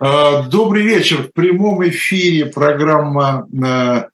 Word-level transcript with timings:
А, 0.00 0.42
добрый 0.48 0.82
вечер. 0.82 1.22
В 1.22 1.32
прямом 1.32 1.86
эфире 1.88 2.46
программа 2.46 3.46
э, 3.52 4.08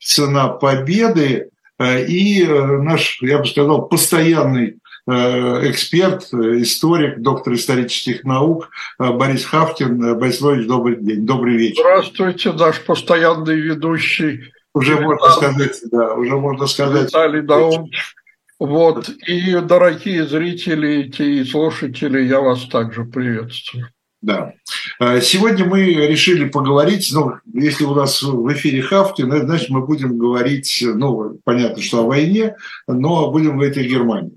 «Цена 0.00 0.48
победы» 0.48 1.50
э, 1.78 2.04
и 2.06 2.44
э, 2.44 2.66
наш, 2.78 3.22
я 3.22 3.38
бы 3.38 3.46
сказал, 3.46 3.86
постоянный 3.88 4.76
эксперт, 5.06 6.22
историк, 6.32 7.18
доктор 7.20 7.54
исторических 7.54 8.22
наук 8.22 8.70
Борис 8.98 9.44
Хавкин. 9.44 10.16
Борис 10.16 10.40
Львович, 10.40 10.68
добрый 10.68 10.96
день, 11.00 11.26
добрый 11.26 11.56
вечер. 11.56 11.82
Здравствуйте, 11.82 12.52
наш 12.52 12.80
постоянный 12.84 13.56
ведущий. 13.56 14.52
Уже 14.72 15.00
можно 15.00 15.30
сказать, 15.30 15.80
да, 15.90 16.14
уже 16.14 16.36
можно 16.36 16.66
сказать. 16.66 17.08
Виталий 17.08 17.40
Даумович. 17.40 18.14
Вот, 18.60 19.08
и 19.08 19.54
дорогие 19.60 20.26
зрители 20.26 21.10
и 21.18 21.44
слушатели, 21.44 22.20
я 22.20 22.40
вас 22.40 22.66
также 22.66 23.04
приветствую. 23.04 23.88
Да. 24.22 24.52
А, 24.98 25.20
сегодня 25.20 25.64
мы 25.64 25.82
решили 25.82 26.46
поговорить, 26.48 27.10
ну, 27.12 27.34
если 27.54 27.84
у 27.84 27.94
нас 27.94 28.22
в 28.22 28.52
эфире 28.52 28.82
Хафтин, 28.82 29.30
значит, 29.30 29.70
мы 29.70 29.86
будем 29.86 30.18
говорить, 30.18 30.82
ну, 30.82 31.38
понятно, 31.44 31.82
что 31.82 32.00
о 32.00 32.06
войне, 32.06 32.56
но 32.86 33.30
будем 33.30 33.56
говорить 33.56 33.78
о 33.78 33.82
Германии, 33.82 34.36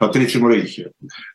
о 0.00 0.08
Третьем 0.08 0.48
Рейхе. 0.48 0.90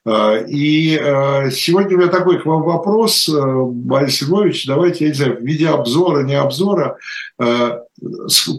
А, 0.06 0.36
и 0.36 0.98
а, 0.98 1.50
сегодня 1.50 1.96
у 1.96 2.00
меня 2.02 2.10
такой 2.10 2.42
к 2.42 2.46
вам 2.46 2.64
вопрос, 2.64 3.30
Борис 3.30 4.22
Львович, 4.22 4.66
давайте, 4.66 5.06
я 5.06 5.12
не 5.12 5.16
знаю, 5.16 5.38
в 5.38 5.46
виде 5.46 5.70
обзора, 5.70 6.24
не 6.24 6.36
обзора, 6.36 6.98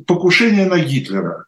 покушение 0.07 0.67
на 0.67 0.79
Гитлера 0.79 1.45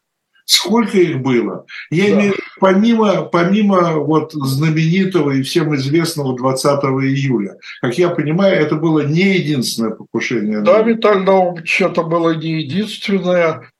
Сколько 0.51 0.97
их 0.97 1.21
было? 1.21 1.65
Я 1.91 2.07
да. 2.07 2.11
имею 2.11 2.33
помимо, 2.59 3.21
помимо 3.21 3.93
вот 3.99 4.33
знаменитого 4.33 5.31
и 5.31 5.43
всем 5.43 5.73
известного 5.75 6.35
20 6.35 6.65
июля. 7.05 7.55
Как 7.81 7.97
я 7.97 8.09
понимаю, 8.09 8.57
это 8.57 8.75
было 8.75 8.99
не 8.99 9.37
единственное 9.37 9.91
покушение. 9.91 10.59
Да, 10.59 10.81
Виталий 10.81 11.23
Наумович, 11.23 11.81
это 11.81 12.03
было 12.03 12.35
не 12.35 12.63
единственное, 12.63 13.71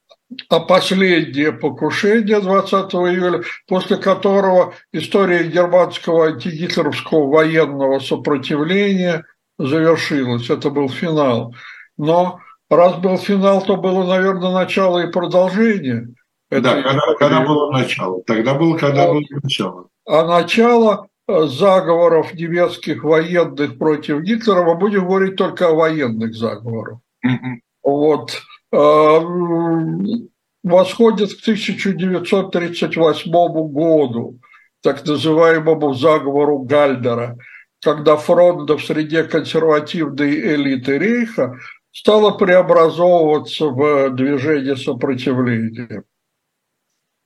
а 0.48 0.60
последнее 0.60 1.52
покушение 1.52 2.40
20 2.40 2.72
июля, 2.94 3.42
после 3.68 3.98
которого 3.98 4.72
история 4.94 5.44
германского 5.44 6.28
антигитлеровского 6.28 7.30
военного 7.30 7.98
сопротивления 7.98 9.26
завершилась. 9.58 10.48
Это 10.48 10.70
был 10.70 10.88
финал. 10.88 11.54
Но 11.98 12.40
раз 12.70 12.96
был 12.96 13.18
финал, 13.18 13.62
то 13.62 13.76
было, 13.76 14.06
наверное, 14.06 14.52
начало 14.52 15.00
и 15.06 15.12
продолжение– 15.12 16.08
это 16.52 16.62
да, 16.62 16.82
когда, 16.82 17.14
когда 17.18 17.40
было 17.46 17.70
начало. 17.70 18.22
Тогда 18.24 18.52
было, 18.54 18.76
когда 18.76 19.06
вот. 19.06 19.14
было 19.14 19.40
начало. 19.42 19.88
А 20.04 20.26
начало 20.26 21.08
э, 21.26 21.46
заговоров 21.46 22.34
немецких 22.34 23.04
военных 23.04 23.78
против 23.78 24.20
Гитлера, 24.20 24.62
мы 24.62 24.74
будем 24.74 25.06
говорить 25.06 25.36
только 25.36 25.70
о 25.70 25.74
военных 25.74 26.34
заговорах. 26.34 26.98
Mm-hmm. 27.26 27.54
Вот. 27.84 28.42
Э, 28.70 29.20
восходит 30.62 31.32
к 31.32 31.40
1938 31.40 33.32
году, 33.72 34.38
так 34.82 35.06
называемому 35.06 35.94
заговору 35.94 36.58
Гальдера, 36.58 37.38
когда 37.82 38.16
фронта 38.16 38.76
в 38.76 38.84
среде 38.84 39.24
консервативной 39.24 40.54
элиты 40.54 40.98
Рейха 40.98 41.58
стала 41.92 42.32
преобразовываться 42.32 43.68
в 43.68 44.10
движение 44.10 44.76
сопротивления. 44.76 46.04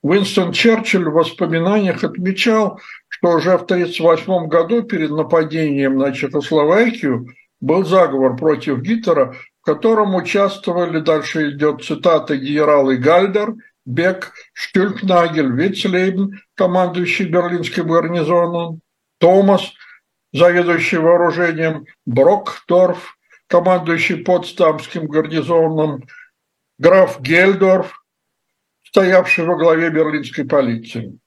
Уинстон 0.01 0.51
Черчилль 0.51 1.09
в 1.09 1.13
воспоминаниях 1.13 2.03
отмечал, 2.03 2.79
что 3.07 3.31
уже 3.31 3.57
в 3.57 3.63
1938 3.63 4.47
году 4.47 4.83
перед 4.83 5.09
нападением 5.11 5.97
на 5.97 6.11
Чехословакию 6.11 7.27
был 7.59 7.83
заговор 7.83 8.35
против 8.35 8.79
Гитлера, 8.81 9.35
в 9.61 9.65
котором 9.65 10.15
участвовали, 10.15 10.99
дальше 10.99 11.51
идет 11.51 11.83
цитата, 11.83 12.37
генералы 12.37 12.97
Гальдер, 12.97 13.55
Бек, 13.85 14.33
Штюльпнагель, 14.53 15.51
Вицлейбен, 15.51 16.41
командующий 16.55 17.25
Берлинским 17.25 17.87
гарнизоном, 17.87 18.81
Томас, 19.17 19.71
заведующий 20.33 20.97
вооружением, 20.97 21.85
Брокдорф, 22.05 23.17
командующий 23.47 24.17
Потсдамским 24.17 25.07
гарнизоном, 25.07 26.03
граф 26.77 27.19
Гельдорф, 27.21 28.03
стоявший 28.97 29.45
во 29.45 29.55
главе 29.57 29.91
берлинской 29.91 30.43
полиции. 30.43 31.19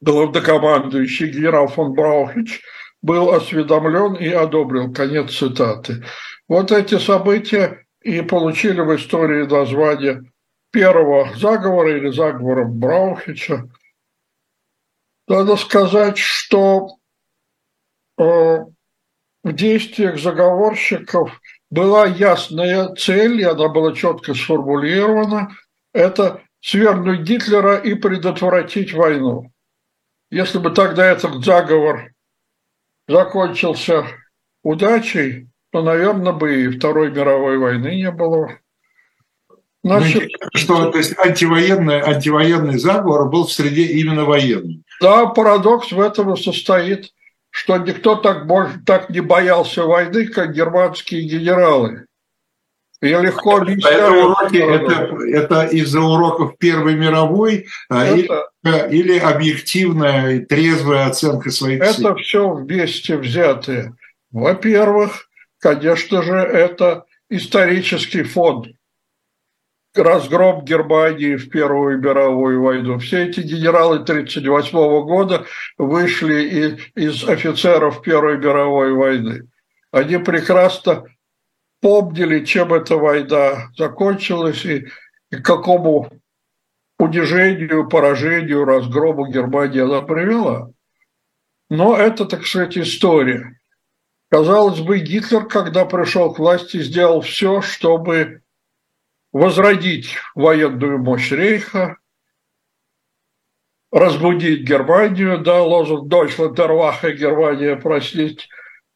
Главнокомандующий 0.00 1.30
генерал 1.30 1.68
фон 1.68 1.92
Браухич 1.92 2.62
был 3.00 3.30
осведомлен 3.30 4.14
и 4.14 4.28
одобрил. 4.28 4.92
Конец 4.92 5.36
цитаты. 5.36 6.04
Вот 6.48 6.72
эти 6.72 6.98
события 6.98 7.86
и 8.02 8.22
получили 8.22 8.80
в 8.80 8.96
истории 8.96 9.46
название 9.46 10.24
первого 10.72 11.32
заговора 11.36 11.96
или 11.96 12.10
заговора 12.10 12.64
Браухича. 12.64 13.68
Надо 15.28 15.54
сказать, 15.54 16.18
что 16.18 16.88
э, 18.18 18.22
в 18.22 19.52
действиях 19.52 20.18
заговорщиков 20.18 21.40
была 21.70 22.06
ясная 22.06 22.92
цель, 22.96 23.40
и 23.40 23.44
она 23.44 23.68
была 23.68 23.92
четко 23.92 24.34
сформулирована. 24.34 25.56
Это 25.92 26.42
свергнуть 26.66 27.20
Гитлера 27.20 27.76
и 27.76 27.94
предотвратить 27.94 28.92
войну. 28.92 29.52
Если 30.30 30.58
бы 30.58 30.70
тогда 30.70 31.06
этот 31.06 31.44
заговор 31.44 32.10
закончился 33.06 34.06
удачей, 34.64 35.48
то, 35.70 35.82
наверное, 35.82 36.32
бы 36.32 36.64
и 36.64 36.68
Второй 36.68 37.12
мировой 37.12 37.58
войны 37.58 37.94
не 37.94 38.10
было. 38.10 38.58
Значит, 39.84 40.28
что 40.54 40.90
то 40.90 40.98
есть 40.98 41.16
антивоенный, 41.16 42.00
антивоенный 42.00 42.78
заговор 42.78 43.30
был 43.30 43.46
в 43.46 43.52
среде 43.52 43.84
именно 44.00 44.24
военных. 44.24 44.78
Да, 45.00 45.26
парадокс 45.26 45.92
в 45.92 46.00
этом 46.00 46.34
и 46.34 46.36
состоит, 46.36 47.12
что 47.50 47.76
никто 47.76 48.16
так, 48.16 48.48
так 48.84 49.10
не 49.10 49.20
боялся 49.20 49.84
войны, 49.84 50.26
как 50.26 50.52
германские 50.52 51.22
генералы. 51.28 52.06
Я 53.02 53.20
легко 53.20 53.58
объясняю. 53.58 54.34
Это, 54.42 54.56
это, 54.56 55.16
это 55.26 55.64
из-за 55.66 56.00
уроков 56.00 56.56
Первой 56.58 56.94
мировой 56.94 57.66
а, 57.90 58.06
это, 58.06 58.48
или, 58.64 58.96
или 58.96 59.18
объективная 59.18 60.36
и 60.36 60.38
трезвая 60.40 61.06
оценка 61.06 61.50
своих 61.50 61.82
Это 61.82 61.92
сил? 61.92 62.14
все 62.16 62.50
вместе 62.50 63.18
взятые. 63.18 63.94
Во-первых, 64.30 65.28
конечно 65.58 66.22
же, 66.22 66.36
это 66.36 67.04
исторический 67.28 68.22
фонд. 68.22 68.68
Разгром 69.94 70.62
Германии 70.62 71.36
в 71.36 71.48
Первую 71.48 71.98
мировую 71.98 72.62
войну. 72.62 72.98
Все 72.98 73.24
эти 73.28 73.40
генералы 73.40 73.96
1938 73.96 74.72
года 75.06 75.46
вышли 75.78 76.78
из 76.94 77.26
офицеров 77.26 78.02
Первой 78.02 78.36
мировой 78.36 78.92
войны. 78.92 79.48
Они 79.92 80.18
прекрасно 80.18 81.04
помнили, 81.86 82.44
чем 82.44 82.74
эта 82.74 82.96
война 82.96 83.70
закончилась 83.76 84.64
и, 84.64 84.88
и 85.30 85.36
к 85.36 85.46
какому 85.46 86.10
унижению, 86.98 87.88
поражению, 87.88 88.64
разгрому 88.64 89.28
Германии 89.28 89.82
она 89.82 90.02
привела. 90.02 90.72
Но 91.70 91.96
это, 91.96 92.24
так 92.24 92.44
сказать, 92.44 92.76
история. 92.76 93.60
Казалось 94.30 94.80
бы, 94.80 94.98
Гитлер, 94.98 95.46
когда 95.46 95.84
пришел 95.84 96.34
к 96.34 96.40
власти, 96.40 96.82
сделал 96.82 97.20
все, 97.20 97.60
чтобы 97.60 98.42
возродить 99.30 100.16
военную 100.34 100.98
мощь 100.98 101.30
Рейха, 101.30 101.98
разбудить 103.92 104.68
Германию, 104.68 105.38
да, 105.38 105.62
лозунг 105.62 106.12
Deutschland 106.12 106.56
Erwache, 106.56 107.12
Германия, 107.12 107.76
простить, 107.76 108.48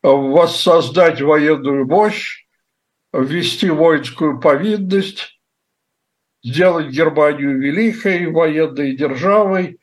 воссоздать 0.02 1.22
военную 1.22 1.86
мощь, 1.86 2.49
ввести 3.12 3.70
воинскую 3.70 4.40
повинность, 4.40 5.40
сделать 6.42 6.88
Германию 6.88 7.58
великой 7.58 8.30
военной 8.30 8.96
державой 8.96 9.78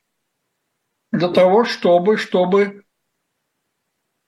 для 1.11 1.29
того, 1.29 1.65
чтобы, 1.65 2.17
чтобы 2.17 2.83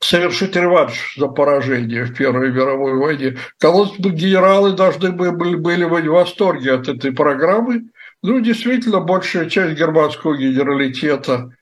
совершить 0.01 0.56
реванш 0.56 1.16
за 1.18 1.28
поражение 1.28 2.06
в 2.06 2.16
Первой 2.16 2.51
мировой 2.51 2.96
войне. 2.96 3.38
Казалось 3.57 3.98
бы, 3.98 4.12
генералы 4.12 4.74
должны 4.74 5.12
были, 5.12 5.56
были 5.56 5.86
быть 5.86 6.06
в 6.06 6.12
восторге 6.12 6.74
от 6.74 6.88
этой 6.88 7.12
программы. 7.12 7.90
Ну, 8.22 8.40
действительно, 8.40 9.00
большая 9.00 9.50
часть 9.50 9.78
германского 9.78 10.38
генералитета 10.38 11.56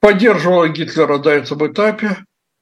поддерживала 0.00 0.68
Гитлера 0.68 1.18
на 1.18 1.28
этом 1.28 1.66
этапе, 1.70 2.16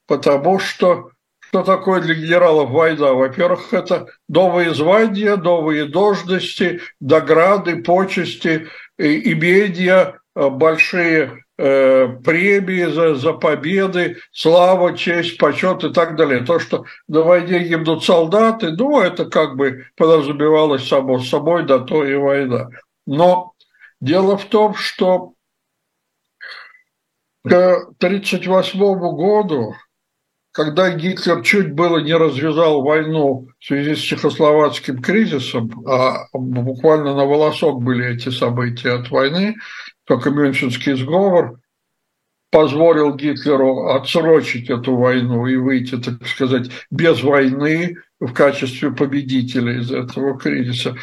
потому 0.07 0.59
что 0.59 1.11
что 1.47 1.63
такое 1.63 2.01
для 2.01 2.13
генералов 2.13 2.71
война? 2.71 3.13
Во-первых, 3.13 3.73
это 3.73 4.07
новые 4.27 4.73
звания, 4.73 5.37
новые 5.37 5.85
должности, 5.85 6.81
награды, 6.99 7.81
почести, 7.83 8.67
имения, 8.97 10.19
э, 10.35 10.49
большие 10.49 11.45
э, 11.57 12.07
премии 12.23 12.91
за, 12.91 13.15
за 13.15 13.33
победы, 13.33 14.17
слава, 14.31 14.97
честь, 14.97 15.37
почет 15.37 15.83
и 15.83 15.93
так 15.93 16.15
далее. 16.17 16.43
То, 16.43 16.59
что 16.59 16.85
на 17.07 17.21
войне 17.21 17.59
гибнут 17.59 18.03
солдаты, 18.03 18.71
ну, 18.71 18.99
это 18.99 19.25
как 19.25 19.55
бы 19.55 19.85
подразумевалось 19.95 20.87
само 20.87 21.19
собой, 21.19 21.65
да 21.65 21.79
то 21.79 22.03
и 22.03 22.15
война. 22.15 22.69
Но 23.05 23.53
дело 24.01 24.37
в 24.37 24.45
том, 24.45 24.75
что 24.75 25.33
к 27.43 27.51
1938 27.51 28.79
году 29.15 29.73
когда 30.57 30.89
Гитлер 30.89 31.43
чуть 31.43 31.73
было 31.73 31.99
не 31.99 32.15
развязал 32.15 32.81
войну 32.81 33.47
в 33.59 33.63
связи 33.63 33.93
с 33.93 33.99
чехословацким 33.99 35.03
кризисом, 35.03 35.69
а 35.87 36.25
буквально 36.33 37.15
на 37.15 37.25
волосок 37.25 37.83
были 37.83 38.15
эти 38.15 38.29
события 38.29 38.93
от 38.93 39.11
войны, 39.11 39.57
только 40.05 40.31
Мюнхенский 40.31 40.95
сговор 40.95 41.59
позволил 42.49 43.13
Гитлеру 43.13 43.89
отсрочить 43.89 44.71
эту 44.71 44.95
войну 44.95 45.45
и 45.45 45.57
выйти, 45.57 45.95
так 45.97 46.25
сказать, 46.25 46.71
без 46.89 47.21
войны 47.21 47.97
в 48.19 48.33
качестве 48.33 48.89
победителя 48.91 49.79
из 49.79 49.91
этого 49.91 50.39
кризиса. 50.39 50.95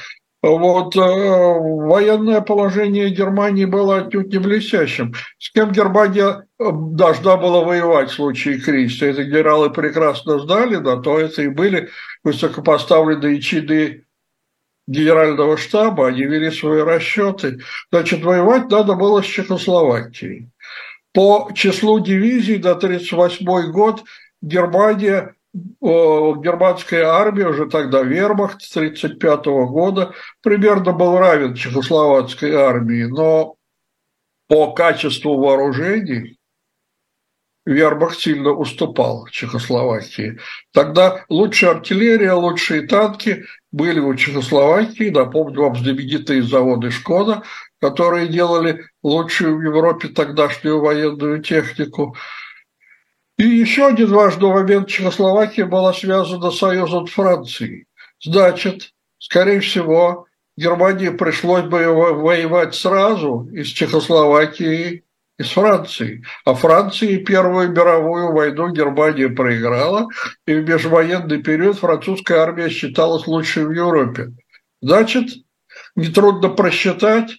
Вот 0.46 0.94
э, 0.94 1.00
военное 1.00 2.42
положение 2.42 3.08
Германии 3.08 3.64
было 3.64 4.00
отнюдь 4.00 4.30
не 4.30 4.38
блестящим. 4.38 5.14
С 5.38 5.50
кем 5.50 5.72
Германия 5.72 6.46
э, 6.58 6.64
должна 6.70 7.38
была 7.38 7.64
воевать 7.64 8.10
в 8.10 8.14
случае 8.14 8.60
кризиса? 8.60 9.06
Это 9.06 9.24
генералы 9.24 9.70
прекрасно 9.70 10.38
знали, 10.38 10.76
да, 10.76 10.96
то 10.96 11.18
это 11.18 11.40
и 11.40 11.48
были 11.48 11.88
высокопоставленные 12.24 13.40
чины 13.40 14.04
генерального 14.86 15.56
штаба, 15.56 16.08
они 16.08 16.24
вели 16.24 16.50
свои 16.50 16.82
расчеты. 16.82 17.60
Значит, 17.90 18.22
воевать 18.22 18.70
надо 18.70 18.96
было 18.96 19.22
с 19.22 19.24
Чехословакией. 19.24 20.50
По 21.14 21.48
числу 21.54 22.00
дивизий 22.00 22.58
до 22.58 22.72
1938 22.72 23.72
год 23.72 24.04
Германия 24.42 25.36
германская 25.54 27.06
армия, 27.06 27.46
уже 27.46 27.66
тогда 27.66 28.02
вермахт 28.02 28.62
с 28.62 28.76
1935 28.76 29.46
года, 29.68 30.14
примерно 30.42 30.92
был 30.92 31.16
равен 31.18 31.54
чехословацкой 31.54 32.54
армии, 32.54 33.04
но 33.04 33.54
по 34.48 34.72
качеству 34.72 35.38
вооружений 35.38 36.38
вермахт 37.64 38.18
сильно 38.18 38.50
уступал 38.50 39.26
Чехословакии. 39.28 40.38
Тогда 40.72 41.24
лучшая 41.28 41.72
артиллерия, 41.72 42.32
лучшие 42.32 42.86
танки 42.86 43.44
были 43.72 44.00
у 44.00 44.14
Чехословакии. 44.14 45.10
Напомню 45.10 45.62
вам 45.62 45.76
знаменитые 45.76 46.42
заводы 46.42 46.90
«Шкода», 46.90 47.42
которые 47.80 48.28
делали 48.28 48.84
лучшую 49.02 49.56
в 49.56 49.62
Европе 49.62 50.08
тогдашнюю 50.08 50.80
военную 50.80 51.42
технику– 51.42 52.16
и 53.36 53.44
еще 53.44 53.86
один 53.86 54.10
важный 54.12 54.48
момент. 54.48 54.88
Чехословакия 54.88 55.66
была 55.66 55.92
связана 55.92 56.50
с 56.50 56.58
союзом 56.58 57.06
с 57.06 57.12
Францией. 57.12 57.86
Значит, 58.22 58.92
скорее 59.18 59.60
всего, 59.60 60.26
Германии 60.56 61.08
пришлось 61.08 61.64
бы 61.64 61.84
воевать 61.86 62.74
сразу 62.74 63.48
из 63.52 63.66
Чехословакии 63.68 65.04
с 65.40 65.48
Францией. 65.48 66.24
А 66.44 66.54
Франции 66.54 67.16
Первую 67.16 67.70
мировую 67.70 68.32
войну 68.32 68.70
Германия 68.70 69.28
проиграла, 69.28 70.08
и 70.46 70.54
в 70.54 70.68
межвоенный 70.68 71.42
период 71.42 71.78
французская 71.78 72.38
армия 72.38 72.68
считалась 72.68 73.26
лучшей 73.26 73.66
в 73.66 73.72
Европе. 73.72 74.32
Значит, 74.80 75.30
нетрудно 75.96 76.50
просчитать, 76.50 77.32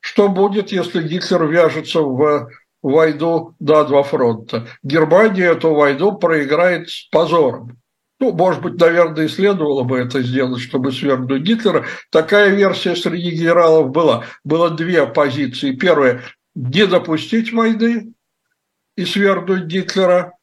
что 0.00 0.28
будет, 0.28 0.70
если 0.70 1.02
Гитлер 1.02 1.46
вяжется 1.46 2.00
в 2.00 2.50
войну 2.82 3.54
на 3.60 3.84
два 3.84 4.02
фронта. 4.02 4.66
Германия 4.82 5.44
эту 5.44 5.74
войну 5.74 6.12
проиграет 6.12 6.88
с 6.88 7.08
позором. 7.10 7.80
Ну, 8.20 8.32
может 8.32 8.60
быть, 8.60 8.78
наверное, 8.78 9.24
и 9.24 9.28
следовало 9.28 9.82
бы 9.82 9.98
это 9.98 10.22
сделать, 10.22 10.60
чтобы 10.60 10.92
свергнуть 10.92 11.42
Гитлера. 11.42 11.86
Такая 12.10 12.50
версия 12.50 12.94
среди 12.94 13.30
генералов 13.30 13.90
была. 13.90 14.24
Было 14.44 14.70
две 14.70 15.06
позиции. 15.06 15.72
Первая– 15.72 16.22
не 16.54 16.86
допустить 16.86 17.52
войны 17.52 18.12
и 18.96 19.06
свергнуть 19.06 19.64
Гитлера. 19.64 20.34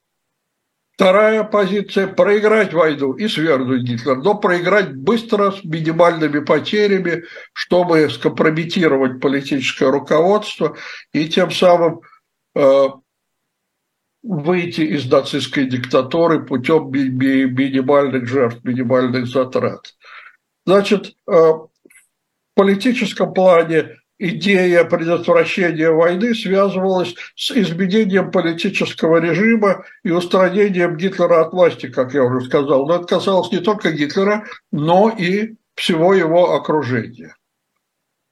Вторая 0.96 1.44
позиция– 1.44 2.08
проиграть 2.08 2.74
войну 2.74 3.14
и 3.14 3.28
свергнуть 3.28 3.84
Гитлера, 3.84 4.16
но 4.16 4.34
проиграть 4.34 4.96
быстро, 4.96 5.52
с 5.52 5.64
минимальными 5.64 6.40
потерями, 6.40 7.26
чтобы 7.54 8.10
скомпрометировать 8.10 9.22
политическое 9.22 9.92
руководство 9.92 10.76
и 11.14 11.30
тем 11.30 11.52
самым 11.52 12.02
выйти 14.24 14.82
из 14.82 15.10
нацистской 15.10 15.66
диктатуры 15.66 16.46
путем 16.46 16.92
минимальных 16.92 18.28
жертв, 18.28 18.64
минимальных 18.64 19.28
затрат. 19.28 19.96
Значит, 20.66 21.16
э, 21.28 21.32
в 21.32 21.70
политическом 22.56 23.34
плане 23.34 23.98
идея 24.20 24.84
предотвращения 24.84 25.92
войны 25.92 26.36
связывалась 26.36 27.16
с 27.36 27.52
изменением 27.52 28.32
политического 28.32 29.18
режима 29.18 29.86
и 30.04 30.12
устранением 30.12 30.98
Гитлера 30.98 31.46
от 31.46 31.54
власти, 31.54 31.88
как 31.88 32.14
я 32.14 32.24
уже 32.24 32.46
сказал. 32.46 32.86
Но 32.86 32.96
это 32.96 33.06
касалось 33.06 33.52
не 33.52 33.60
только 33.60 33.92
Гитлера, 33.92 34.46
но 34.72 35.10
и 35.10 35.56
всего 35.76 36.14
его 36.14 36.56
окружения. 36.56 37.36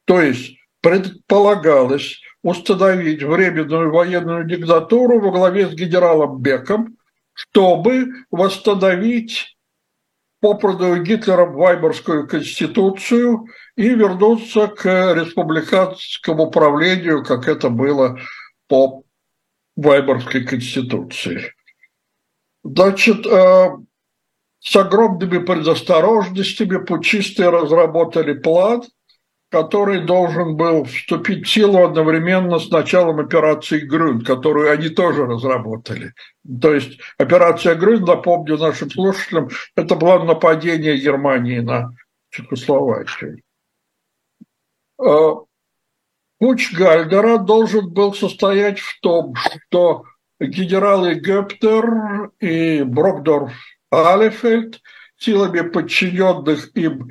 То 0.05 0.21
есть 0.21 0.57
предполагалось, 0.81 2.19
установить 2.45 3.23
временную 3.23 3.91
военную 3.91 4.45
диктатуру 4.45 5.19
во 5.19 5.31
главе 5.31 5.67
с 5.67 5.73
генералом 5.73 6.39
Беком, 6.43 6.95
чтобы 7.33 8.09
восстановить 8.29 9.57
попранную 10.41 11.01
Гитлером 11.01 11.53
Вайборскую 11.53 12.27
конституцию 12.27 13.47
и 13.75 13.89
вернуться 13.89 14.67
к 14.67 14.85
республиканскому 15.15 16.51
правлению, 16.51 17.23
как 17.25 17.47
это 17.47 17.71
было 17.71 18.19
по 18.67 19.01
Вайборской 19.75 20.45
конституции. 20.45 21.51
Значит, 22.63 23.25
э, 23.25 23.69
с 24.59 24.75
огромными 24.75 25.39
предосторожностями 25.39 26.77
путчисты 26.77 27.49
разработали 27.49 28.33
план– 28.33 28.83
который 29.55 30.01
должен 30.01 30.57
был 30.57 30.83
вступить 30.83 31.47
в 31.47 31.49
силу 31.49 31.85
одновременно 31.85 32.59
с 32.59 32.69
началом 32.69 33.21
операции 33.21 33.79
«Грюн», 33.79 34.21
которую 34.21 34.69
они 34.69 34.89
тоже 34.89 35.25
разработали. 35.25 36.13
То 36.61 36.73
есть 36.73 36.99
операция 37.17 37.75
«Грюн», 37.75 38.03
напомню 38.03 38.57
нашим 38.57 38.91
слушателям, 38.91 39.47
это 39.77 39.95
было 39.95 40.21
нападение 40.21 40.97
Германии 40.97 41.59
на 41.59 41.93
Чехословакию. 42.31 43.43
А, 44.99 45.35
путь 46.37 46.73
Гальдера 46.73 47.37
должен 47.37 47.93
был 47.93 48.13
состоять 48.13 48.79
в 48.79 48.99
том, 48.99 49.35
что 49.37 50.03
генералы 50.41 51.13
Гептер 51.15 52.29
и 52.41 52.83
Брокдорф 52.83 53.53
Алефельд 53.89 54.81
силами 55.15 55.61
подчиненных 55.61 56.75
им 56.75 57.09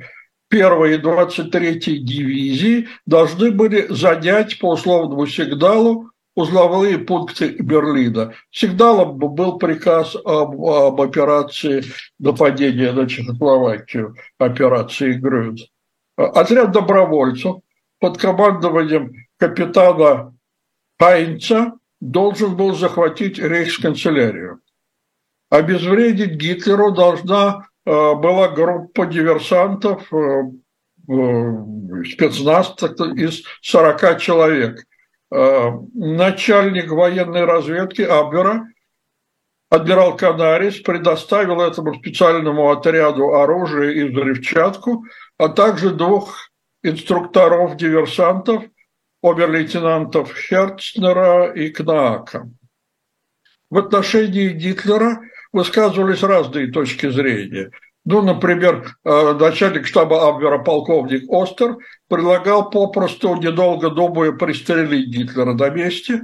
первой 0.55 0.95
и 0.95 0.97
23-й 0.97 1.97
дивизии 1.97 2.87
должны 3.05 3.51
были 3.51 3.87
занять 3.89 4.57
по 4.57 4.71
условному 4.71 5.27
сигналу 5.27 6.11
узловые 6.33 6.97
пункты 6.97 7.57
Берлина. 7.59 8.33
Сигналом 8.51 9.17
был 9.17 9.57
приказ 9.57 10.15
об, 10.15 10.55
об 10.65 11.01
операции 11.01 11.83
нападения 12.19 12.93
на 12.93 13.05
Чехословакию, 13.05 14.15
операции 14.37 15.11
Грюн. 15.11 15.57
Отряд 16.15 16.71
добровольцев 16.71 17.57
под 17.99 18.17
командованием 18.17 19.11
капитана 19.37 20.33
Хайнца 20.97 21.73
должен 21.99 22.55
был 22.55 22.73
захватить 22.75 23.39
рейхсканцелярию. 23.39 24.61
Обезвредить 25.49 26.37
Гитлеру 26.37 26.93
должна 26.93 27.67
была 27.85 28.47
группа 28.47 29.05
диверсантов, 29.05 30.11
э, 30.11 30.43
спецназ 32.05 32.75
из 33.15 33.43
40 33.61 34.19
человек. 34.19 34.85
Э, 35.31 35.71
начальник 35.93 36.91
военной 36.91 37.45
разведки 37.45 38.01
Абвера, 38.01 38.67
адмирал 39.69 40.17
Канарис, 40.17 40.79
предоставил 40.79 41.61
этому 41.61 41.93
специальному 41.93 42.71
отряду 42.71 43.35
оружие 43.35 44.01
и 44.01 44.03
взрывчатку, 44.09 45.05
а 45.37 45.49
также 45.49 45.91
двух 45.91 46.49
инструкторов-диверсантов, 46.83 48.63
обер-лейтенантов 49.21 50.35
Херцнера 50.35 51.51
и 51.51 51.69
Кнаака. 51.69 52.49
В 53.69 53.77
отношении 53.77 54.49
Гитлера– 54.49 55.19
высказывались 55.55 56.21
разные 56.21 56.69
точки 56.69 57.09
зрения. 57.09 57.71
Ну, 58.03 58.21
например, 58.21 58.97
э, 59.05 59.33
начальник 59.39 59.87
штаба 59.87 60.27
Абвера 60.27 60.59
полковник 60.59 61.31
Остер 61.31 61.77
предлагал 62.09 62.69
попросту, 62.69 63.35
недолго 63.35 63.89
думая, 63.89 64.33
пристрелить 64.33 65.07
Гитлера 65.07 65.53
на 65.53 65.69
месте, 65.69 66.23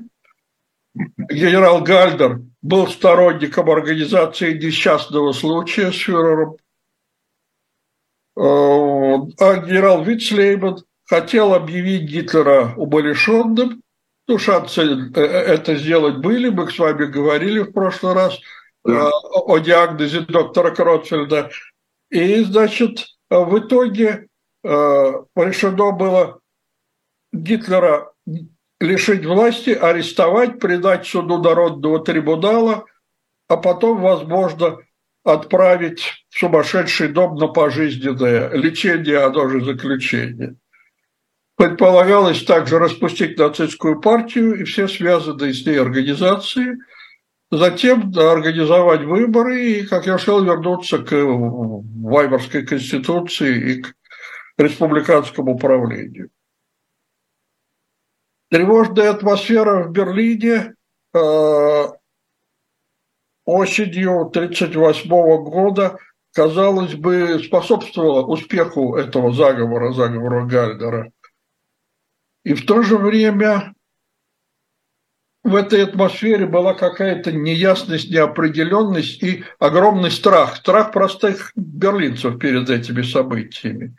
генерал 0.94 1.82
Гальдер 1.82 2.42
был 2.62 2.88
сторонником 2.88 3.70
организации 3.70 4.54
несчастного 4.54 5.32
случая 5.32 5.94
с 5.94 5.96
фюрером, 5.96 6.58
э, 8.36 8.42
а 8.44 9.56
генерал 9.66 10.04
Вицлейман 10.04 10.84
хотел 11.06 11.54
объявить 11.54 12.04
Гитлера 12.04 12.74
умалишенным, 12.76 13.82
ну, 14.28 14.38
шансы 14.38 14.82
э, 15.16 15.22
это 15.22 15.76
сделать 15.78 16.18
были, 16.18 16.50
мы 16.50 16.70
с 16.70 16.78
вами 16.78 17.06
говорили 17.06 17.60
в 17.60 17.72
прошлый 17.72 18.14
раз 18.14 18.38
да. 18.84 19.10
о 19.10 19.58
диагнозе 19.60 20.22
доктора 20.22 20.72
Кротфельда. 20.72 21.52
И, 22.10 22.44
значит, 22.44 23.06
в 23.30 23.60
итоге 23.60 24.28
решено 24.64 25.92
было 25.92 26.40
Гитлера 27.34 28.12
лишить 28.80 29.26
власти, 29.26 29.70
арестовать, 29.70 30.60
предать 30.60 31.08
суду 31.08 31.38
народного 31.38 32.04
трибунала, 32.04 32.86
а 33.48 33.58
потом, 33.58 34.02
возможно, 34.02 34.80
отправить 35.24 36.26
в 36.30 36.40
сумасшедший 36.40 37.10
дом 37.10 37.36
на 37.36 37.48
пожизненное 37.48 38.50
лечение, 38.50 39.20
а 39.20 39.30
даже 39.30 39.64
заключение. 39.64 40.56
Предполагалось 41.56 42.44
также 42.44 42.80
распустить 42.80 43.38
нацистскую 43.38 44.02
партию 44.02 44.60
и 44.60 44.64
все 44.64 44.88
связанные 44.88 45.54
с 45.54 45.64
ней 45.66 45.80
организации, 45.80 46.78
затем 47.52 48.14
организовать 48.18 49.04
выборы 49.04 49.64
и, 49.64 49.86
как 49.86 50.08
я 50.08 50.18
сказал, 50.18 50.44
вернуться 50.44 51.00
к 51.00 51.12
Вайборской 51.14 52.66
конституции 52.66 53.74
и 53.74 53.82
к 53.82 53.94
республиканскому 54.58 55.56
управлению. 55.56 56.30
Тревожная 58.50 59.12
атмосфера 59.12 59.84
в 59.84 59.92
Берлине 59.92 60.76
э, 61.14 61.84
осенью 63.46 64.22
1938 64.22 65.10
года, 65.44 65.98
казалось 66.34 66.96
бы, 66.96 67.42
способствовала 67.44 68.26
успеху 68.26 68.96
этого 68.96 69.34
заговора, 69.34 69.94
заговора 69.94 70.46
Гальдера. 70.46 71.12
И 72.44 72.54
в 72.54 72.66
то 72.66 72.82
же 72.82 72.98
время 72.98 73.74
в 75.44 75.56
этой 75.56 75.84
атмосфере 75.84 76.46
была 76.46 76.74
какая-то 76.74 77.32
неясность, 77.32 78.12
неопределенность 78.12 79.22
и 79.24 79.44
огромный 79.60 80.12
страх. 80.12 80.58
Страх 80.58 80.92
простых 80.92 81.52
берлинцев 81.56 82.38
перед 82.40 82.70
этими 82.70 83.02
событиями. 83.02 83.96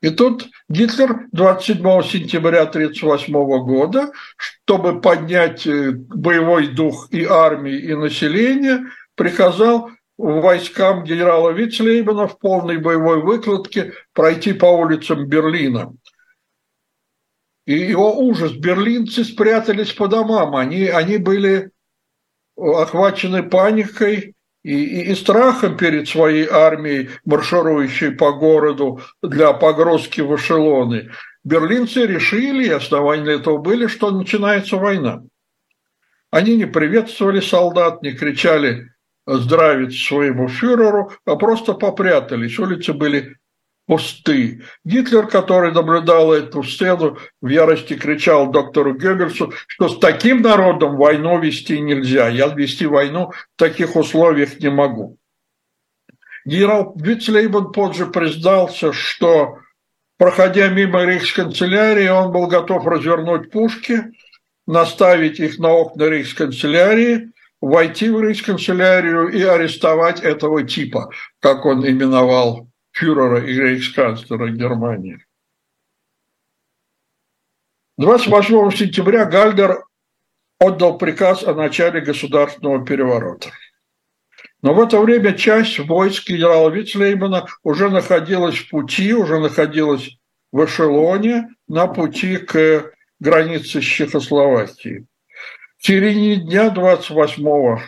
И 0.00 0.08
тут 0.10 0.48
Гитлер 0.68 1.26
27 1.32 1.76
сентября 2.02 2.62
1938 2.62 3.32
года, 3.64 4.12
чтобы 4.36 5.00
поднять 5.00 5.66
э, 5.66 5.90
боевой 5.92 6.68
дух 6.68 7.08
и 7.10 7.24
армии, 7.24 7.76
и 7.76 7.94
населения, 7.94 8.86
приказал 9.14 9.90
войскам 10.16 11.04
генерала 11.04 11.50
Вицлейбена 11.50 12.26
в 12.26 12.38
полной 12.38 12.78
боевой 12.78 13.22
выкладке 13.22 13.92
пройти 14.14 14.52
по 14.52 14.66
улицам 14.66 15.26
Берлина. 15.26 15.92
И 17.66 17.74
его 17.74 18.18
ужас. 18.18 18.52
Берлинцы 18.52 19.24
спрятались 19.24 19.92
по 19.92 20.08
домам. 20.08 20.56
Они, 20.56 20.86
они 20.86 21.18
были 21.18 21.70
охвачены 22.56 23.42
паникой 23.42 24.34
и, 24.62 24.84
и, 24.84 25.12
и 25.12 25.14
страхом 25.14 25.76
перед 25.76 26.08
своей 26.08 26.46
армией, 26.46 27.10
марширующей 27.24 28.12
по 28.12 28.32
городу 28.32 29.00
для 29.22 29.52
погрузки 29.52 30.20
в 30.20 30.36
эшелоны, 30.36 31.10
берлинцы 31.44 32.06
решили, 32.06 32.66
и 32.66 32.70
основания 32.70 33.24
для 33.24 33.34
этого 33.34 33.58
были, 33.58 33.86
что 33.86 34.10
начинается 34.10 34.76
война. 34.76 35.22
Они 36.30 36.56
не 36.56 36.66
приветствовали 36.66 37.40
солдат, 37.40 38.02
не 38.02 38.12
кричали 38.12 38.92
здравить 39.26 39.98
своему 39.98 40.48
фюреру, 40.48 41.12
а 41.24 41.36
просто 41.36 41.74
попрятались. 41.74 42.58
Улицы 42.58 42.92
были 42.92 43.36
пусты. 43.90 44.62
Гитлер, 44.84 45.26
который 45.26 45.72
наблюдал 45.72 46.32
эту 46.32 46.62
сцену, 46.62 47.18
в 47.42 47.48
ярости 47.48 47.94
кричал 47.94 48.48
доктору 48.48 48.94
Геббельсу, 48.94 49.52
что 49.66 49.88
с 49.88 49.98
таким 49.98 50.42
народом 50.42 50.96
войну 50.96 51.40
вести 51.40 51.80
нельзя. 51.80 52.28
Я 52.28 52.46
вести 52.54 52.86
войну 52.86 53.32
в 53.32 53.58
таких 53.58 53.96
условиях 53.96 54.60
не 54.60 54.70
могу. 54.70 55.16
Генерал 56.44 56.94
Вицлейбан 56.94 57.72
позже 57.72 58.06
признался, 58.06 58.92
что, 58.92 59.58
проходя 60.18 60.68
мимо 60.68 61.04
рейхсканцелярии, 61.04 62.06
он 62.06 62.30
был 62.30 62.46
готов 62.46 62.86
развернуть 62.86 63.50
пушки, 63.50 64.04
наставить 64.68 65.40
их 65.40 65.58
на 65.58 65.70
окна 65.70 66.04
рейхсканцелярии, 66.04 67.32
войти 67.60 68.08
в 68.08 68.22
рейхсканцелярию 68.22 69.30
и 69.30 69.42
арестовать 69.42 70.20
этого 70.20 70.62
типа, 70.62 71.10
как 71.40 71.66
он 71.66 71.84
именовал 71.84 72.69
фюрера 72.92 73.44
и 73.44 73.52
рейхсканцлера 73.52 74.50
Германии. 74.50 75.24
28 77.98 78.70
сентября 78.70 79.26
Гальдер 79.26 79.84
отдал 80.58 80.98
приказ 80.98 81.42
о 81.42 81.54
начале 81.54 82.00
государственного 82.00 82.84
переворота. 82.84 83.50
Но 84.62 84.74
в 84.74 84.80
это 84.80 85.00
время 85.00 85.32
часть 85.32 85.78
войск 85.78 86.28
генерала 86.28 86.70
Вицлеймана 86.70 87.46
уже 87.62 87.88
находилась 87.88 88.56
в 88.56 88.70
пути, 88.70 89.14
уже 89.14 89.38
находилась 89.38 90.16
в 90.52 90.64
эшелоне 90.64 91.48
на 91.68 91.86
пути 91.86 92.36
к 92.36 92.92
границе 93.20 93.80
с 93.80 93.84
Чехословакией. 93.84 95.06
В 95.78 95.86
середине 95.86 96.36
дня 96.36 96.70
28 96.70 97.78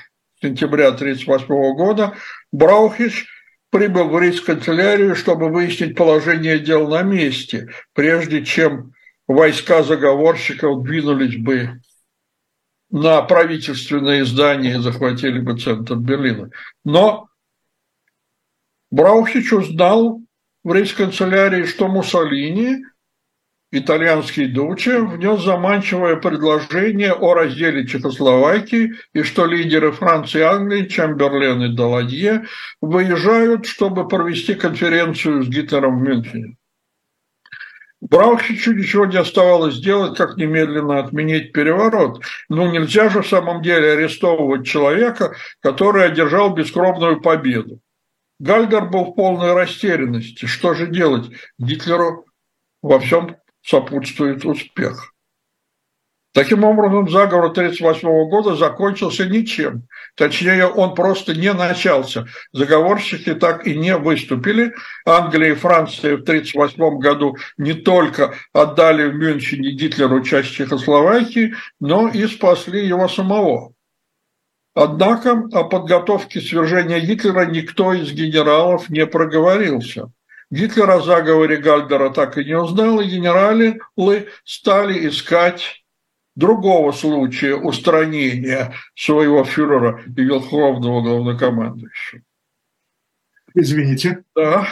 сентября 0.40 0.88
1938 0.88 1.47
года 1.75 2.14
Браухич 2.52 3.26
прибыл 3.73 4.11
в 4.11 4.19
рейс-канцелярию, 4.21 5.17
чтобы 5.17 5.49
выяснить 5.49 5.97
положение 5.97 6.59
дел 6.59 6.88
на 6.88 7.00
месте, 7.00 7.71
прежде 7.95 8.45
чем 8.45 8.93
войска 9.26 9.83
заговорщиков 9.83 10.85
двинулись 10.85 11.38
бы 11.38 11.81
на 12.91 13.23
правительственные 13.23 14.26
здания 14.26 14.76
и 14.76 14.81
захватили 14.81 15.38
бы 15.38 15.59
центр 15.59 15.97
Берлина. 15.97 16.50
Но 16.85 17.29
Браухич 18.91 19.50
узнал 19.55 20.21
в 20.62 20.71
рейс-канцелярии, 20.71 21.64
что 21.64 21.88
Муссолини 21.88 22.85
итальянский 23.73 24.47
Дуче 24.47 25.00
внес 25.00 25.43
заманчивое 25.43 26.17
предложение 26.17 27.12
о 27.12 27.35
разделе 27.35 27.87
Чехословакии 27.87 28.93
и 29.14 29.23
что 29.23 29.47
лидеры 29.47 29.91
Франции 29.93 30.41
и 30.41 30.43
Англии, 30.43 30.87
Чемберлен 30.87 31.62
и 31.62 31.75
Даладье, 31.75 32.45
выезжают, 32.81 33.67
чтобы 33.67 34.07
провести 34.07 34.55
конференцию 34.55 35.43
с 35.43 35.49
Гитлером 35.49 35.99
в 35.99 36.02
Мюнхене. 36.02 36.57
Браухичу 38.02 38.73
ничего 38.73 39.07
не 39.07 39.17
оставалось 39.17 39.76
сделать, 39.76 40.19
как 40.19 40.37
немедленно 40.37 40.99
отменить 40.99 41.52
переворот. 41.52 42.21
Ну, 42.49 42.71
нельзя 42.71 43.09
же 43.09 43.23
в 43.23 43.29
самом 43.29 43.62
деле 43.62 43.93
арестовывать 43.93 44.67
человека, 44.67 45.35
который 45.61 46.05
одержал 46.05 46.52
бескровную 46.52 47.21
победу. 47.21 47.81
Гальдер 48.41 48.87
был 48.87 49.05
в 49.05 49.14
полной 49.14 49.55
растерянности. 49.55 50.47
Что 50.47 50.75
же 50.75 50.88
делать? 50.88 51.31
Гитлеру 51.59 52.26
во 52.83 52.99
всем 52.99 53.37
сопутствует 53.62 54.45
успех. 54.45 55.12
Таким 56.35 56.64
образом, 56.64 57.11
заговор 57.11 57.50
1938 57.50 58.31
года 58.31 58.57
закончился 58.57 59.26
ничем. 59.26 59.87
Точнее, 60.16 60.66
он 60.66 60.95
просто 60.95 61.35
не 61.35 61.52
начался. 61.52 62.26
Заговорщики 62.52 63.35
так 63.35 63.66
и 63.66 63.76
не 63.76 63.95
выступили. 63.99 64.73
Англия 65.04 65.50
и 65.52 65.54
Франция 65.54 66.16
в 66.16 66.23
1938 66.23 66.99
году 67.00 67.37
не 67.59 67.75
только 67.75 68.35
отдали 68.54 69.11
в 69.11 69.14
Мюнхене 69.14 69.73
Гитлеру 69.73 70.23
часть 70.23 70.52
Чехословакии, 70.52 71.54
но 71.81 72.09
и 72.09 72.26
спасли 72.26 72.87
его 72.87 73.09
самого. 73.09 73.75
Однако 74.75 75.33
о 75.52 75.64
подготовке 75.64 76.40
свержения 76.40 77.00
Гитлера 77.00 77.45
никто 77.45 77.92
из 77.92 78.11
генералов 78.11 78.88
не 78.88 79.07
проговорился. 79.07 80.11
Гитлер 80.52 80.90
о 80.90 81.00
заговоре 81.00 81.56
Гальдера 81.56 82.11
так 82.11 82.37
и 82.37 82.44
не 82.44 82.54
узнал, 82.54 83.00
и 83.00 83.06
генералы 83.06 83.80
стали 84.44 85.09
искать 85.09 85.82
другого 86.35 86.92
случая 86.92 87.54
устранения 87.54 88.75
своего 88.94 89.44
фюрера 89.44 90.02
и 90.04 90.21
верховного 90.23 91.00
главнокомандующего. 91.00 92.21
Извините. 93.54 94.25
Да. 94.37 94.68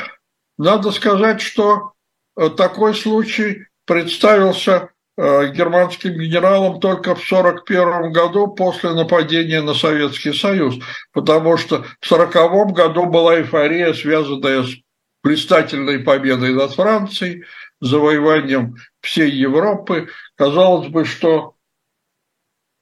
Надо 0.59 0.91
сказать, 0.91 1.41
что 1.41 1.95
э, 2.37 2.51
такой 2.51 2.95
случай 2.95 3.65
представился 3.87 4.91
э, 5.17 5.51
германским 5.51 6.13
генералам 6.13 6.79
только 6.79 7.15
в 7.15 7.25
1941 7.25 8.13
году 8.13 8.49
после 8.49 8.93
нападения 8.93 9.63
на 9.63 9.73
Советский 9.73 10.35
Союз, 10.35 10.79
потому 11.15 11.57
что 11.57 11.77
в 12.01 12.13
1940 12.13 12.75
году 12.75 13.07
была 13.07 13.39
эйфория, 13.39 13.95
связанная 13.95 14.65
с 14.65 14.77
блистательной 15.23 16.01
победой 16.01 16.55
над 16.55 16.73
Францией, 16.73 17.45
завоеванием 17.81 18.77
всей 19.01 19.31
Европы. 19.31 20.09
Казалось 20.37 20.89
бы, 20.89 21.05
что 21.05 21.57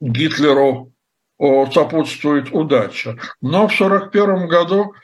Гитлеру 0.00 0.92
сопутствует 1.38 2.52
удача. 2.52 3.18
Но 3.40 3.68
в 3.68 3.75
1941 3.80 4.49
году, 4.49 4.95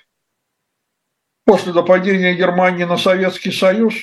после 1.44 1.72
нападения 1.72 2.34
Германии 2.34 2.84
на 2.84 2.96
Советский 2.96 3.52
Союз, 3.52 3.94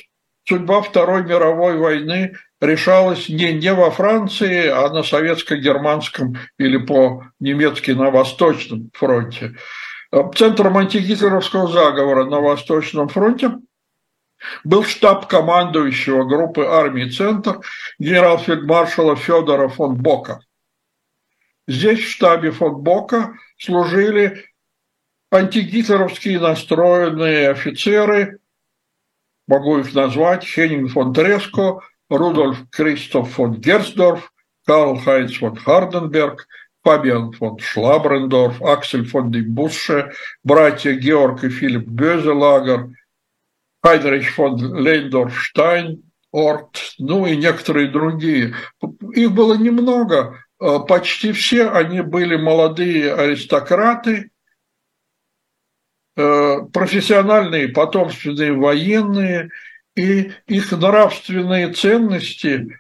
судьба 0.48 0.82
Второй 0.82 1.24
мировой 1.24 1.78
войны 1.78 2.38
решалась 2.62 3.28
не, 3.28 3.54
не 3.54 3.74
во 3.74 3.92
Франции, 3.92 4.68
а 4.68 4.90
на 4.90 5.04
советско-германском 5.04 6.38
или 6.58 6.78
по-немецки 6.78 7.92
на 7.92 8.12
Восточном 8.12 8.92
фронте. 8.94 9.56
Центром 10.36 10.78
антигитлеровского 10.78 11.68
заговора 11.68 12.26
на 12.26 12.42
Восточном 12.42 13.08
фронте 13.08 13.58
был 14.64 14.84
штаб 14.84 15.28
командующего 15.28 16.24
группы 16.24 16.64
армий 16.64 17.10
«Центр» 17.10 17.62
генерал-фельдмаршала 18.00 19.16
Федора 19.16 19.70
фон 19.70 19.96
Бока– 19.96 20.40
Здесь, 21.68 22.00
в 22.00 22.10
штабе 22.10 22.52
фон 22.52 22.82
Бока, 22.82 23.34
служили 23.58 24.46
антигитлеровские 25.32 26.40
настроенные 26.40 27.50
офицеры, 27.50 28.40
могу 29.48 29.78
их 29.78 29.94
назвать, 29.94 30.44
Хеннинг 30.44 30.92
фон 30.92 31.14
Треско, 31.14 31.80
Рудольф 32.10 32.70
Кристоф 32.72 33.32
фон 33.32 33.54
Герцдорф, 33.54 34.34
Карл 34.66 34.98
Хайнц 34.98 35.38
фон 35.38 35.56
Харденберг, 35.56 36.48
Фабиан 36.84 37.32
фон 37.34 37.60
Шлабрендорф, 37.60 38.62
Аксель 38.62 39.08
фон 39.08 39.32
дем 39.32 39.56
Бусше, 39.56 40.12
братья 40.44 40.94
Георг 40.94 41.44
и 41.44 41.50
Филипп 41.50 41.88
Бёзелагер, 41.88 42.90
Хайнрих 43.84 44.30
фон 44.30 44.56
Лендорф-Штайнорт, 44.58 46.94
ну 46.98 47.26
и 47.26 47.36
некоторые 47.36 47.90
другие. 47.90 48.56
Их 49.14 49.32
было 49.34 49.56
немного, 49.56 50.40
Э, 50.62 50.78
почти 50.88 51.32
все 51.32 51.72
они 51.72 52.02
были 52.02 52.36
молодые 52.36 53.16
аристократы, 53.16 54.30
э, 56.16 56.58
профессиональные, 56.72 57.70
потомственные 57.70 58.54
военные, 58.54 59.50
и 59.96 60.32
их 60.46 60.72
нравственные 60.72 61.74
ценности 61.74 62.80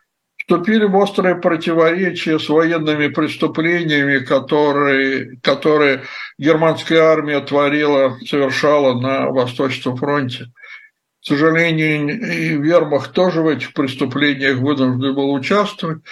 вступили 0.51 0.83
в 0.83 0.97
острое 0.97 1.35
противоречие 1.35 2.37
с 2.37 2.49
военными 2.49 3.07
преступлениями, 3.07 4.19
которые, 4.19 5.37
которые 5.41 6.03
германская 6.37 6.99
армия 6.99 7.39
творила, 7.39 8.17
совершала 8.27 8.99
на 8.99 9.29
Восточном 9.29 9.95
фронте. 9.95 10.47
К 11.21 11.27
сожалению, 11.27 12.19
и 12.33 12.57
Вермах 12.57 13.13
тоже 13.13 13.41
в 13.41 13.47
этих 13.47 13.71
преступлениях 13.73 14.57
вынужден 14.57 15.15
был 15.15 15.31
участвовать. 15.31 16.03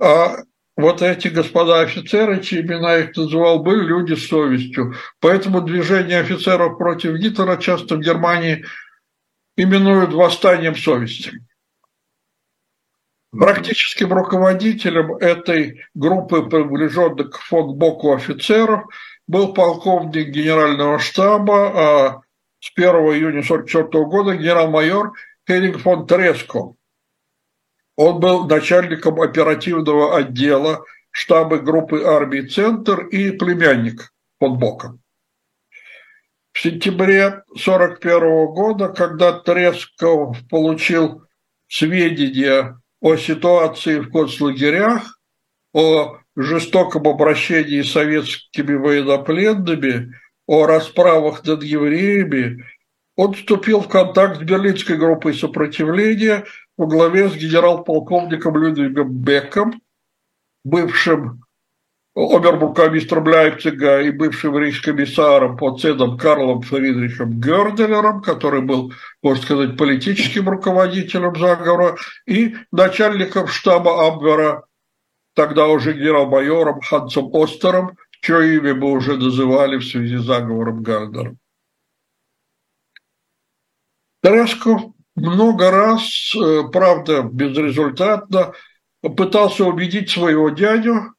А 0.00 0.36
вот 0.76 1.02
эти 1.02 1.26
господа 1.26 1.80
офицеры, 1.80 2.40
чьи 2.42 2.60
имена 2.60 2.98
их 2.98 3.16
называл, 3.16 3.58
были 3.58 3.84
люди 3.84 4.14
с 4.14 4.28
совестью. 4.28 4.94
Поэтому 5.18 5.62
движение 5.62 6.20
офицеров 6.20 6.78
против 6.78 7.16
Гитлера 7.16 7.56
часто 7.56 7.96
в 7.96 8.00
Германии 8.00 8.64
именуют 9.56 10.12
восстанием 10.12 10.76
совести. 10.76 11.32
Практическим 13.38 14.12
руководителем 14.12 15.16
этой 15.16 15.84
группы 15.94 16.42
приближенных 16.42 17.30
к 17.30 17.38
фон 17.38 17.74
Боку 17.74 18.14
офицеров 18.14 18.84
был 19.26 19.52
полковник 19.54 20.28
генерального 20.28 20.98
штаба, 21.00 21.72
а 21.74 22.20
с 22.60 22.70
1 22.76 22.86
июня 22.86 23.40
1944 23.40 24.04
года 24.04 24.36
генерал-майор 24.36 25.14
Херинг 25.48 25.78
фон 25.78 26.06
Треско. 26.06 26.74
Он 27.96 28.20
был 28.20 28.46
начальником 28.46 29.20
оперативного 29.20 30.16
отдела 30.16 30.84
штаба 31.10 31.58
группы 31.58 32.04
армии 32.04 32.42
«Центр» 32.42 33.06
и 33.06 33.32
племянник 33.32 34.12
под 34.38 34.58
боком. 34.58 35.00
В 36.52 36.60
сентябре 36.60 37.26
1941 37.26 38.46
года, 38.46 38.88
когда 38.90 39.32
Тресков 39.32 40.36
получил 40.48 41.24
сведения 41.66 42.78
о 43.04 43.16
ситуации 43.16 44.00
в 44.00 44.10
концлагерях, 44.10 45.20
о 45.72 46.18
жестоком 46.34 47.06
обращении 47.06 47.82
с 47.82 47.92
советскими 47.92 48.74
военнопленными, 48.74 50.14
о 50.46 50.66
расправах 50.66 51.44
над 51.44 51.62
евреями, 51.62 52.64
он 53.14 53.34
вступил 53.34 53.80
в 53.80 53.88
контакт 53.88 54.38
с 54.38 54.42
берлинской 54.42 54.96
группой 54.96 55.34
сопротивления– 55.34 56.44
во 56.76 56.86
главе 56.86 57.28
с 57.28 57.36
генерал-полковником 57.36 58.56
Людвигом 58.56 59.12
Беком, 59.12 59.80
бывшим 60.64 61.43
обербургомистром 62.14 63.26
Лейпцига 63.26 64.00
и 64.02 64.10
бывшим 64.10 64.56
рейхскомиссаром 64.56 65.56
по 65.56 65.76
ценам 65.76 66.16
Карлом 66.16 66.62
Фридрихом 66.62 67.40
Герделером, 67.40 68.22
который 68.22 68.62
был, 68.62 68.92
можно 69.22 69.42
сказать, 69.42 69.76
политическим 69.76 70.48
руководителем 70.48 71.34
заговора, 71.36 71.96
и 72.26 72.54
начальником 72.70 73.48
штаба 73.48 74.06
Абвера, 74.06 74.64
тогда 75.34 75.66
уже 75.66 75.92
генерал-майором 75.92 76.80
Хансом 76.82 77.30
Остером, 77.34 77.96
чье 78.20 78.56
имя 78.56 78.74
мы 78.74 78.92
уже 78.92 79.16
называли 79.16 79.78
в 79.78 79.84
связи 79.84 80.16
с 80.16 80.22
заговором 80.22 80.82
Гардера. 80.84 81.34
Тереско 84.22 84.92
много 85.16 85.70
раз, 85.70 86.34
э, 86.34 86.62
правда, 86.72 87.22
безрезультатно, 87.22 88.54
пытался 89.02 89.64
убедить 89.64 90.10
своего 90.10 90.48
дядю, 90.50 91.13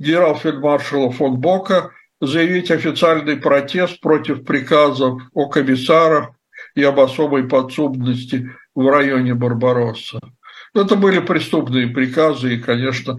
генерал-фельдмаршала 0.00 1.12
фон 1.12 1.36
Бока, 1.36 1.90
заявить 2.20 2.70
официальный 2.70 3.36
протест 3.36 4.00
против 4.00 4.44
приказов 4.44 5.22
о 5.32 5.48
комиссарах 5.48 6.30
и 6.74 6.82
об 6.82 6.98
особой 6.98 7.46
подсудности 7.46 8.50
в 8.74 8.88
районе 8.88 9.34
Барбаросса. 9.34 10.18
Это 10.74 10.96
были 10.96 11.20
преступные 11.20 11.88
приказы, 11.88 12.54
и, 12.54 12.60
конечно, 12.60 13.18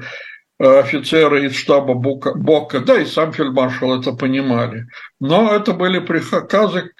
офицеры 0.59 1.45
из 1.45 1.55
штаба 1.55 1.93
Бока, 1.93 2.79
да 2.79 3.01
и 3.01 3.05
сам 3.05 3.33
фельдмаршал 3.33 3.99
это 3.99 4.13
понимали. 4.13 4.87
Но 5.19 5.53
это 5.53 5.73
были 5.73 5.99
приказы, 5.99 6.91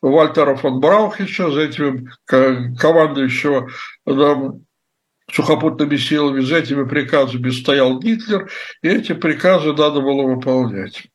Вальтера 0.00 0.56
фон 0.56 0.80
Браухича, 0.80 1.50
за 1.50 1.60
этим 1.60 2.08
командующего 2.26 3.68
да, 4.04 4.52
сухопутными 5.32 5.96
силами, 5.96 6.40
за 6.40 6.58
этими 6.58 6.86
приказами 6.86 7.50
стоял 7.50 7.98
Гитлер, 7.98 8.50
и 8.82 8.88
эти 8.88 9.14
приказы 9.14 9.72
надо 9.72 10.00
было 10.00 10.22
выполнять. 10.22 11.06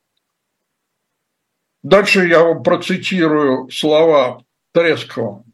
Дальше 1.82 2.26
я 2.26 2.42
вам 2.42 2.62
процитирую 2.62 3.70
слова 3.70 4.42
Трескова. 4.72 5.44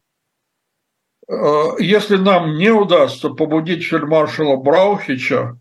«Э, 1.29 1.77
Если 1.79 2.17
нам 2.17 2.57
не 2.57 2.71
удастся 2.71 3.31
побудить 3.31 3.85
фельдмаршала 3.85 4.57
Браухича 4.57 5.59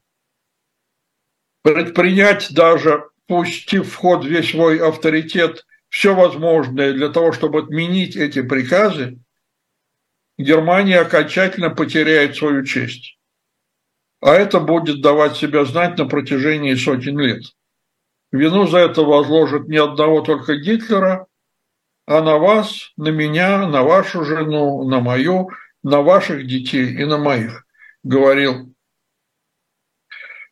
предпринять 1.63 2.53
даже, 2.53 3.05
пустив 3.27 3.91
в 3.91 3.95
ход 3.95 4.25
весь 4.25 4.51
свой 4.51 4.79
авторитет 4.79 5.65
все 5.89 6.13
возможное 6.13 6.93
для 6.93 7.09
того, 7.09 7.31
чтобы 7.31 7.59
отменить 7.59 8.15
эти 8.15 8.41
приказы, 8.41 9.19
Германия 10.37 10.99
окончательно 10.99 11.69
потеряет 11.69 12.35
свою 12.35 12.63
честь. 12.63 13.19
А 14.21 14.33
это 14.33 14.59
будет 14.59 15.01
давать 15.01 15.35
себя 15.35 15.65
знать 15.65 15.97
на 15.97 16.05
протяжении 16.05 16.73
сотен 16.75 17.19
лет. 17.19 17.43
Вину 18.31 18.67
за 18.67 18.79
это 18.79 19.03
возложат 19.03 19.67
не 19.67 19.77
одного 19.77 20.21
только 20.21 20.55
Гитлера, 20.55 21.27
а 22.05 22.21
на 22.21 22.37
вас, 22.37 22.91
на 22.97 23.09
меня, 23.09 23.67
на 23.67 23.83
вашу 23.83 24.25
жену, 24.25 24.87
на 24.89 24.99
мою, 24.99 25.49
на 25.83 26.01
ваших 26.01 26.47
детей 26.47 26.95
и 26.95 27.05
на 27.05 27.17
моих, 27.17 27.65
говорил 28.03 28.73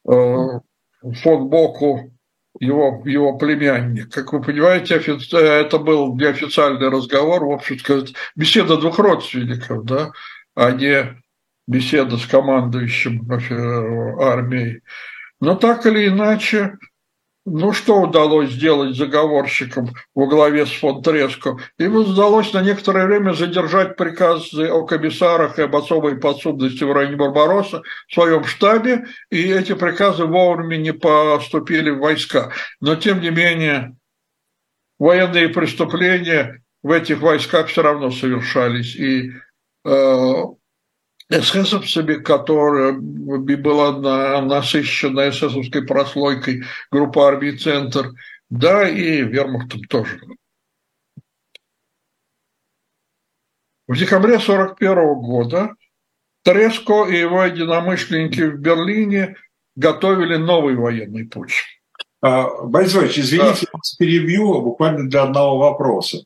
э, 0.07 0.11
фон 0.11 1.49
Боку 1.49 2.13
его, 2.61 3.01
его 3.05 3.37
племянник. 3.37 4.13
Как 4.13 4.31
вы 4.33 4.41
понимаете, 4.41 5.01
это 5.33 5.79
был 5.79 6.15
неофициальный 6.15 6.89
разговор, 6.89 7.43
в 7.43 7.51
общем 7.51 7.79
сказать, 7.79 8.13
беседа 8.35 8.77
двух 8.77 8.99
родственников, 8.99 9.83
да, 9.83 10.11
а 10.55 10.71
не 10.71 11.17
беседа 11.67 12.17
с 12.17 12.25
командующим 12.27 13.27
э, 13.31 14.23
армией. 14.23 14.81
Но 15.39 15.55
так 15.55 15.87
или 15.87 16.07
иначе, 16.07 16.77
ну, 17.45 17.71
что 17.71 18.01
удалось 18.01 18.51
сделать 18.51 18.95
заговорщикам 18.95 19.89
во 20.13 20.27
главе 20.27 20.65
с 20.67 20.71
фон 20.71 21.01
Треско? 21.01 21.57
Им 21.79 21.95
удалось 21.95 22.53
на 22.53 22.61
некоторое 22.61 23.07
время 23.07 23.33
задержать 23.33 23.95
приказы 23.95 24.69
о 24.69 24.85
комиссарах 24.85 25.57
и 25.57 25.63
об 25.63 25.75
особой 25.75 26.17
подсудности 26.17 26.83
в 26.83 26.91
районе 26.91 27.15
Барбароса 27.15 27.81
в 28.07 28.13
своем 28.13 28.43
штабе, 28.43 29.05
и 29.31 29.41
эти 29.51 29.73
приказы 29.73 30.25
вовремя 30.25 30.77
не 30.77 30.93
поступили 30.93 31.89
в 31.89 31.99
войска. 31.99 32.51
Но, 32.79 32.95
тем 32.95 33.21
не 33.21 33.31
менее, 33.31 33.95
военные 34.99 35.49
преступления 35.49 36.61
в 36.83 36.91
этих 36.91 37.21
войсках 37.21 37.67
все 37.67 37.81
равно 37.81 38.11
совершались. 38.11 38.95
И 38.95 39.31
э, 39.83 40.43
эсэсовцами, 41.31 42.15
которая 42.15 42.93
была 42.93 44.41
насыщена 44.41 45.29
эсэсовской 45.29 45.85
прослойкой 45.85 46.63
группа 46.91 47.27
армий 47.27 47.57
«Центр», 47.57 48.11
да, 48.49 48.87
и 48.87 49.21
вермахтом 49.21 49.81
тоже. 49.83 50.19
В 53.87 53.97
декабре 53.97 54.35
1941 54.35 55.13
года 55.21 55.75
Треско 56.43 57.05
и 57.05 57.17
его 57.17 57.43
единомышленники 57.43 58.41
в 58.41 58.59
Берлине 58.59 59.35
готовили 59.75 60.35
новый 60.35 60.75
военный 60.75 61.25
путь. 61.25 61.53
А, 62.21 62.63
Борис 62.65 62.93
Иванович, 62.93 63.19
извините, 63.19 63.67
да. 63.71 63.71
я 63.73 63.97
перебью 63.99 64.61
буквально 64.61 65.09
для 65.09 65.23
одного 65.23 65.57
вопроса. 65.57 66.23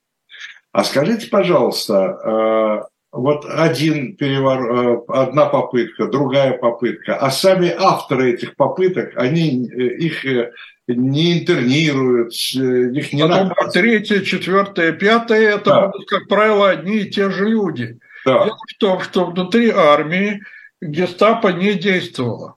А 0.72 0.84
скажите, 0.84 1.28
пожалуйста, 1.28 2.06
а, 2.06 2.88
вот 3.15 3.45
один 3.45 4.15
перевор, 4.15 5.06
а, 5.10 5.23
одна 5.23 5.45
попытка, 5.45 6.08
другая 6.08 6.58
попытка, 6.58 7.15
а 7.15 7.32
сами 7.32 7.73
авторы 7.75 8.34
этих 8.34 8.56
попыток, 8.56 9.13
они 9.15 9.69
э, 9.69 9.95
их 9.97 10.25
э, 10.25 10.51
не 10.88 11.39
интернируют, 11.39 12.34
их 12.34 13.13
не 13.13 13.21
Потом 13.21 13.47
наказывают. 13.47 13.73
третье, 13.73 14.21
четвертое, 14.21 14.91
пятое, 14.91 15.56
это 15.56 15.65
да. 15.65 15.88
будут, 15.88 16.10
как 16.10 16.28
правило, 16.28 16.69
одни 16.69 16.99
и 16.99 17.10
те 17.10 17.32
же 17.32 17.47
люди. 17.47 17.97
Да. 18.25 18.45
Дело 18.45 18.58
в 18.67 18.78
том, 18.80 18.99
что 18.99 19.25
внутри 19.25 19.69
армии 19.69 20.41
гестапо 20.82 21.49
не 21.49 21.73
действовало. 21.73 22.56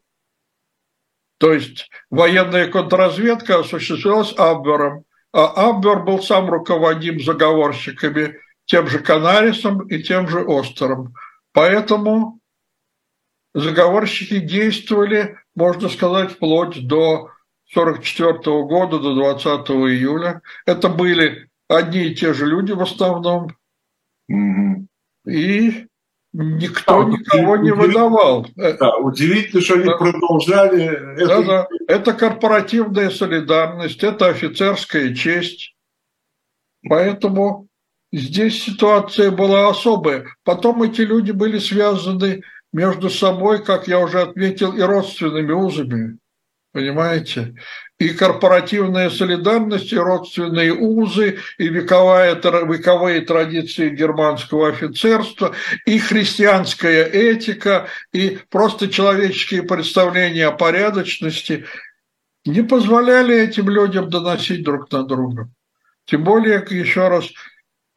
То 1.39 1.53
есть 1.53 1.89
военная 2.11 2.67
контрразведка 2.67 3.61
осуществлялась 3.61 4.35
Абвером, 4.37 5.05
а 5.33 5.69
Абвер 5.69 6.01
был 6.01 6.21
сам 6.23 6.51
руководим 6.51 7.21
заговорщиками, 7.21 8.39
тем 8.69 8.87
же 8.87 8.99
Канарисом 9.01 9.87
и 9.89 10.03
тем 10.03 10.29
же 10.29 10.45
Остером. 10.47 11.15
Поэтому 11.53 12.39
заговорщики 13.55 14.39
действовали, 14.39 15.39
можно 15.55 15.89
сказать, 15.89 16.33
вплоть 16.33 16.87
до 16.87 17.31
1944 17.75 18.63
года, 18.65 18.99
до 18.99 19.15
20 19.15 19.71
июля. 19.71 20.43
Это 20.67 20.89
были 20.89 21.49
одни 21.67 22.05
и 22.05 22.15
те 22.15 22.35
же 22.35 22.47
люди 22.47 22.73
в 22.73 22.83
основном. 22.83 23.57
Угу. 24.29 24.87
И 25.27 25.87
Никто 26.35 27.05
да, 27.05 27.09
никого 27.09 27.57
не 27.57 27.71
выдавал. 27.71 28.47
Да, 28.55 28.97
удивительно, 28.99 29.63
что 29.63 29.75
они 29.75 29.85
да. 29.85 29.97
продолжали. 29.97 31.17
Да, 31.17 31.23
это... 31.23 31.43
да. 31.43 31.69
Это 31.89 32.13
корпоративная 32.13 33.09
солидарность, 33.09 34.05
это 34.05 34.29
офицерская 34.29 35.15
честь. 35.15 35.75
Поэтому 36.87 37.68
здесь 38.13 38.63
ситуация 38.63 39.31
была 39.31 39.69
особая. 39.69 40.27
Потом 40.45 40.83
эти 40.83 41.03
люди 41.03 41.33
были 41.33 41.59
связаны 41.59 42.43
между 42.73 43.11
собой, 43.11 43.65
как 43.65 43.89
я 43.89 43.99
уже 44.01 44.23
отметил, 44.23 44.73
и 44.73 44.81
родственными 44.81 45.53
узами. 45.53 46.19
Понимаете? 46.73 47.55
и 47.99 48.11
корпоративная 48.11 49.11
солидарность, 49.11 49.93
и 49.93 49.99
родственные 49.99 50.73
узы, 50.73 51.39
и 51.59 51.69
вековая, 51.69 52.35
вековые 52.37 53.23
традиции 53.23 53.91
германского 53.91 54.69
офицерства, 54.69 55.55
и 55.85 55.99
христианская 55.99 57.05
этика, 57.05 57.89
и 58.13 58.39
просто 58.51 58.89
человеческие 58.89 59.65
представления 59.65 60.47
о 60.47 60.53
порядочности 60.53 61.65
не 62.45 62.63
позволяли 62.63 63.37
этим 63.37 63.69
людям 63.69 64.09
доносить 64.09 64.63
друг 64.63 64.91
на 64.93 65.03
друга. 65.03 65.51
Тем 66.05 66.23
более, 66.23 66.65
еще 66.71 67.09
раз, 67.09 67.29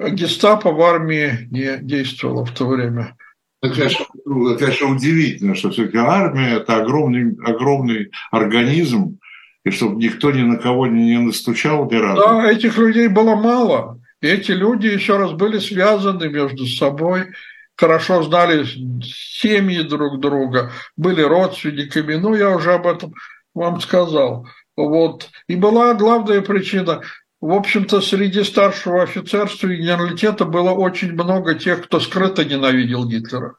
гестапо 0.10 0.72
в 0.72 0.82
армии 0.82 1.48
не 1.52 1.78
действовало 1.82 2.46
в 2.46 2.52
то 2.52 2.68
время. 2.68 3.16
Это, 3.62 3.76
конечно, 3.76 4.06
это, 4.26 4.58
конечно 4.58 4.88
удивительно, 4.88 5.56
что 5.56 5.70
все-таки 5.70 5.98
армия– 5.98 6.56
это 6.58 6.78
огромный, 6.78 7.38
огромный 7.44 8.12
организм, 8.32 9.20
и 9.64 9.70
чтобы 9.70 10.02
никто 10.02 10.32
ни 10.32 10.42
на 10.42 10.58
кого 10.58 10.88
не 10.88 11.20
настучал 11.20 11.90
ни 11.90 11.96
разу. 11.96 12.22
Да, 12.22 12.52
этих 12.52 12.78
людей 12.78 13.08
было 13.08 13.36
мало. 13.36 14.00
И 14.22 14.28
эти 14.28 14.52
люди, 14.52 14.88
еще 14.88 15.18
раз, 15.18 15.32
были 15.34 15.60
связаны 15.60 16.30
между 16.30 16.66
собой, 16.66 17.28
хорошо 17.76 18.24
знали 18.24 18.66
семьи 19.04 19.82
друг 19.82 20.20
друга, 20.20 20.72
были 20.98 21.22
родственниками. 21.22 22.16
Ну, 22.16 22.36
я 22.36 22.50
уже 22.50 22.74
об 22.74 22.88
этом 22.88 23.14
вам 23.54 23.80
сказал. 23.82 24.48
Вот. 24.76 25.30
И 25.48 25.56
была 25.56 25.94
главная 25.94 26.42
причина. 26.42 27.02
В 27.42 27.54
общем-то, 27.54 28.02
среди 28.02 28.44
старшего 28.44 29.02
офицерства 29.02 29.68
и 29.68 29.78
генералитета 29.78 30.46
было 30.46 30.72
очень 30.72 31.14
много 31.14 31.56
тех, 31.56 31.84
кто 31.84 32.00
скрыто 32.00 32.46
ненавидел 32.46 33.08
Гитлера. 33.08 33.56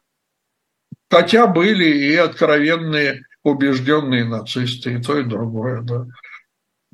Хотя 1.10 1.48
были 1.48 1.84
и 1.84 2.14
откровенные 2.14 3.22
убежденные 3.42 4.24
нацисты, 4.24 4.94
и 4.94 5.02
то, 5.02 5.18
и 5.18 5.24
другое, 5.24 5.82
да. 5.82 6.06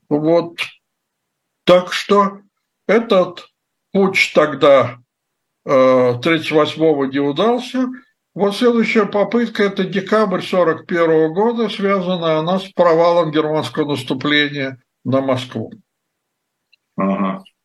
Вот. 0.08 0.60
Так 1.64 1.92
что 1.92 2.40
этот 2.86 3.48
путь 3.92 4.32
тогда 4.34 4.98
38-го 5.66 7.04
э, 7.04 7.08
не 7.08 7.18
удался. 7.18 7.88
Вот 8.34 8.56
следующая 8.56 9.04
попытка– 9.04 9.62
это 9.64 9.84
декабрь 9.84 10.40
41 10.40 11.34
года, 11.34 11.68
связана 11.68 12.38
она 12.38 12.58
с 12.58 12.68
провалом 12.72 13.30
германского 13.30 13.90
наступления 13.90 14.82
на 15.04 15.20
Москву. 15.20 15.70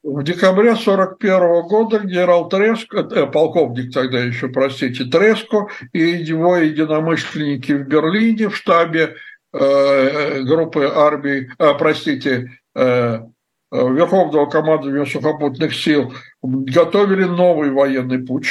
В 0.03 0.21
декабре 0.21 0.71
1941 0.71 1.67
года 1.67 1.99
генерал 1.99 2.49
Треско, 2.49 2.99
э, 2.99 3.25
полковник 3.25 3.91
тогда 3.93 4.19
еще, 4.19 4.49
простите, 4.49 5.05
Треско 5.05 5.67
и 5.91 6.01
его 6.01 6.57
единомышленники 6.57 7.71
в 7.71 7.87
Берлине 7.87 8.49
в 8.49 8.55
штабе 8.55 9.15
э, 9.53 10.41
группы 10.41 10.91
армий, 10.93 11.49
э, 11.57 11.73
простите, 11.79 12.51
э, 12.75 13.19
Верховного 13.71 14.45
командования 14.45 15.05
сухопутных 15.05 15.73
сил 15.73 16.13
готовили 16.43 17.23
новый 17.23 17.71
военный 17.71 18.19
путь. 18.19 18.49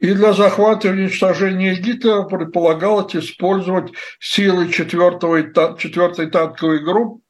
И 0.00 0.12
для 0.14 0.32
захвата 0.32 0.88
и 0.88 0.90
уничтожения 0.90 1.74
Гитлера 1.74 2.22
предполагалось 2.22 3.14
использовать 3.14 3.92
силы 4.18 4.66
4-й 4.66 6.30
танковой 6.30 6.82
группы 6.82 7.20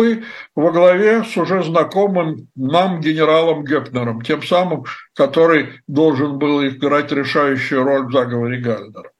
группы 0.00 0.24
во 0.54 0.70
главе 0.72 1.24
с 1.24 1.36
уже 1.36 1.62
знакомым 1.62 2.48
нам 2.54 3.00
генералом 3.00 3.64
Гепнером, 3.64 4.22
тем 4.22 4.42
самым, 4.42 4.84
который 5.14 5.80
должен 5.86 6.38
был 6.38 6.66
играть 6.66 7.12
решающую 7.12 7.82
роль 7.82 8.06
в 8.06 8.12
заговоре 8.12 8.58
Гальдера. 8.58 9.10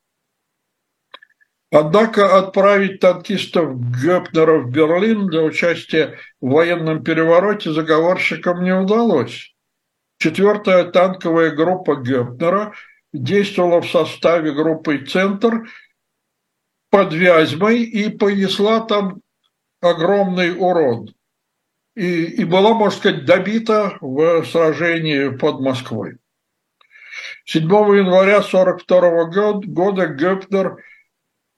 Однако 1.72 2.36
отправить 2.36 2.98
танкистов 3.00 3.76
Гепнера 4.02 4.58
в 4.58 4.70
Берлин 4.70 5.28
для 5.28 5.42
участия 5.42 6.18
в 6.40 6.50
военном 6.50 7.04
перевороте 7.04 7.72
заговорщикам 7.72 8.64
не 8.64 8.74
удалось. 8.74 9.54
Четвертая 10.18 10.84
танковая 10.90 11.52
группа 11.52 11.94
Гепнера 11.94 12.72
действовала 13.12 13.80
в 13.80 13.88
составе 13.88 14.52
группы 14.52 14.98
«Центр» 14.98 15.68
под 16.90 17.12
Вязьмой 17.12 17.82
и 17.82 18.10
понесла 18.10 18.80
там 18.80 19.20
огромный 19.80 20.56
урон 20.56 21.14
и, 21.94 22.24
и 22.24 22.44
была, 22.44 22.74
можно 22.74 22.96
сказать, 22.96 23.24
добита 23.24 23.98
в 24.00 24.44
сражении 24.44 25.28
под 25.36 25.60
Москвой. 25.60 26.18
7 27.44 27.64
января 27.64 28.38
1942 28.38 29.60
года 29.66 30.06
Гепнер 30.06 30.76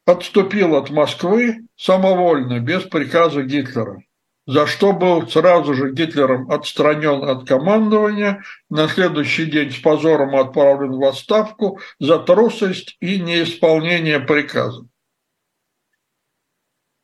отступил 0.06 0.76
от 0.76 0.90
Москвы 0.90 1.66
самовольно, 1.76 2.60
без 2.60 2.82
приказа 2.84 3.42
Гитлера, 3.42 4.02
за 4.46 4.66
что 4.66 4.92
был 4.92 5.28
сразу 5.28 5.74
же 5.74 5.92
Гитлером 5.92 6.50
отстранен 6.50 7.22
от 7.24 7.46
командования, 7.46 8.42
на 8.70 8.88
следующий 8.88 9.46
день 9.46 9.70
с 9.70 9.76
позором 9.76 10.34
отправлен 10.34 10.92
в 10.92 11.04
отставку 11.04 11.78
за 12.00 12.18
трусость 12.18 12.96
и 13.00 13.20
неисполнение 13.20 14.20
приказа. 14.20 14.86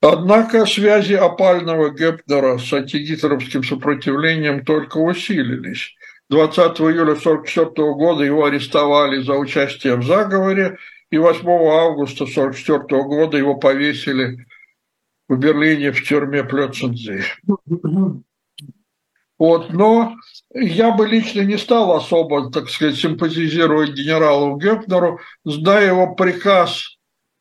Однако 0.00 0.64
связи 0.64 1.14
опального 1.14 1.90
Гепнера 1.90 2.58
с 2.58 2.72
антигитлеровским 2.72 3.64
сопротивлением 3.64 4.64
только 4.64 4.98
усилились. 4.98 5.94
20 6.30 6.58
июля 6.80 7.12
1944 7.12 7.94
года 7.94 8.22
его 8.22 8.44
арестовали 8.44 9.20
за 9.22 9.34
участие 9.34 9.96
в 9.96 10.04
заговоре, 10.04 10.78
и 11.10 11.18
8 11.18 11.40
августа 11.48 12.24
1944 12.24 13.02
года 13.04 13.38
его 13.38 13.56
повесили 13.56 14.46
в 15.28 15.36
Берлине 15.36 15.90
в 15.90 16.06
тюрьме 16.06 16.44
Плёцензе. 16.44 17.24
Вот, 19.38 19.72
но 19.72 20.16
я 20.52 20.90
бы 20.92 21.06
лично 21.06 21.40
не 21.42 21.56
стал 21.56 21.92
особо, 21.92 22.50
так 22.50 22.68
сказать, 22.68 22.96
симпатизировать 22.96 23.94
генералу 23.94 24.58
Гепнеру, 24.58 25.20
зная 25.44 25.86
его 25.88 26.14
приказ 26.14 26.97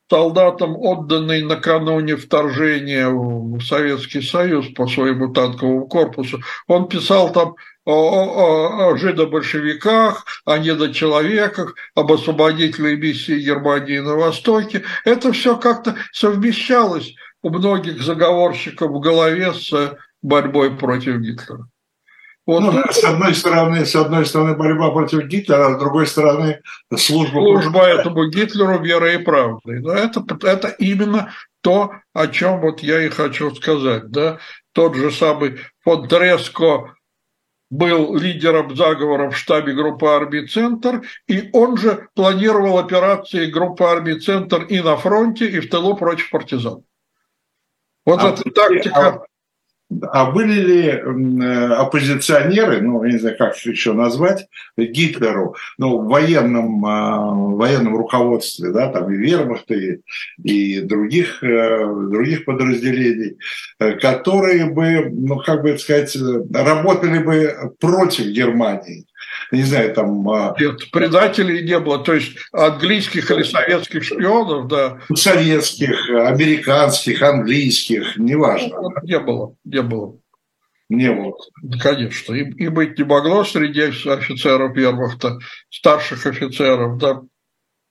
солдатам, 0.10 0.78
отданный 0.78 1.44
накануне 1.44 2.16
вторжения 2.16 3.10
в 3.10 3.62
Советский 3.62 4.22
Союз 4.22 4.68
по 4.70 4.88
своему 4.88 5.34
танковому 5.34 5.88
корпусу, 5.88 6.42
он 6.68 6.88
писал 6.88 7.32
там 7.32 7.56
о, 7.86 7.92
о, 7.92 8.90
о 8.90 8.98
жидобольшевиках, 8.98 10.26
о 10.46 10.58
недочеловеках, 10.58 11.76
об 11.96 12.12
освободительной 12.12 12.98
миссии 12.98 13.40
Германии 13.40 14.00
на 14.00 14.16
Востоке. 14.16 14.84
Это 15.06 15.32
все 15.32 15.58
как-то 15.58 15.96
совмещалось 16.12 17.14
у 17.42 17.50
многих 17.50 18.02
заговорщиков 18.02 18.92
в 18.92 19.00
голове 19.00 19.54
с 19.54 19.98
борьбой 20.22 20.76
против 20.76 21.18
Гитлера. 21.20 21.70
Вот. 22.48 22.62
Ну, 22.62 22.82
с 22.90 23.04
одной 23.04 23.36
стороны, 23.36 23.86
с 23.86 23.94
одной 23.94 24.26
стороны 24.26 24.56
борьба 24.56 24.90
против 24.92 25.26
Гитлера, 25.26 25.68
а 25.68 25.76
с 25.76 25.80
другой 25.80 26.08
стороны 26.08 26.62
служба. 26.96 27.42
Служба 27.42 27.86
этому 27.86 28.26
Гитлеру 28.30 28.82
верой 28.82 29.16
и 29.16 29.18
правдой. 29.18 29.82
Но 29.82 29.92
это, 29.92 30.26
это 30.44 30.70
именно 30.70 31.34
то, 31.60 31.92
о 32.14 32.28
чем 32.28 32.62
вот 32.62 32.80
я 32.80 33.04
и 33.04 33.10
хочу 33.10 33.54
сказать. 33.54 34.10
Да? 34.12 34.38
Тот 34.72 34.96
же 34.96 35.12
самый 35.12 35.58
фон 35.84 36.08
был 37.70 38.16
лидером 38.16 38.78
заговора 38.78 39.30
в 39.30 39.38
штабе 39.38 39.74
группы 39.74 40.08
армий 40.08 40.48
«Центр», 40.48 41.02
и 41.28 41.50
он 41.52 41.76
же 41.76 42.08
планировал 42.16 42.78
операции 42.78 43.52
группы 43.52 43.84
армий 43.84 44.22
«Центр» 44.22 44.64
и 44.64 44.80
на 44.80 44.96
фронте, 44.96 45.50
и 45.50 45.60
в 45.60 45.70
тылу 45.70 45.98
против 45.98 46.30
партизан. 46.30 46.84
Вот 48.06 48.22
а, 48.22 48.30
эта 48.30 48.50
тактика... 48.50 49.26
А 50.12 50.32
были 50.32 50.60
ли 50.60 50.88
э, 50.90 51.74
оппозиционеры, 51.74 52.82
ну, 52.82 53.04
я 53.06 53.14
не 53.14 53.20
знаю, 53.20 53.38
как 53.38 53.58
еще 53.58 53.94
назвать, 53.94 54.48
Гитлеру, 54.78 55.56
ну, 55.78 56.00
в 56.00 56.10
военном, 56.10 56.86
а, 56.86 57.32
в 57.32 57.56
военном 57.56 57.96
руководстве, 57.96 58.72
да, 58.72 58.92
там 58.92 59.10
и 59.14 59.16
вермахта, 59.16 59.76
и, 59.76 60.02
и 60.44 60.82
других, 60.82 61.42
э, 61.42 61.86
других 62.12 62.44
подразделений, 62.44 63.38
э, 63.80 63.94
которые 63.94 64.66
бы, 64.66 65.10
ну, 65.10 65.38
как 65.38 65.62
бы 65.62 65.78
сказать, 65.78 66.18
работали 66.54 67.24
бы 67.24 67.74
против 67.80 68.26
Германии? 68.26 69.06
Не 69.52 69.64
знаю, 69.64 69.94
там... 69.94 70.30
А, 70.30 70.56
Нет, 70.60 70.92
предателей 70.92 71.64
не 71.64 71.80
было, 71.80 72.00
то 72.00 72.14
есть 72.14 72.38
английских 72.52 73.32
или 73.32 73.44
советских 73.44 74.04
шпионов, 74.04 74.68
да. 74.68 75.00
Советских, 75.16 76.10
американских, 76.10 77.22
английских, 77.22 78.18
неважно. 78.18 78.78
Не 79.04 79.20
было, 79.20 79.56
не 79.64 79.82
было. 79.82 80.18
Не 80.90 81.12
было. 81.12 81.34
Конечно, 81.82 82.34
и, 82.34 82.44
и 82.44 82.70
быть 82.70 82.98
не 82.98 83.04
могло 83.04 83.44
среди 83.44 83.82
офицеров 83.82 84.76
вермахта, 84.76 85.38
старших 85.70 86.26
офицеров, 86.26 86.98
да, 86.98 87.22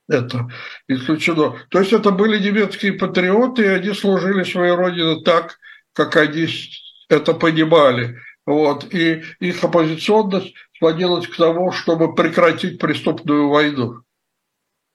это 0.09 0.49
исключено. 0.89 1.57
То 1.71 1.81
есть 1.81 1.93
это 1.93 2.11
были 2.11 2.39
немецкие 2.39 2.95
патриоты, 2.95 3.63
и 3.63 3.69
они 3.69 3.93
служили 3.93 4.45
своей 4.45 4.75
родине 4.75 5.23
так, 5.25 5.59
как 5.93 6.17
они 6.17 6.47
это 7.09 7.35
понимали. 7.35 8.19
Вот, 8.47 8.95
и 8.95 9.25
их 9.41 9.65
оппозиционность 9.65 10.55
сводилась 10.79 11.27
к 11.27 11.37
тому, 11.37 11.73
чтобы 11.73 12.15
прекратить 12.15 12.79
преступную 12.79 13.49
войну. 13.49 14.03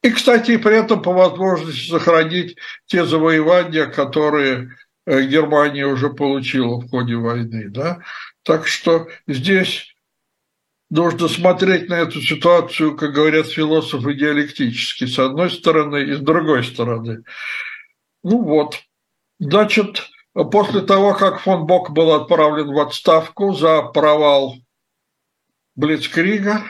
И, 0.03 0.09
кстати, 0.09 0.57
при 0.57 0.77
этом 0.77 1.01
по 1.01 1.13
возможности 1.13 1.89
сохранить 1.89 2.57
те 2.87 3.05
завоевания, 3.05 3.85
которые 3.85 4.75
э, 5.05 5.21
Германия 5.23 5.85
уже 5.85 6.09
получила 6.09 6.77
в 6.77 6.89
ходе 6.89 7.15
войны. 7.15 7.69
Да? 7.69 7.99
Так 8.43 8.67
что 8.67 9.07
здесь 9.27 9.93
нужно 10.89 11.27
смотреть 11.27 11.87
на 11.87 11.99
эту 11.99 12.19
ситуацию, 12.19 12.97
как 12.97 13.13
говорят 13.13 13.47
философы, 13.47 14.15
диалектически, 14.15 15.05
с 15.05 15.19
одной 15.19 15.51
стороны 15.51 16.03
и 16.03 16.13
с 16.13 16.19
другой 16.19 16.63
стороны. 16.63 17.23
Ну 18.23 18.41
вот, 18.43 18.79
значит, 19.39 20.09
после 20.33 20.81
того, 20.81 21.13
как 21.13 21.41
фон 21.41 21.67
Бок 21.67 21.91
был 21.91 22.11
отправлен 22.13 22.73
в 22.73 22.79
отставку 22.79 23.53
за 23.53 23.83
провал 23.83 24.55
Блицкрига. 25.81 26.61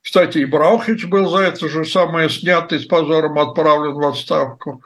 Кстати, 0.00 0.38
и 0.38 0.44
Браухич 0.44 1.06
был 1.06 1.28
за 1.28 1.38
это 1.38 1.68
же 1.68 1.84
самое 1.84 2.30
снятый 2.30 2.78
с 2.78 2.86
позором 2.86 3.36
отправлен 3.36 3.94
в 3.94 4.06
отставку. 4.06 4.80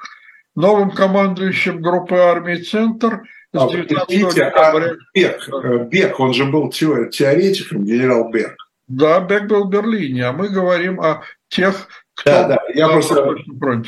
Новым 0.57 0.91
командующим 0.91 1.83
группы 1.83 2.17
армии 2.17 2.57
«Центр» 2.57 3.23
с 3.53 3.71
19 3.71 3.95
а, 3.95 4.07
декабря... 4.07 4.93
А 4.93 4.97
Бек, 5.15 5.49
Бек, 5.91 6.19
он 6.19 6.33
же 6.33 6.47
был 6.47 6.71
теоретиком, 6.71 7.85
генерал 7.85 8.31
Бек. 8.31 8.57
Да, 8.89 9.21
Бек 9.21 9.47
был 9.49 9.67
в 9.67 9.71
Берлине, 9.71 10.25
а 10.25 10.33
мы 10.33 10.49
говорим 10.49 10.99
о 11.01 11.23
тех. 11.49 11.89
Да, 12.25 12.49
да, 12.49 12.59
я 12.75 12.89
просто 12.89 13.35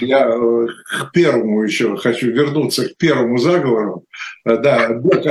я 0.01 0.29
э, 0.29 0.66
к 1.01 1.12
первому 1.12 1.62
еще 1.62 1.97
хочу 1.97 2.31
вернуться 2.31 2.88
к 2.88 2.97
первому 2.97 3.38
заговору. 3.38 4.05
Э, 4.45 4.57
да, 4.57 4.88
Бек, 4.88 5.25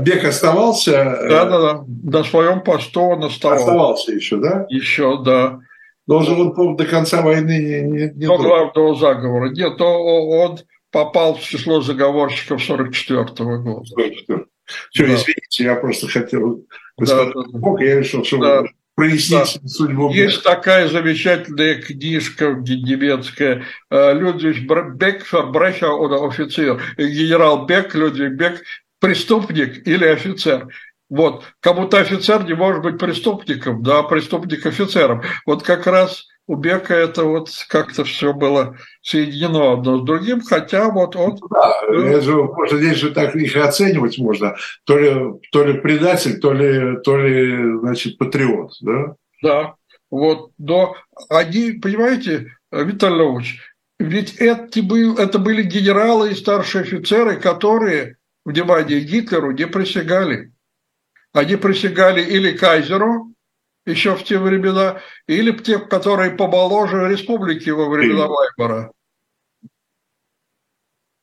Бек 0.00 0.24
оставался... 0.24 0.92
Э, 0.92 1.28
да, 1.28 1.44
да, 1.44 1.60
да, 1.60 1.84
на 1.86 2.24
своем 2.24 2.62
посту 2.62 3.02
он 3.02 3.24
оставался. 3.24 3.64
Оставался 3.64 4.12
еще, 4.12 4.36
да? 4.36 4.66
Еще, 4.68 5.22
да. 5.22 5.60
Должен 6.06 6.40
он, 6.40 6.54
по 6.54 6.74
до 6.74 6.86
конца 6.86 7.22
войны 7.22 7.58
не... 7.58 7.80
не, 7.82 8.12
не 8.14 8.26
до 8.26 8.38
главного 8.38 8.94
заговора. 8.96 9.50
Нет, 9.50 9.80
он 9.80 10.58
попал 10.90 11.34
в 11.34 11.40
число 11.40 11.80
заговорщиков 11.80 12.62
44 12.62 13.22
-го 13.22 13.56
года. 13.58 13.86
44 13.86 14.44
Все, 14.90 15.06
да. 15.06 15.14
извините, 15.14 15.64
я 15.64 15.76
просто 15.76 16.08
хотел... 16.08 16.64
Да, 16.98 17.24
да, 17.26 17.32
да. 17.52 17.84
Я 17.84 18.00
решил, 18.00 18.24
что 18.24 18.38
да 18.38 18.64
прояснить 19.00 19.60
да. 19.62 19.68
судьбу. 19.68 20.12
Есть 20.12 20.42
такая 20.42 20.88
замечательная 20.88 21.80
книжка 21.80 22.52
немецкая 22.52 23.64
Людвиг 23.90 24.68
Бек, 24.96 25.26
Брехер 25.32 25.92
oder 25.92 26.26
офицер. 26.26 26.82
Генерал 26.98 27.64
Бек, 27.64 27.94
Людвиг 27.94 28.32
Бек, 28.32 28.62
преступник 29.00 29.86
или 29.88 30.04
офицер. 30.04 30.68
Вот. 31.08 31.44
Кому-то 31.60 31.98
офицер 31.98 32.44
не 32.44 32.54
может 32.54 32.82
быть 32.82 32.98
преступником, 32.98 33.82
да, 33.82 34.00
а 34.00 34.02
преступник 34.02 34.66
офицером. 34.66 35.22
Вот 35.46 35.62
как 35.62 35.86
раз 35.86 36.26
у 36.50 36.56
Бека 36.56 36.94
это 36.94 37.22
вот 37.22 37.48
как-то 37.68 38.02
все 38.02 38.32
было 38.32 38.76
соединено 39.02 39.74
одно 39.74 39.98
с 40.00 40.04
другим, 40.04 40.40
хотя 40.40 40.90
вот 40.90 41.14
он... 41.14 41.38
Да, 41.48 41.72
это 41.88 42.20
же, 42.22 42.34
можно 42.34 42.76
здесь 42.76 42.96
же 42.96 43.12
так 43.12 43.36
их 43.36 43.54
оценивать 43.54 44.18
можно, 44.18 44.56
то 44.82 44.98
ли, 44.98 45.38
то 45.52 45.64
ли 45.64 45.74
предатель, 45.74 46.40
то 46.40 46.52
ли, 46.52 47.00
то 47.04 47.16
ли, 47.16 47.78
значит, 47.78 48.18
патриот, 48.18 48.72
да? 48.80 49.14
Да, 49.40 49.74
вот, 50.10 50.50
но 50.58 50.96
они, 51.28 51.74
понимаете, 51.74 52.48
Виталий 52.72 53.18
Львович, 53.18 53.60
ведь 54.00 54.34
это, 54.34 54.82
был, 54.82 55.18
это 55.18 55.38
были 55.38 55.62
генералы 55.62 56.32
и 56.32 56.34
старшие 56.34 56.82
офицеры, 56.82 57.36
которые, 57.36 58.16
внимание, 58.44 58.98
Гитлеру 58.98 59.52
не 59.52 59.68
присягали. 59.68 60.50
Они 61.32 61.54
присягали 61.54 62.22
или 62.22 62.56
кайзеру, 62.56 63.29
еще 63.90 64.14
в 64.16 64.24
те 64.24 64.38
времена, 64.38 65.00
или 65.26 65.52
те, 65.52 65.78
которые 65.78 66.32
помоложе 66.32 67.08
республики 67.08 67.70
во 67.70 67.88
времена 67.88 68.26
Вайбора. 68.26 68.92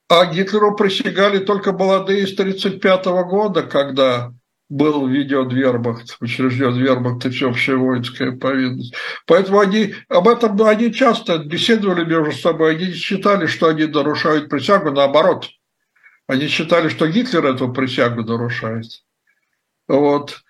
А 0.10 0.26
Гитлеру 0.26 0.76
присягали 0.76 1.40
только 1.40 1.74
молодые 1.74 2.28
с 2.28 2.34
1935 2.34 3.06
года, 3.30 3.64
когда 3.64 4.32
был 4.70 5.08
введен 5.08 5.50
вермахт, 5.50 6.18
учрежден 6.20 6.76
вермахт 6.76 7.26
и 7.26 7.30
всеобщая 7.30 7.76
воинская 7.76 8.32
повинность. 8.34 8.94
Поэтому 9.26 9.60
они, 9.60 9.96
об 10.10 10.28
этом 10.28 10.62
они 10.64 10.94
часто 10.94 11.40
беседовали 11.40 12.06
между 12.06 12.34
собой, 12.34 12.76
они 12.76 12.92
считали, 12.94 13.48
что 13.48 13.68
они 13.68 13.86
нарушают 13.86 14.50
присягу, 14.50 14.92
наоборот. 14.92 15.50
Они 16.28 16.48
считали, 16.48 16.90
что 16.90 17.08
Гитлер 17.08 17.46
эту 17.46 17.72
присягу 17.72 18.24
нарушает. 18.24 18.86
Вот. 19.88 20.42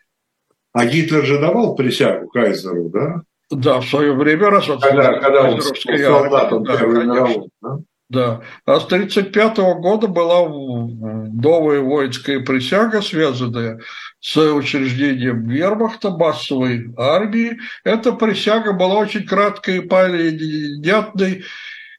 А 0.78 0.86
Гитлер 0.86 1.26
же 1.26 1.40
давал 1.40 1.76
присягу 1.76 2.28
Кайзеру, 2.30 2.90
да? 2.90 3.22
Да, 3.50 3.80
в 3.80 3.88
свое 3.88 4.14
время, 4.14 4.50
раз 4.52 4.68
вот 4.68 4.84
когда, 4.84 5.20
когда 5.20 5.50
он 5.50 5.60
солдатом 5.62 6.64
да, 6.64 6.82
мировой, 6.82 7.50
да? 7.62 7.78
Да. 8.10 8.42
А 8.66 8.80
с 8.80 8.86
1935 8.86 9.58
года 9.82 10.08
была 10.08 10.48
новая 10.48 11.82
воинская 11.82 12.42
присяга, 12.42 13.02
связанная 13.02 13.82
с 14.20 14.38
учреждением 14.38 15.48
вермахта, 15.48 16.12
массовой 16.12 16.94
армии. 16.96 17.58
Эта 17.84 18.14
присяга 18.14 18.74
была 18.74 18.96
очень 18.98 19.26
краткой 19.26 19.78
и 19.78 19.82
понятной, 19.82 21.44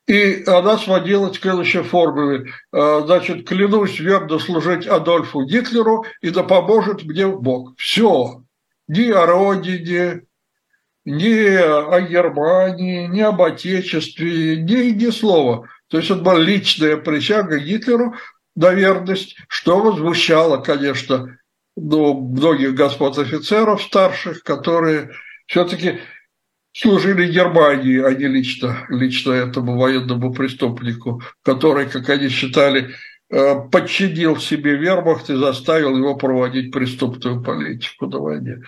и 0.07 0.45
она 0.47 0.79
сводилась 0.79 1.38
к 1.38 1.43
следующей 1.43 1.83
формуле. 1.83 2.53
А, 2.73 3.01
значит, 3.01 3.47
клянусь 3.47 3.99
верно 3.99 4.38
служить 4.38 4.87
Адольфу 4.87 5.45
Гитлеру, 5.45 6.05
и 6.23 6.31
да 6.31 6.45
поможет 6.45 7.03
мне 7.03 7.27
Бог. 7.27 7.75
Все 7.77 8.43
ни 8.88 9.11
о 9.11 9.27
родине, 9.27 10.22
ни 11.05 11.57
о 11.57 12.01
Германии, 12.01 13.07
ни 13.07 13.20
об 13.20 13.40
Отечестве, 13.40 14.57
ни, 14.57 14.90
ни 14.90 15.11
слова. 15.11 15.68
То 15.88 15.98
есть 15.98 16.11
это 16.11 16.20
была 16.20 16.38
личная 16.38 16.96
присяга 16.96 17.59
Гитлеру 17.59 18.14
на 18.57 18.72
верность, 18.72 19.37
что 19.48 19.81
возмущало, 19.81 20.59
конечно, 20.59 21.38
ну, 21.77 22.20
многих 22.20 22.74
господ 22.74 23.18
офицеров 23.18 23.83
старших, 23.83 24.42
которые 24.42 25.11
все-таки 25.46 26.01
служили 26.72 27.33
Германии, 27.33 28.01
а 28.01 28.12
не 28.12 28.27
лично, 28.27 28.87
лично 28.88 29.33
этому 29.33 29.79
военному 29.79 30.33
преступнику, 30.33 31.22
который, 31.42 31.87
как 31.87 32.09
они 32.09 32.29
считали, 32.29 32.94
подчинил 33.29 34.38
себе 34.38 34.77
вермахт 34.77 35.29
и 35.31 35.35
заставил 35.35 35.97
его 35.97 36.17
проводить 36.17 36.73
преступную 36.73 37.43
политику 37.43 38.07
на 38.07 38.19
войне. 38.19 38.62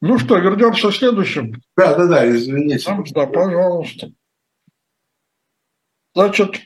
Ну 0.00 0.18
что, 0.18 0.38
вернемся 0.38 0.88
к 0.88 0.94
следующему? 0.94 1.54
Да, 1.76 1.94
да, 1.94 2.06
да, 2.06 2.30
извините. 2.30 2.90
Да, 3.14 3.26
пожалуйста. 3.26 4.12
Значит, 6.14 6.60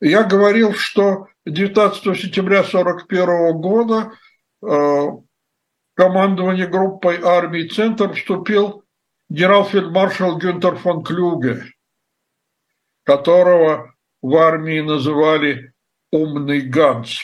я 0.00 0.24
говорил, 0.24 0.74
что 0.74 1.26
19 1.46 2.02
сентября 2.18 2.60
1941 2.60 3.60
года 3.60 4.12
э, 4.62 5.06
командование 5.94 6.66
группой 6.66 7.20
армий 7.20 7.68
«Центр» 7.68 8.12
вступил 8.12 8.79
генерал-фельдмаршал 9.30 10.36
Гюнтер 10.38 10.76
фон 10.76 11.02
Клюге, 11.02 11.64
которого 13.04 13.94
в 14.20 14.36
армии 14.36 14.80
называли 14.80 15.72
«умный 16.12 16.60
Ганс». 16.60 17.22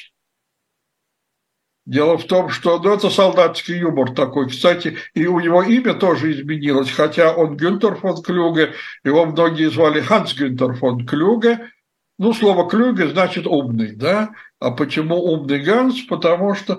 Дело 1.85 2.19
в 2.19 2.25
том, 2.25 2.49
что 2.49 2.81
ну, 2.81 2.95
это 2.95 3.11
солдатский 3.11 3.79
юмор 3.79 4.13
такой. 4.13 4.49
Кстати, 4.49 4.97
и 5.15 5.27
у 5.27 5.39
него 5.39 5.63
имя 5.63 5.95
тоже 5.95 6.33
изменилось, 6.33 6.91
хотя 6.91 7.33
он 7.33 7.57
Гюнтер 7.57 7.97
фон 7.97 8.23
Клюге, 8.23 8.73
его 9.05 9.25
многие 9.27 9.71
звали 9.71 10.01
Ханс 10.01 10.35
Гюнтер 10.35 10.75
фон 10.75 11.07
Клюге. 11.07 11.71
Ну, 12.19 12.33
слово 12.33 12.69
«клюге» 12.69 13.09
значит 13.09 13.47
«умный», 13.47 13.95
да? 13.95 14.31
А 14.59 14.71
почему 14.71 15.17
«умный 15.17 15.61
Ганс»? 15.61 16.01
Потому 16.09 16.55
что 16.55 16.79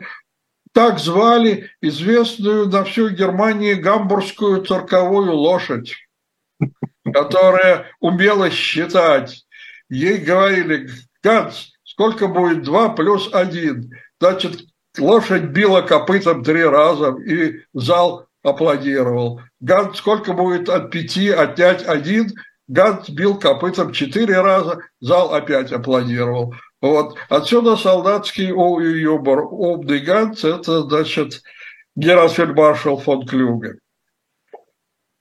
так 0.78 1.00
звали 1.00 1.72
известную 1.82 2.68
на 2.68 2.84
всю 2.84 3.10
Германию 3.10 3.82
гамбургскую 3.82 4.64
цирковую 4.64 5.34
лошадь, 5.34 5.96
которая 7.12 7.88
умела 8.00 8.52
считать. 8.52 9.44
Ей 9.90 10.20
говорили, 10.20 10.88
Ганс, 11.24 11.72
сколько 11.84 12.28
будет 12.28 12.62
2 12.62 12.90
плюс 12.90 13.28
1? 13.34 13.90
Значит, 14.20 14.66
лошадь 15.00 15.46
била 15.46 15.82
копытом 15.82 16.44
три 16.44 16.64
раза, 16.64 17.16
и 17.26 17.64
зал 17.74 18.28
аплодировал. 18.44 19.42
Ганс, 19.60 19.98
сколько 19.98 20.34
будет 20.34 20.70
от 20.70 20.92
пяти 20.92 21.32
отнять 21.32 21.88
один? 21.88 22.30
Ганс 22.68 23.10
бил 23.10 23.40
копытом 23.40 23.94
четыре 23.94 24.42
раза, 24.42 24.82
зал 25.00 25.34
опять 25.34 25.72
аплодировал. 25.72 26.54
Вот. 26.82 27.18
Отсюда 27.30 27.76
солдатский 27.76 28.48
юмор. 28.48 29.46
Умный 29.52 30.00
Ганс– 30.00 30.44
это, 30.44 30.84
значит, 30.84 31.42
генерал-фельдмаршал 31.96 32.98
фон 33.00 33.26
Клюге. 33.26 33.80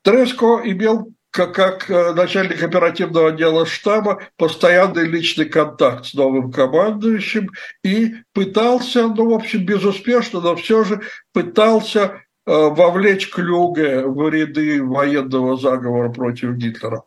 Треско 0.03 0.61
имел 0.65 1.13
как, 1.31 1.55
как 1.55 1.91
э, 1.91 2.13
начальник 2.15 2.63
оперативного 2.63 3.29
отдела 3.29 3.67
штаба 3.67 4.23
постоянный 4.37 5.05
личный 5.07 5.47
контакт 5.47 6.07
с 6.07 6.15
новым 6.15 6.51
командующим 6.51 7.51
и 7.83 8.15
пытался, 8.33 9.09
ну, 9.09 9.31
в 9.31 9.35
общем, 9.35 9.67
безуспешно, 9.67 10.41
но 10.41 10.57
все 10.57 10.85
же 10.85 11.03
пытался 11.33 12.01
э, 12.01 12.11
вовлечь 12.47 13.31
Клюге 13.31 14.07
в 14.07 14.29
ряды 14.31 14.83
военного 14.83 15.57
заговора 15.57 16.11
против 16.11 16.53
Гитлера. 16.53 17.03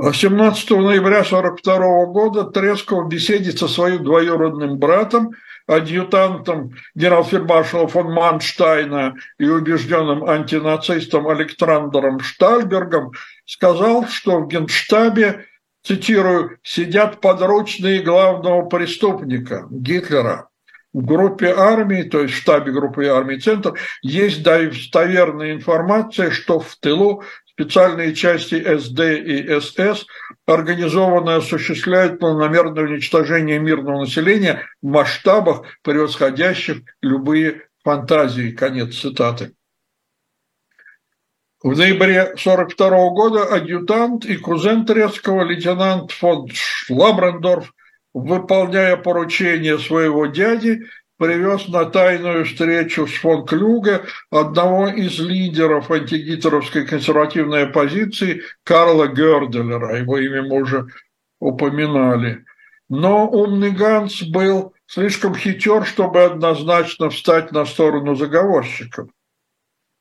17 0.00 0.70
ноября 0.70 1.22
1942 1.22 2.06
года 2.06 2.44
Тресков 2.44 3.04
в 3.04 3.08
беседе 3.08 3.50
со 3.50 3.66
своим 3.66 4.04
двоюродным 4.04 4.78
братом, 4.78 5.32
адъютантом 5.66 6.70
генерал-фельдмаршала 6.94 7.88
фон 7.88 8.12
Манштайна 8.12 9.16
и 9.38 9.48
убежденным 9.48 10.24
антинацистом 10.24 11.26
Александром 11.26 12.20
Штальбергом 12.20 13.10
сказал, 13.44 14.06
что 14.06 14.38
в 14.38 14.46
Генштабе, 14.46 15.46
цитирую, 15.82 16.58
«сидят 16.62 17.20
подручные 17.20 18.00
главного 18.00 18.68
преступника 18.68 19.66
Гитлера». 19.68 20.48
В 20.92 21.04
группе 21.04 21.52
армии, 21.52 22.02
то 22.04 22.22
есть 22.22 22.34
в 22.34 22.36
штабе 22.38 22.70
группы 22.70 23.04
армии 23.06 23.36
«Центр», 23.36 23.74
есть 24.02 24.44
достоверная 24.44 25.54
информация, 25.54 26.30
что 26.30 26.60
в 26.60 26.76
тылу 26.76 27.24
специальные 27.58 28.14
части 28.14 28.54
СД 28.78 29.00
и 29.00 29.60
СС 29.60 30.06
организованно 30.46 31.36
осуществляют 31.36 32.20
планомерное 32.20 32.84
уничтожение 32.84 33.58
мирного 33.58 34.02
населения 34.02 34.62
в 34.80 34.86
масштабах, 34.86 35.62
превосходящих 35.82 36.82
любые 37.02 37.62
фантазии. 37.82 38.52
Конец 38.52 38.94
цитаты. 38.94 39.54
В 41.60 41.76
ноябре 41.76 42.20
1942 42.20 42.88
года 43.10 43.42
адъютант 43.42 44.24
и 44.24 44.36
кузен 44.36 44.86
Трецкого 44.86 45.42
лейтенант 45.42 46.12
фон 46.12 46.46
Шлабрендорф, 46.52 47.74
выполняя 48.14 48.96
поручение 48.96 49.80
своего 49.80 50.26
дяди, 50.26 50.84
привез 51.18 51.68
на 51.68 51.84
тайную 51.84 52.44
встречу 52.44 53.06
с 53.06 53.14
фон 53.14 53.44
Клюге 53.44 54.02
одного 54.30 54.88
из 54.88 55.18
лидеров 55.18 55.90
антигитлеровской 55.90 56.86
консервативной 56.86 57.64
оппозиции 57.64 58.42
Карла 58.64 59.08
Герделера. 59.08 59.98
Его 59.98 60.18
имя 60.18 60.42
мы 60.42 60.62
уже 60.62 60.86
упоминали. 61.40 62.44
Но 62.88 63.28
умный 63.28 63.72
Ганс 63.72 64.22
был 64.22 64.74
слишком 64.86 65.34
хитер, 65.34 65.84
чтобы 65.84 66.22
однозначно 66.22 67.10
встать 67.10 67.52
на 67.52 67.66
сторону 67.66 68.14
заговорщиков. 68.14 69.10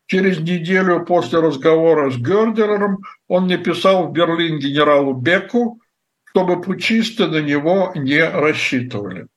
Через 0.06 0.40
неделю 0.40 1.04
после 1.04 1.40
разговора 1.40 2.10
с 2.12 2.18
Герделером 2.18 3.00
он 3.28 3.48
написал 3.48 4.08
в 4.08 4.14
Берлин 4.14 4.60
генералу 4.60 5.14
Беку, 5.14 5.82
чтобы 6.30 6.62
пучисты 6.62 7.28
на 7.28 7.42
него 7.42 7.92
не 7.96 8.24
рассчитывали. 8.24 9.28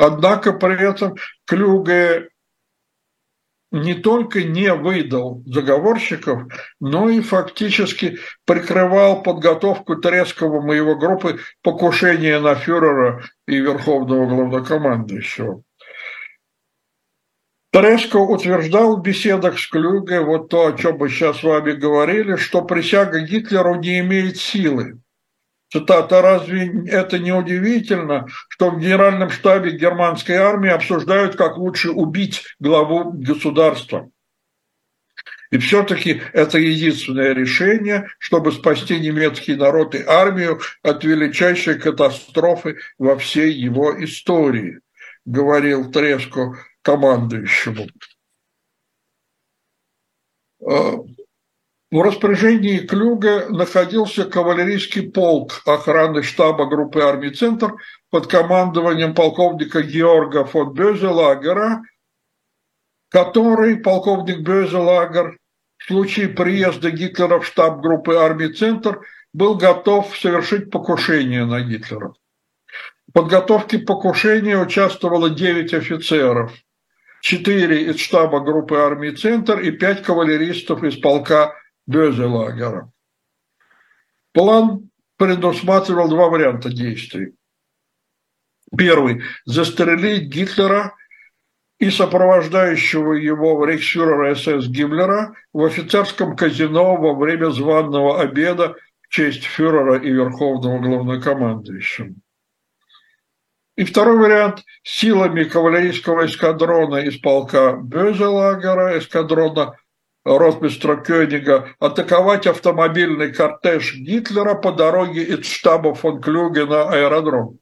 Однако 0.00 0.52
при 0.52 0.80
этом 0.80 1.16
Клюге 1.44 2.28
не 3.72 3.94
только 3.94 4.44
не 4.44 4.72
выдал 4.72 5.42
заговорщиков, 5.44 6.44
но 6.78 7.10
и 7.10 7.20
фактически 7.20 8.20
прикрывал 8.46 9.24
подготовку 9.24 9.96
Трескова 9.96 10.72
и 10.72 10.76
его 10.76 10.94
группы 10.94 11.40
покушения 11.62 12.38
на 12.38 12.54
фюрера 12.54 13.24
и 13.48 13.56
верховного 13.56 14.26
главнокомандующего. 14.26 15.62
Треско 17.72 18.18
утверждал 18.18 18.96
в 18.96 19.02
беседах 19.02 19.58
с 19.58 19.66
Клюге 19.66 20.20
вот 20.20 20.48
то, 20.48 20.68
о 20.68 20.72
чем 20.74 20.98
мы 20.98 21.08
сейчас 21.08 21.40
с 21.40 21.42
вами 21.42 21.72
говорили, 21.72 22.36
что 22.36 22.62
присяга 22.62 23.18
Гитлеру 23.18 23.74
не 23.74 23.98
имеет 23.98 24.36
силы. 24.36 25.00
Цитата, 25.70 26.22
разве 26.22 26.84
это 26.86 27.18
не 27.18 27.32
удивительно, 27.32 28.26
что 28.48 28.70
в 28.70 28.80
генеральном 28.80 29.28
штабе 29.28 29.76
германской 29.76 30.36
армии 30.36 30.70
обсуждают, 30.70 31.36
как 31.36 31.58
лучше 31.58 31.90
убить 31.90 32.42
главу 32.58 33.12
государства? 33.12 34.10
И 35.50 35.58
все-таки 35.58 36.22
это 36.32 36.58
единственное 36.58 37.32
решение, 37.32 38.08
чтобы 38.18 38.52
спасти 38.52 38.98
немецкий 38.98 39.56
народ 39.56 39.94
и 39.94 40.02
армию 40.02 40.60
от 40.82 41.04
величайшей 41.04 41.78
катастрофы 41.78 42.78
во 42.98 43.16
всей 43.16 43.52
его 43.52 43.92
истории, 44.04 44.80
говорил 45.24 45.90
Треско 45.90 46.58
командующему. 46.82 47.86
В 51.90 52.02
распоряжении 52.02 52.80
Клюга 52.80 53.46
находился 53.48 54.24
кавалерийский 54.24 55.10
полк 55.10 55.62
охраны 55.64 56.22
штаба 56.22 56.66
группы 56.66 57.00
армий 57.00 57.30
«Центр» 57.30 57.76
под 58.10 58.26
командованием 58.26 59.14
полковника 59.14 59.80
Георга 59.80 60.44
фон 60.44 60.74
Бёзелагера, 60.74 61.80
который, 63.08 63.78
полковник 63.78 64.40
Бёзелагер, 64.40 65.38
в 65.78 65.84
случае 65.86 66.28
приезда 66.28 66.90
Гитлера 66.90 67.40
в 67.40 67.46
штаб 67.46 67.80
группы 67.80 68.16
армий 68.16 68.52
«Центр» 68.52 69.00
был 69.32 69.54
готов 69.54 70.14
совершить 70.14 70.70
покушение 70.70 71.46
на 71.46 71.62
Гитлера. 71.62 72.12
В 73.06 73.12
подготовке 73.14 73.78
покушения 73.78 74.58
участвовало 74.58 75.30
9 75.30 75.72
офицеров, 75.72 76.52
4 77.22 77.84
из 77.84 77.98
штаба 77.98 78.40
группы 78.40 78.76
армий 78.76 79.12
«Центр» 79.12 79.58
и 79.58 79.70
5 79.70 80.02
кавалеристов 80.02 80.84
из 80.84 80.96
полка 80.96 81.54
Бёзелагера. 81.88 82.92
План 84.32 84.90
предусматривал 85.16 86.08
два 86.08 86.28
варианта 86.28 86.68
действий. 86.68 87.32
Первый– 88.76 89.22
застрелить 89.46 90.28
Гитлера 90.28 90.94
и 91.78 91.90
сопровождающего 91.90 93.14
его 93.14 93.64
рейхсфюрера 93.64 94.34
СС 94.34 94.68
Гиммлера 94.68 95.32
в 95.54 95.64
офицерском 95.64 96.36
казино 96.36 96.96
во 96.96 97.14
время 97.14 97.50
званного 97.50 98.20
обеда 98.20 98.76
в 99.00 99.08
честь 99.08 99.44
фюрера 99.44 99.96
и 99.98 100.10
верховного 100.10 100.80
главнокомандующего. 100.80 102.14
И 103.76 103.84
второй 103.84 104.18
вариант– 104.18 104.62
силами 104.82 105.44
кавалерийского 105.44 106.26
эскадрона 106.26 106.96
из 106.96 107.16
полка 107.16 107.76
Бёзелагера, 107.76 108.98
эскадрона 108.98 109.78
ротмистра 110.36 110.96
Кёнига 110.96 111.74
атаковать 111.78 112.46
автомобильный 112.46 113.32
кортеж 113.32 113.94
Гитлера 113.94 114.54
по 114.54 114.72
дороге 114.72 115.22
из 115.24 115.46
штаба 115.46 115.94
фон 115.94 116.20
Клюге 116.20 116.66
на 116.66 116.90
аэродром. 116.90 117.58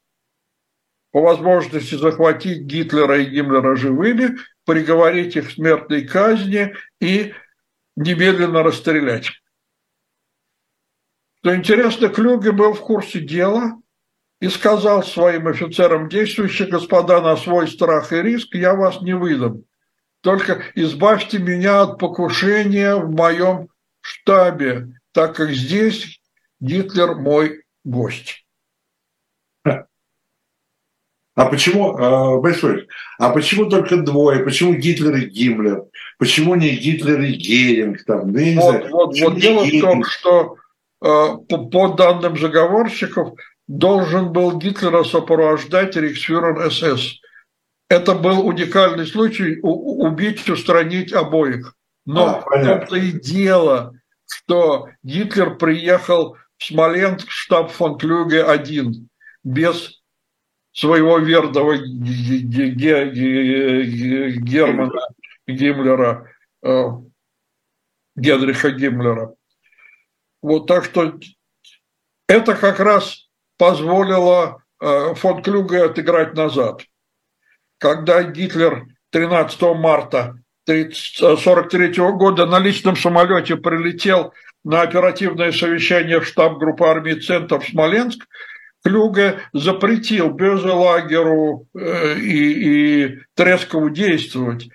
По 1.13 1.21
возможности 1.21 1.95
захватить 1.95 2.63
Гитлера 2.63 3.19
и 3.19 3.27
Гиммлера 3.27 3.77
живыми, 3.77 4.37
приговорить 4.65 5.37
их 5.37 5.49
к 5.49 5.53
смертной 5.53 6.03
казни 6.03 6.75
и 7.01 7.33
немедленно 7.95 8.63
расстрелять. 8.63 9.31
Что 11.39 11.55
интересно, 11.55 12.09
Клюге 12.09 12.51
был 12.51 12.73
в 12.73 12.81
курсе 12.81 13.21
дела 13.21 13.81
и 14.41 14.49
сказал 14.49 15.05
своим 15.05 15.47
офицерам 15.47 16.09
действующие, 16.09 16.69
господа, 16.69 17.21
на 17.21 17.37
свой 17.37 17.69
страх 17.69 18.13
и 18.13 18.21
риск 18.21 18.55
я 18.55 18.75
вас 18.75 19.01
не 19.01 19.15
выдам. 19.15 19.65
Только 20.27 20.65
избавьте 20.75 21.39
меня 21.39 21.83
от 21.83 22.01
покушения 22.01 22.97
в 22.97 23.13
моем 23.13 23.69
штабе, 24.01 24.89
так 25.13 25.37
как 25.37 25.51
здесь 25.51 26.21
Гитлер 26.59 27.15
мой 27.15 27.63
гость. 27.85 28.45
А 29.63 29.85
почему, 31.49 31.97
а, 31.97 32.41
Большой, 32.41 32.89
а 33.21 33.31
почему 33.31 33.67
только 33.67 33.99
двое? 33.99 34.43
Почему 34.43 34.75
Гитлер 34.75 35.15
и 35.15 35.27
Гиммлер? 35.27 35.85
Почему 36.19 36.57
не 36.57 36.71
Гитлер 36.71 37.21
и 37.21 37.31
Геринг? 37.31 38.05
Там, 38.05 38.33
ну, 38.33 38.39
я 38.41 38.61
вот, 38.61 38.75
знаю, 38.75 38.91
вот, 38.91 39.21
вот 39.21 39.39
дело 39.39 39.65
в 39.65 39.81
том, 39.81 40.03
что 40.03 40.57
э, 41.03 41.37
по, 41.49 41.69
по 41.69 41.89
данным 41.95 42.37
заговорщиков 42.37 43.35
должен 43.69 44.33
был 44.33 44.59
Гитлера 44.59 45.05
сопровождать 45.05 45.95
рейхсфюрер 45.95 46.69
СС 46.73 47.21
это 47.89 48.15
был 48.15 48.47
уникальный 48.47 49.07
случай 49.07 49.59
убить, 49.63 50.49
устранить 50.49 51.13
обоих. 51.13 51.75
Но 52.05 52.43
а, 52.47 52.65
том-то 52.65 52.97
и 52.97 53.13
дело, 53.13 53.95
что 54.29 54.89
Гитлер 55.03 55.57
приехал 55.57 56.37
в 56.57 56.65
Смоленск, 56.65 57.31
штаб 57.31 57.71
фон 57.71 57.99
Клюге 57.99 58.43
один, 58.45 59.09
без 59.45 60.03
своего 60.73 61.19
верного 61.19 61.77
Германа 64.37 65.01
Гиммлера, 65.47 66.31
э, 66.63 66.85
Генриха 68.17 68.71
Гиммлера. 68.71 69.35
Вот 70.43 70.67
так 70.67 70.85
что 70.85 71.19
это 72.29 72.55
как 72.55 72.81
раз 72.81 73.29
позволило 73.59 74.63
э, 74.81 75.15
фон 75.15 75.43
Клюге 75.43 75.85
отыграть 75.85 76.35
назад 76.35 76.83
когда 77.79 78.23
Гитлер 78.23 78.87
13 79.11 79.61
марта 79.77 80.39
1943 80.69 81.89
года 82.13 82.47
на 82.47 82.59
личном 82.59 82.97
самолете 82.97 83.57
прилетел 83.57 84.33
на 84.65 84.83
оперативное 84.83 85.53
совещание 85.53 86.21
в 86.21 86.27
штаб 86.27 86.59
группы 86.59 86.85
армии 86.85 87.15
«Центр» 87.15 87.61
в 87.61 87.69
Смоленск, 87.69 88.27
Клюге 88.85 89.41
запретил 89.53 90.31
Безелагеру 90.31 91.67
э, 91.77 92.19
и, 92.19 93.05
и 93.05 93.19
Трескову 93.35 93.91
действовать. 93.91 94.69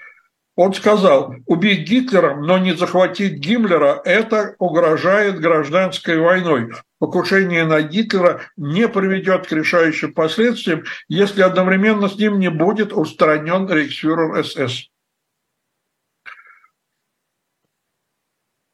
Он 0.55 0.73
сказал, 0.73 1.35
убить 1.45 1.87
Гитлера, 1.87 2.35
но 2.35 2.57
не 2.57 2.73
захватить 2.73 3.39
Гиммлера– 3.39 4.01
это 4.05 4.55
угрожает 4.59 5.39
гражданской 5.39 6.19
войной 6.19 6.71
покушение 7.01 7.65
на 7.65 7.81
Гитлера 7.81 8.41
не 8.57 8.87
приведет 8.87 9.47
к 9.47 9.51
решающим 9.51 10.13
последствиям, 10.13 10.83
если 11.07 11.41
одновременно 11.41 12.07
с 12.07 12.15
ним 12.15 12.37
не 12.37 12.51
будет 12.51 12.93
устранен 12.93 13.67
рейхсфюрер 13.67 14.45
СС. 14.45 14.91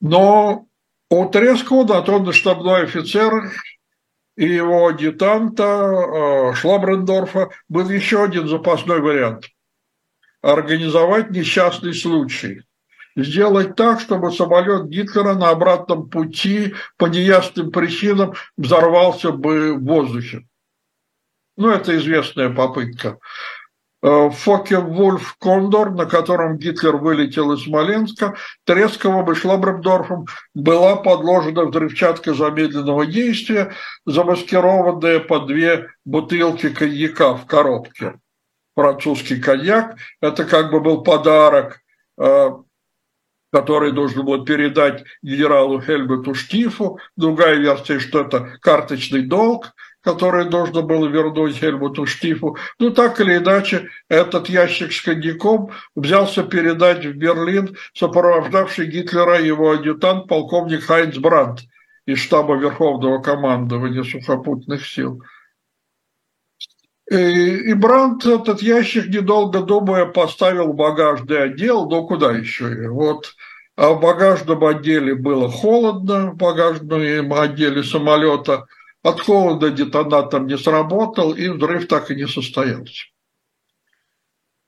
Но 0.02 0.66
у 1.10 1.28
Трескова, 1.30 2.04
да, 2.04 2.32
штабной 2.32 2.84
офицер 2.84 3.50
и 4.36 4.46
его 4.46 4.88
адъютанта 4.88 5.62
э, 5.62 6.54
Шлабрендорфа 6.54 7.48
был 7.70 7.88
еще 7.88 8.22
один 8.24 8.46
запасной 8.46 9.00
вариант– 9.00 9.46
организовать 10.52 11.30
несчастный 11.30 11.94
случай 11.94 12.62
сделать 13.16 13.74
так, 13.74 14.00
чтобы 14.00 14.32
самолет 14.32 14.88
Гитлера 14.88 15.34
на 15.34 15.50
обратном 15.50 16.08
пути 16.08 16.74
по 16.96 17.06
неясным 17.06 17.70
причинам 17.70 18.34
взорвался 18.56 19.32
бы 19.32 19.74
в 19.74 19.84
воздухе. 19.84 20.46
Ну, 21.56 21.70
это 21.70 21.96
известная 21.96 22.50
попытка. 22.50 23.18
Э, 24.00 24.30
Фоке 24.30 24.78
Вольф 24.78 25.36
Кондор, 25.40 25.90
на 25.90 26.06
котором 26.06 26.56
Гитлер 26.56 26.96
вылетел 26.96 27.52
из 27.52 27.64
Смоленска, 27.64 28.36
Тресковым 28.64 29.30
и 29.32 29.34
Шлабрендорфом 29.34 30.26
была 30.54 30.94
подложена 30.96 31.64
взрывчатка 31.64 32.32
замедленного 32.34 33.06
действия, 33.06 33.72
замаскированная 34.06 35.18
под 35.18 35.48
две 35.48 35.88
бутылки 36.04 36.68
коньяка 36.68 37.34
в 37.34 37.46
коробке. 37.46 38.14
Французский 38.78 39.40
коньяк– 39.40 39.96
это 40.20 40.44
как 40.44 40.70
бы 40.70 40.78
был 40.78 41.02
подарок 41.02 41.80
э, 42.16 42.50
который 43.50 43.90
должен 43.90 44.24
был 44.24 44.44
передать 44.44 45.02
генералу 45.20 45.80
Хельмуту 45.80 46.34
Штифу. 46.34 47.00
Другая 47.16 47.56
версия, 47.56 47.98
что 47.98 48.20
это 48.20 48.56
карточный 48.60 49.22
долг, 49.22 49.74
который 50.00 50.48
должно 50.48 50.82
было 50.82 51.08
вернуть 51.08 51.56
Хельмуту 51.56 52.06
Штифу. 52.06 52.56
Ну, 52.78 52.90
так 52.90 53.20
или 53.20 53.38
иначе, 53.38 53.88
этот 54.08 54.48
ящик 54.48 54.92
с 54.92 55.02
коньяком 55.02 55.70
взялся 55.96 56.44
передать 56.44 57.04
в 57.04 57.14
Берлин 57.14 57.76
сопровождавший 57.94 58.86
Гитлера 58.86 59.40
его 59.40 59.72
адъютант 59.72 60.28
полковник 60.28 60.84
Хайнц 60.84 61.16
Брандт 61.16 61.62
из 62.06 62.20
штаба 62.20 62.54
Верховного 62.54 63.20
командования 63.20 64.04
сухопутных 64.04 64.86
сил. 64.86 65.20
И, 67.10 67.72
Брандт 67.74 68.26
этот 68.26 68.60
ящик, 68.60 69.06
недолго 69.08 69.60
думая, 69.60 70.06
поставил 70.06 70.72
в 70.72 70.76
багажный 70.76 71.44
отдел, 71.44 71.88
но 71.88 72.06
куда 72.06 72.32
еще? 72.32 72.88
Вот 72.88 73.34
а 73.78 73.92
в 73.92 74.00
багажном 74.00 74.64
отделе 74.64 75.14
было 75.14 75.48
холодно, 75.48 76.32
в 76.32 76.36
багажном 76.36 77.32
отделе 77.32 77.84
самолета. 77.84 78.66
От 79.04 79.20
холода 79.20 79.70
детонатор 79.70 80.42
не 80.42 80.58
сработал, 80.58 81.32
и 81.32 81.48
взрыв 81.48 81.86
так 81.86 82.10
и 82.10 82.16
не 82.16 82.26
состоялся. 82.26 83.04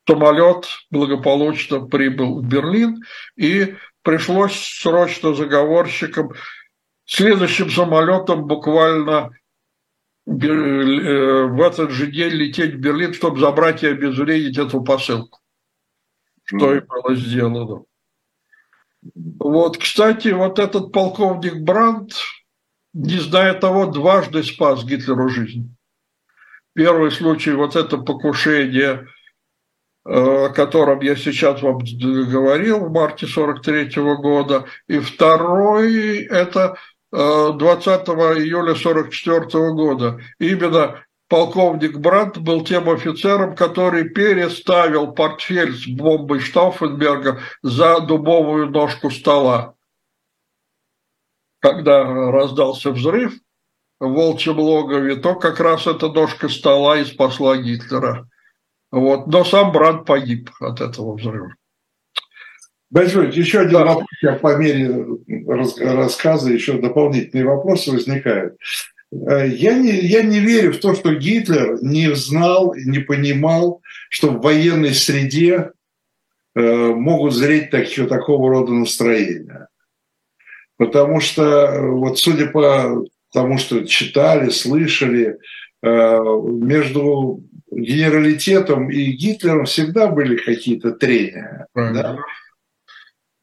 Самолет 0.09 0.69
благополучно 0.93 1.81
прибыл 1.81 2.41
в 2.41 2.47
Берлин, 2.47 3.03
и 3.35 3.75
пришлось 4.03 4.55
срочно 4.55 5.35
заговорщикам 5.35 6.31
следующим 7.05 7.69
самолетом 7.69 8.47
буквально 8.47 9.31
в 10.31 11.61
этот 11.61 11.91
же 11.91 12.07
день 12.07 12.33
лететь 12.33 12.75
в 12.75 12.79
Берлин, 12.79 13.13
чтобы 13.13 13.41
забрать 13.41 13.83
и 13.83 13.89
обезвредить 13.89 14.59
эту 14.59 14.81
посылку, 14.81 15.41
что 16.45 16.75
и 16.75 16.81
было 16.81 17.17
сделано. 17.17 17.85
Вот, 19.03 19.79
кстати, 19.79 20.29
вот 20.29 20.59
этот 20.59 20.93
полковник 20.93 21.61
Брандт, 21.63 22.13
не 22.93 23.19
зная 23.19 23.55
того, 23.55 23.87
дважды 23.87 24.43
спас 24.43 24.85
Гитлеру 24.85 25.29
жизнь. 25.29 25.75
Первый 26.75 27.11
случай, 27.11 27.53
вот 27.53 27.75
это 27.75 27.99
покушение, 27.99 29.09
э, 30.05 30.47
о 30.47 30.51
котором 30.51 31.01
я 31.01 31.17
сейчас 31.17 31.63
вам 31.63 31.79
говорил, 31.79 32.85
в 32.85 32.93
марте 32.93 33.27
43 33.27 34.17
года. 34.17 34.67
И 34.87 34.99
второй– 35.01 36.23
это 36.31 36.77
20 37.13 38.09
э, 38.09 38.13
июля 38.39 38.75
44 38.75 39.73
года. 39.73 40.21
Именно 40.39 41.05
полковник 41.29 41.99
Брандт 41.99 42.39
был 42.39 42.65
тем 42.65 42.89
офицером, 42.89 43.57
который 43.57 44.09
переставил 44.09 45.13
портфель 45.13 45.75
с 45.75 45.87
бомбой 45.87 46.41
Штауфенберга 46.41 47.41
за 47.63 48.01
дубовую 48.01 48.71
ножку 48.71 49.11
стола. 49.11 49.75
Когда 51.61 52.05
раздался 52.05 52.91
взрыв 52.91 53.35
в 53.99 54.09
Волчьем 54.09 54.59
логове, 54.59 55.17
то 55.17 55.35
как 55.35 55.61
раз 55.61 55.87
эта 55.87 56.09
ножка 56.09 56.49
стола 56.49 56.99
и 56.99 57.05
спасла 57.05 57.57
Гитлера. 57.57 58.29
Вот. 58.91 59.27
Но 59.27 59.45
сам 59.45 59.73
Брандт 59.73 60.07
погиб 60.07 60.51
от 60.61 60.81
этого 60.81 61.17
взрыва. 61.17 61.55
Большой, 62.91 63.31
еще 63.33 63.61
один 63.61 63.75
да. 63.75 63.85
вопрос, 63.85 64.09
я 64.21 64.33
по 64.33 64.57
мере 64.57 65.07
рассказа 65.47 66.51
еще 66.51 66.79
дополнительные 66.79 67.47
вопросы 67.47 67.93
возникают. 67.93 68.57
Э, 69.13 69.47
я 69.47 69.75
не, 69.75 69.93
я 69.93 70.23
не 70.23 70.41
верю 70.41 70.73
в 70.73 70.81
то, 70.81 70.95
что 70.95 71.15
Гитлер 71.15 71.79
не 71.83 72.15
знал, 72.15 72.75
не 72.75 72.99
понимал, 72.99 73.81
что 74.09 74.31
в 74.31 74.41
военной 74.41 74.95
среде 74.95 75.71
э, 76.57 76.61
могут 76.61 77.35
зреть 77.35 77.71
такие, 77.71 78.09
такого 78.09 78.51
рода 78.51 78.73
настроения. 78.73 79.69
Потому 80.77 81.21
что, 81.21 81.81
вот 81.81 82.19
судя 82.19 82.47
по 82.47 83.05
тому, 83.33 83.59
что 83.59 83.87
читали, 83.87 84.49
слышали, 84.51 85.39
э, 85.83 86.19
между 86.19 87.45
генералитетом 87.71 88.91
и 88.91 89.13
Гитлером 89.13 89.67
всегда 89.67 90.09
были 90.09 90.37
какие-то 90.37 90.91
трения. 90.91 91.69
Да? 91.75 92.19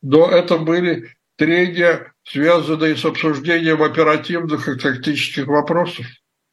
Но 0.02 0.30
это 0.30 0.58
были 0.58 1.10
трения, 1.38 2.14
связанные 2.24 2.96
с 2.96 3.06
обсуждением 3.06 3.82
оперативных 3.82 4.68
и 4.68 4.78
тактических 4.78 5.48
вопросов. 5.48 6.06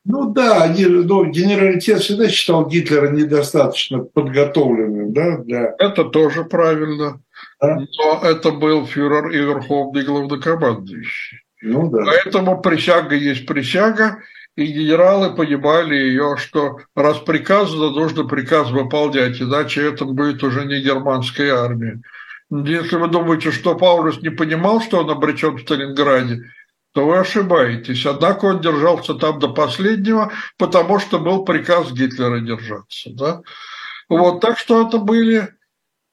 Ну 0.06 0.32
да, 0.32 0.64
они, 0.64 0.84
ну, 0.84 1.24
генералитет 1.24 2.00
всегда 2.00 2.28
считал 2.28 2.66
Гитлера 2.68 3.08
недостаточно 3.08 4.00
подготовленным, 4.00 5.14
да, 5.14 5.38
для... 5.38 5.74
Это 5.78 6.04
тоже 6.04 6.44
правильно. 6.44 7.22
Да? 7.60 7.78
Но 7.98 8.20
это 8.22 8.50
был 8.50 8.86
фюрер 8.86 9.30
и 9.30 9.38
верховный 9.38 10.04
главнокомандующий. 10.04 11.38
Ну 11.62 11.90
да. 11.90 12.04
Поэтому 12.04 12.60
присяга 12.60 13.14
есть 13.16 13.46
присяга, 13.46 14.18
и 14.56 14.66
генералы 14.66 15.34
понимали 15.34 15.94
ее, 15.94 16.36
что 16.36 16.80
раз 16.94 17.18
приказано, 17.18 17.90
нужно 17.90 18.24
приказ 18.24 18.70
выполнять, 18.70 19.40
иначе 19.40 19.88
это 19.88 20.04
будет 20.04 20.42
уже 20.42 20.66
не 20.66 20.80
германская 20.80 21.54
армия. 21.54 22.02
Если 22.62 22.96
вы 22.96 23.08
думаете, 23.08 23.50
что 23.50 23.74
Паулюс 23.74 24.20
не 24.22 24.30
понимал, 24.30 24.80
что 24.80 24.98
он 24.98 25.10
обречен 25.10 25.56
в 25.56 25.62
Сталинграде, 25.62 26.42
то 26.92 27.06
вы 27.06 27.18
ошибаетесь. 27.18 28.06
Однако 28.06 28.44
он 28.46 28.60
держался 28.60 29.14
там 29.14 29.40
до 29.40 29.48
последнего, 29.48 30.32
потому 30.56 31.00
что 31.00 31.18
был 31.18 31.44
приказ 31.44 31.90
Гитлера 31.90 32.40
держаться. 32.40 33.10
Да? 33.10 33.42
Вот, 34.08 34.40
так 34.40 34.58
что 34.58 34.86
это 34.86 34.98
были 34.98 35.48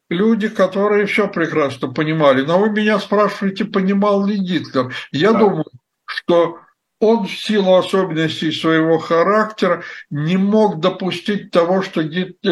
люди, 0.10 0.50
которые 0.50 1.06
все 1.06 1.28
прекрасно 1.28 1.94
понимали. 1.94 2.42
Но 2.42 2.60
вы 2.60 2.72
меня 2.72 3.00
спрашиваете, 3.00 3.66
понимал 3.66 4.26
ли 4.26 4.38
Гитлер. 4.38 4.94
Я 5.12 5.34
да. 5.34 5.39
думаю, 5.39 5.66
что 6.06 6.60
он 7.02 7.26
в 7.26 7.32
силу 7.32 7.76
особенностей 7.76 8.52
своего 8.52 8.99
характера 8.99 9.84
не 10.12 10.38
мог 10.38 10.80
допустить 10.80 11.49
того, 11.49 11.82
что, 11.82 12.04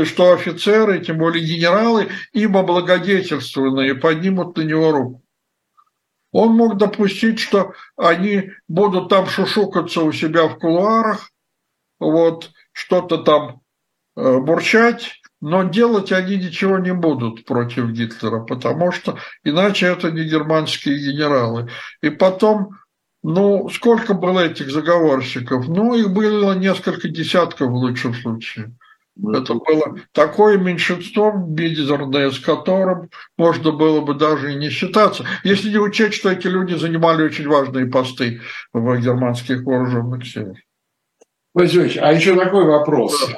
что 0.06 0.34
офицеры, 0.34 1.00
тем 1.06 1.20
более 1.20 1.46
генералы, 1.46 2.10
им 2.34 2.58
облагодетельствованные, 2.58 3.94
поднимут 3.94 4.58
на 4.58 4.62
него 4.62 4.92
руку. 4.92 5.24
Он 6.32 6.56
мог 6.56 6.78
допустить, 6.78 7.40
что 7.40 7.74
они 7.96 8.52
будут 8.68 9.10
там 9.10 9.28
шушукаться 9.28 10.02
у 10.02 10.12
себя 10.12 10.48
в 10.48 10.58
кулуарах, 10.58 11.30
вот, 12.00 12.50
что-то 12.72 13.20
там 13.20 13.62
э, 14.16 14.40
бурчать, 14.40 15.20
но 15.42 15.64
делать 15.64 16.12
они 16.12 16.38
ничего 16.38 16.80
не 16.80 16.94
будут 16.94 17.46
против 17.46 17.92
Гитлера, 17.92 18.42
потому 18.42 18.92
что 18.92 19.18
иначе 19.44 19.88
это 19.88 20.12
не 20.12 20.24
германские 20.24 20.98
генералы. 20.98 21.70
И 22.02 22.10
потом, 22.10 22.79
ну, 23.24 23.70
сколько 23.70 24.14
было 24.14 24.42
этих 24.42 24.72
заговорщиков? 24.72 25.68
Ну, 25.68 25.94
их 25.96 26.12
было 26.12 26.54
несколько 26.54 27.10
десятков 27.10 27.70
в 27.70 27.76
лучшем 27.76 28.14
случае. 28.14 28.74
Это 29.22 29.54
было 29.54 29.98
такое 30.14 30.58
меньшинство 30.58 31.34
мизерное, 31.34 32.32
с 32.32 32.40
которым 32.40 33.10
можно 33.38 33.72
было 33.72 34.00
бы 34.00 34.14
даже 34.14 34.54
и 34.54 34.56
не 34.56 34.70
считаться, 34.70 35.26
если 35.44 35.70
не 35.70 35.78
учесть, 35.78 36.16
что 36.16 36.32
эти 36.32 36.48
люди 36.48 36.76
занимали 36.76 37.24
очень 37.24 37.48
важные 37.48 37.88
посты 37.88 38.40
в 38.72 38.98
германских 38.98 39.64
вооруженных 39.64 40.26
силах. 40.26 40.58
Владимирович, 41.54 41.98
а 41.98 42.14
еще 42.14 42.36
такой 42.36 42.66
вопрос. 42.66 43.30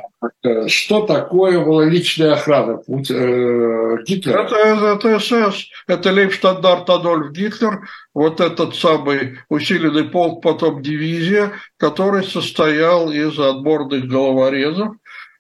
Да. 0.43 0.67
Что 0.67 1.05
такое 1.05 1.63
была 1.63 1.85
личная 1.85 2.33
охрана 2.33 2.81
э, 2.87 4.03
Гитлера? 4.05 4.43
Это, 4.43 4.55
это 4.55 5.19
СС, 5.19 5.67
это 5.87 6.11
Лейбштандарт 6.11 6.89
Адольф 6.89 7.31
Гитлер, 7.31 7.87
вот 8.13 8.39
этот 8.39 8.75
самый 8.75 9.39
усиленный 9.49 10.03
полк, 10.03 10.43
потом 10.43 10.81
дивизия, 10.81 11.53
который 11.77 12.23
состоял 12.23 13.11
из 13.11 13.39
отборных 13.39 14.07
головорезов, 14.07 14.95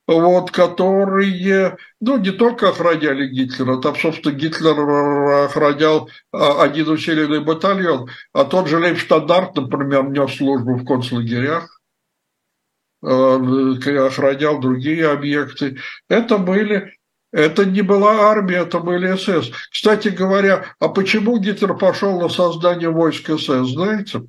вот, 0.07 0.51
которые, 0.51 1.77
ну, 1.99 2.17
не 2.17 2.31
только 2.31 2.69
охраняли 2.69 3.27
Гитлера, 3.27 3.77
там, 3.77 3.95
собственно, 3.95 4.33
Гитлер 4.33 5.45
охранял 5.45 6.09
а, 6.31 6.63
один 6.63 6.89
усиленный 6.89 7.39
батальон, 7.39 8.09
а 8.33 8.45
тот 8.45 8.67
же 8.67 8.79
Лейбштандарт, 8.79 9.55
например, 9.55 10.09
нес 10.09 10.35
службу 10.35 10.75
в 10.75 10.85
концлагерях, 10.85 11.63
э, 11.63 11.80
охранял 13.01 14.59
другие 14.59 15.09
объекты. 15.09 15.77
Это 16.09 16.37
были 16.37 16.93
это 17.33 17.65
не 17.65 17.81
была 17.81 18.29
армия, 18.29 18.57
это 18.57 18.79
были 18.79 19.15
СС. 19.15 19.51
Кстати 19.71 20.09
говоря, 20.09 20.65
а 20.79 20.89
почему 20.89 21.37
Гитлер 21.37 21.77
пошел 21.77 22.19
на 22.19 22.27
создание 22.27 22.89
войск 22.89 23.29
СС, 23.29 23.69
знаете? 23.69 24.23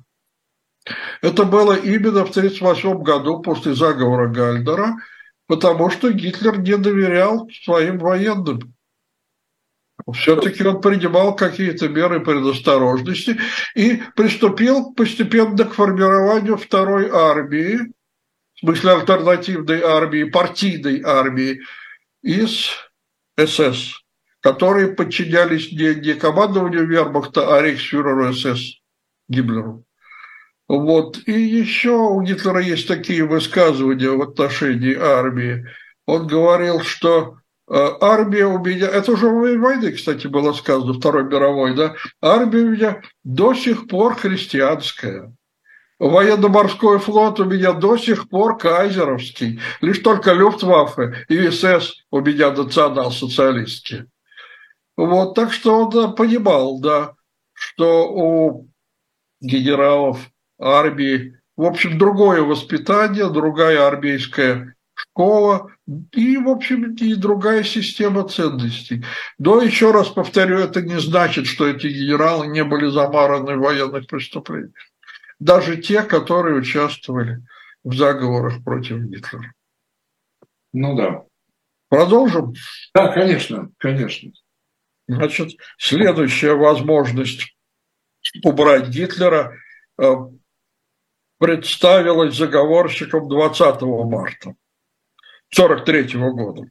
Это 1.21 1.43
было 1.43 1.73
именно 1.73 2.25
в 2.25 2.29
1938 2.29 3.03
году 3.03 3.41
после 3.41 3.73
заговора 3.73 4.29
Гальдера– 4.29 4.95
потому 5.47 5.89
что 5.89 6.11
Гитлер 6.11 6.59
не 6.59 6.77
доверял 6.77 7.49
своим 7.63 7.99
военным. 7.99 8.73
Все-таки 10.11 10.63
он 10.63 10.81
принимал 10.81 11.35
какие-то 11.35 11.87
меры 11.87 12.19
предосторожности 12.19 13.37
и 13.75 14.01
приступил 14.15 14.93
постепенно 14.93 15.63
к 15.63 15.73
формированию 15.73 16.57
второй 16.57 17.09
армии, 17.09 17.93
смысле 18.63 18.91
альтернативной 18.93 19.81
армии, 19.81 20.23
партийной 20.23 21.01
армии 21.03 21.61
из 22.21 22.69
СС, 23.37 24.01
которые 24.39 24.89
подчинялись 24.89 25.71
не, 25.71 25.95
не 25.95 26.13
командованию 26.13 26.87
вермахта, 26.87 27.55
а 27.55 27.61
рейхсфюреру 27.61 28.33
СС 28.33 28.79
Гиммлеру. 29.27 29.85
Вот. 30.69 31.19
И 31.27 31.33
еще 31.33 31.91
у 31.91 32.21
Гитлера 32.21 32.61
есть 32.61 32.87
такие 32.87 33.25
высказывания 33.25 34.09
в 34.09 34.21
отношении 34.21 34.95
армии. 34.95 35.65
Он 36.05 36.25
говорил, 36.25 36.81
что 36.81 37.37
э, 37.69 37.89
армия 37.99 38.45
у 38.45 38.63
меня, 38.63 38.87
это 38.87 39.11
уже 39.11 39.27
во 39.27 39.41
время 39.41 39.61
войны, 39.61 39.91
кстати, 39.91 40.27
было 40.27 40.53
сказано, 40.53 40.93
Второй 40.93 41.25
мировой, 41.25 41.75
да, 41.75 41.95
армия 42.21 42.61
у 42.61 42.69
меня 42.71 43.01
до 43.23 43.53
сих 43.53 43.87
пор 43.87 44.15
христианская. 44.15 45.33
Военно-морской 46.03 46.99
флот 46.99 47.39
у 47.39 47.45
меня 47.45 47.71
до 47.71 47.95
сих 47.95 48.27
пор 48.27 48.57
кайзеровский. 48.57 49.61
Лишь 49.79 49.99
только 49.99 50.33
Люфтваффе 50.33 51.25
и 51.29 51.49
СС 51.49 51.93
у 52.11 52.19
меня 52.19 52.51
национал-социалистский. 52.51 54.07
Вот, 54.97 55.33
так 55.33 55.53
что 55.53 55.85
он 55.85 56.13
понимал, 56.15 56.81
да, 56.81 57.13
что 57.53 58.11
у 58.11 58.67
генералов 59.39 60.19
армии. 60.59 61.39
В 61.55 61.63
общем, 61.63 61.97
другое 61.97 62.41
воспитание, 62.41 63.29
другая 63.29 63.87
армейская 63.87 64.75
школа 64.95 65.71
и, 66.11 66.35
в 66.35 66.49
общем, 66.49 66.95
и 66.95 67.15
другая 67.15 67.63
система 67.63 68.27
ценностей. 68.27 69.05
Но, 69.39 69.61
еще 69.61 69.91
раз 69.91 70.09
повторю, 70.09 70.57
это 70.57 70.81
не 70.81 70.99
значит, 70.99 71.47
что 71.47 71.65
эти 71.65 71.87
генералы 71.87 72.47
не 72.47 72.65
были 72.65 72.89
замараны 72.89 73.55
в 73.55 73.61
военных 73.61 74.07
преступлениях. 74.07 74.73
Даже 75.43 75.75
те, 75.75 76.03
которые 76.03 76.55
участвовали 76.55 77.41
в 77.83 77.93
заговорах 77.93 78.63
против 78.63 78.99
Гитлера. 78.99 79.51
Ну 80.71 80.95
да. 80.95 81.25
Продолжим? 81.89 82.53
Да, 82.93 83.11
конечно, 83.11 83.69
конечно. 83.77 84.31
Значит, 85.05 85.59
следующая 85.77 86.53
возможность 86.53 87.57
убрать 88.41 88.87
Гитлера 88.87 89.57
э, 90.01 90.13
представилась 91.39 92.37
заговорщиком 92.37 93.27
20 93.27 93.81
марта 93.81 94.55
1943 95.51 96.19
года, 96.31 96.69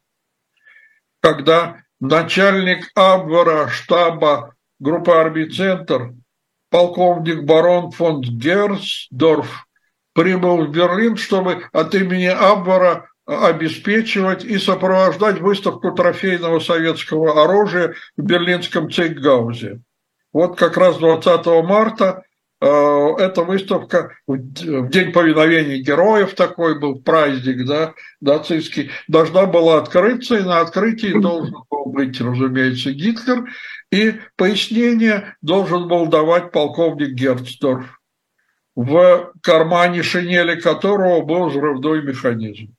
когда 1.20 1.82
начальник 2.00 2.90
Абвера 2.94 3.68
штаба 3.68 4.56
группы 4.78 5.12
армий 5.12 5.50
«Центр» 5.50 6.14
полковник 6.72 7.44
барон 7.44 7.92
фон 7.92 8.22
Герсдорф 8.22 9.66
прибыл 10.14 10.64
в 10.64 10.70
Берлин, 10.72 11.16
чтобы 11.16 11.64
от 11.72 11.94
имени 11.94 12.26
Абвера 12.26 13.08
обеспечивать 13.26 14.44
и 14.44 14.58
сопровождать 14.58 15.38
выставку 15.38 15.92
трофейного 15.92 16.58
советского 16.58 17.44
оружия 17.44 17.94
в 18.16 18.22
берлинском 18.22 18.90
Цейгаузе. 18.90 19.80
Вот 20.32 20.58
как 20.58 20.76
раз 20.76 20.98
20 20.98 21.46
марта 21.64 22.24
Э, 22.62 23.16
эта 23.18 23.42
выставка 23.42 24.12
в 24.28 24.38
День 24.38 25.10
повиновения 25.12 25.78
героев 25.78 26.34
такой 26.34 26.78
был 26.78 27.02
праздник, 27.02 27.66
да, 27.66 27.94
нацистский, 28.20 28.92
должна 29.08 29.46
была 29.46 29.78
открыться, 29.78 30.36
и 30.36 30.44
на 30.44 30.60
открытии 30.60 31.18
должен 31.20 31.56
был 31.68 31.86
быть, 31.86 32.20
разумеется, 32.20 32.92
Гитлер, 32.92 33.48
и 33.92 34.18
пояснение 34.36 35.36
должен 35.42 35.86
был 35.86 36.06
давать 36.06 36.50
полковник 36.50 37.10
Герцдорф, 37.10 38.00
в 38.74 39.32
кармане 39.42 40.02
шинели 40.02 40.58
которого 40.58 41.20
был 41.20 41.50
взрывной 41.50 42.02
механизм. 42.02 42.74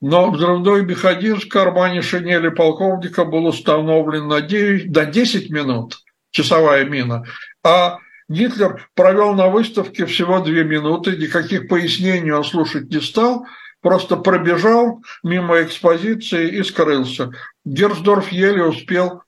Но 0.00 0.30
взрывной 0.30 0.84
механизм 0.84 1.40
в 1.40 1.48
кармане 1.48 2.02
шинели 2.02 2.50
полковника 2.50 3.24
был 3.24 3.46
установлен 3.46 4.28
на 4.28 4.40
9, 4.40 4.94
на 4.94 5.06
10 5.06 5.50
минут, 5.50 5.98
часовая 6.30 6.84
мина, 6.84 7.24
а 7.64 7.98
Гитлер 8.28 8.88
провел 8.94 9.34
на 9.34 9.48
выставке 9.48 10.06
всего 10.06 10.40
две 10.40 10.62
минуты, 10.62 11.16
никаких 11.16 11.68
пояснений 11.68 12.30
он 12.30 12.44
слушать 12.44 12.90
не 12.90 13.00
стал, 13.00 13.46
просто 13.80 14.16
пробежал 14.16 15.02
мимо 15.24 15.62
экспозиции 15.62 16.48
и 16.48 16.62
скрылся. 16.62 17.32
Герсдорф 17.64 18.30
еле 18.30 18.64
успел 18.64 19.22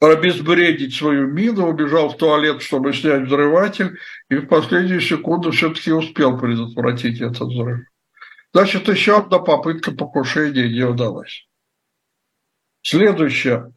обезбредить 0.00 0.94
свою 0.94 1.26
мину, 1.26 1.68
убежал 1.68 2.10
в 2.10 2.16
туалет, 2.16 2.62
чтобы 2.62 2.92
снять 2.92 3.22
взрыватель, 3.22 3.98
и 4.28 4.36
в 4.36 4.46
последнюю 4.46 5.00
секунду 5.00 5.52
все-таки 5.52 5.92
успел 5.92 6.38
предотвратить 6.38 7.20
этот 7.20 7.48
взрыв. 7.48 7.80
Значит, 8.52 8.88
еще 8.88 9.18
одна 9.18 9.38
попытка 9.38 9.92
покушения 9.92 10.68
не 10.68 10.82
удалась. 10.82 11.46
Следующая 12.82 13.72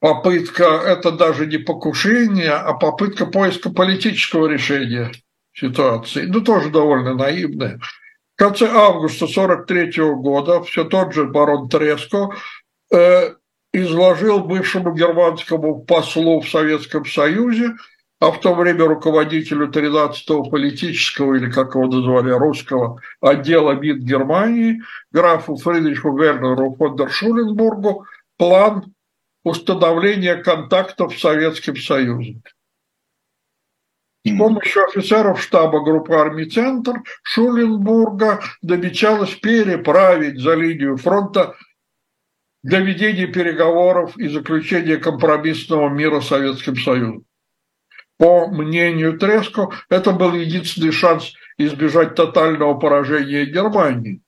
попытка– 0.00 0.64
это 0.86 1.10
даже 1.10 1.46
не 1.46 1.58
покушение, 1.58 2.52
а 2.52 2.74
попытка 2.74 3.26
поиска 3.26 3.70
политического 3.70 4.46
решения 4.46 5.12
ситуации. 5.52 6.26
Ну, 6.26 6.40
тоже 6.40 6.70
довольно 6.70 7.14
наивная. 7.14 7.78
В 8.34 8.38
конце 8.38 8.68
августа 8.68 9.24
1943 9.24 10.04
года 10.14 10.62
все 10.62 10.84
тот 10.84 11.14
же 11.14 11.24
барон 11.24 11.68
Треско 11.68 12.30
э, 12.92 13.34
изложил 13.82 14.40
бывшему 14.40 14.94
германскому 14.94 15.80
послу 15.80 16.40
в 16.40 16.48
Советском 16.48 17.04
Союзе, 17.04 17.74
а 18.18 18.30
в 18.30 18.40
то 18.40 18.54
время 18.54 18.86
руководителю 18.86 19.68
13-го 19.68 20.44
политического, 20.44 21.34
или 21.34 21.50
как 21.50 21.74
его 21.74 21.86
называли, 21.86 22.30
русского 22.30 23.00
отдела 23.20 23.72
МИД 23.72 23.98
Германии, 23.98 24.80
графу 25.12 25.56
Фридриху 25.56 26.16
Вернеру 26.16 26.74
фон 26.76 26.96
дер 26.96 27.10
Шуленбургу, 27.10 28.06
план 28.38 28.94
установления 29.44 30.36
контактов 30.36 31.14
с 31.14 31.20
Советским 31.20 31.76
Союзом. 31.76 32.42
С 34.24 34.36
помощью 34.36 34.84
офицеров 34.86 35.40
штаба 35.40 35.84
группы 35.84 36.14
армий 36.14 36.46
«Центр» 36.46 37.02
Шуленбурга 37.22 38.40
намечалось 38.62 39.34
переправить 39.34 40.40
за 40.40 40.54
линию 40.54 40.96
фронта 40.96 41.54
для 42.66 42.80
ведения 42.80 43.28
переговоров 43.28 44.18
и 44.18 44.26
заключения 44.26 44.96
компромиссного 44.96 45.88
мира 45.88 46.20
с 46.20 46.26
Советским 46.26 46.74
Союзом. 46.74 47.24
По 48.18 48.48
мнению 48.48 49.16
Треско, 49.20 49.70
это 49.88 50.10
был 50.10 50.32
единственный 50.32 50.90
шанс 50.90 51.32
избежать 51.58 52.16
тотального 52.16 52.74
поражения 52.74 53.44
Германии. 53.44 54.20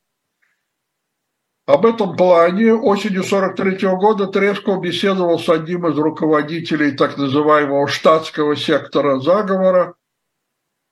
Об 1.67 1.85
этом 1.85 2.17
плане 2.17 2.75
осенью 2.75 3.23
1943 3.23 3.89
года 3.97 4.29
Треско 4.29 4.77
беседовал 4.77 5.41
с 5.41 5.49
одним 5.49 5.89
из 5.89 5.99
руководителей 5.99 6.93
так 6.93 7.17
называемого 7.17 7.89
штатского 7.89 8.55
сектора 8.55 9.19
заговора 9.19 9.97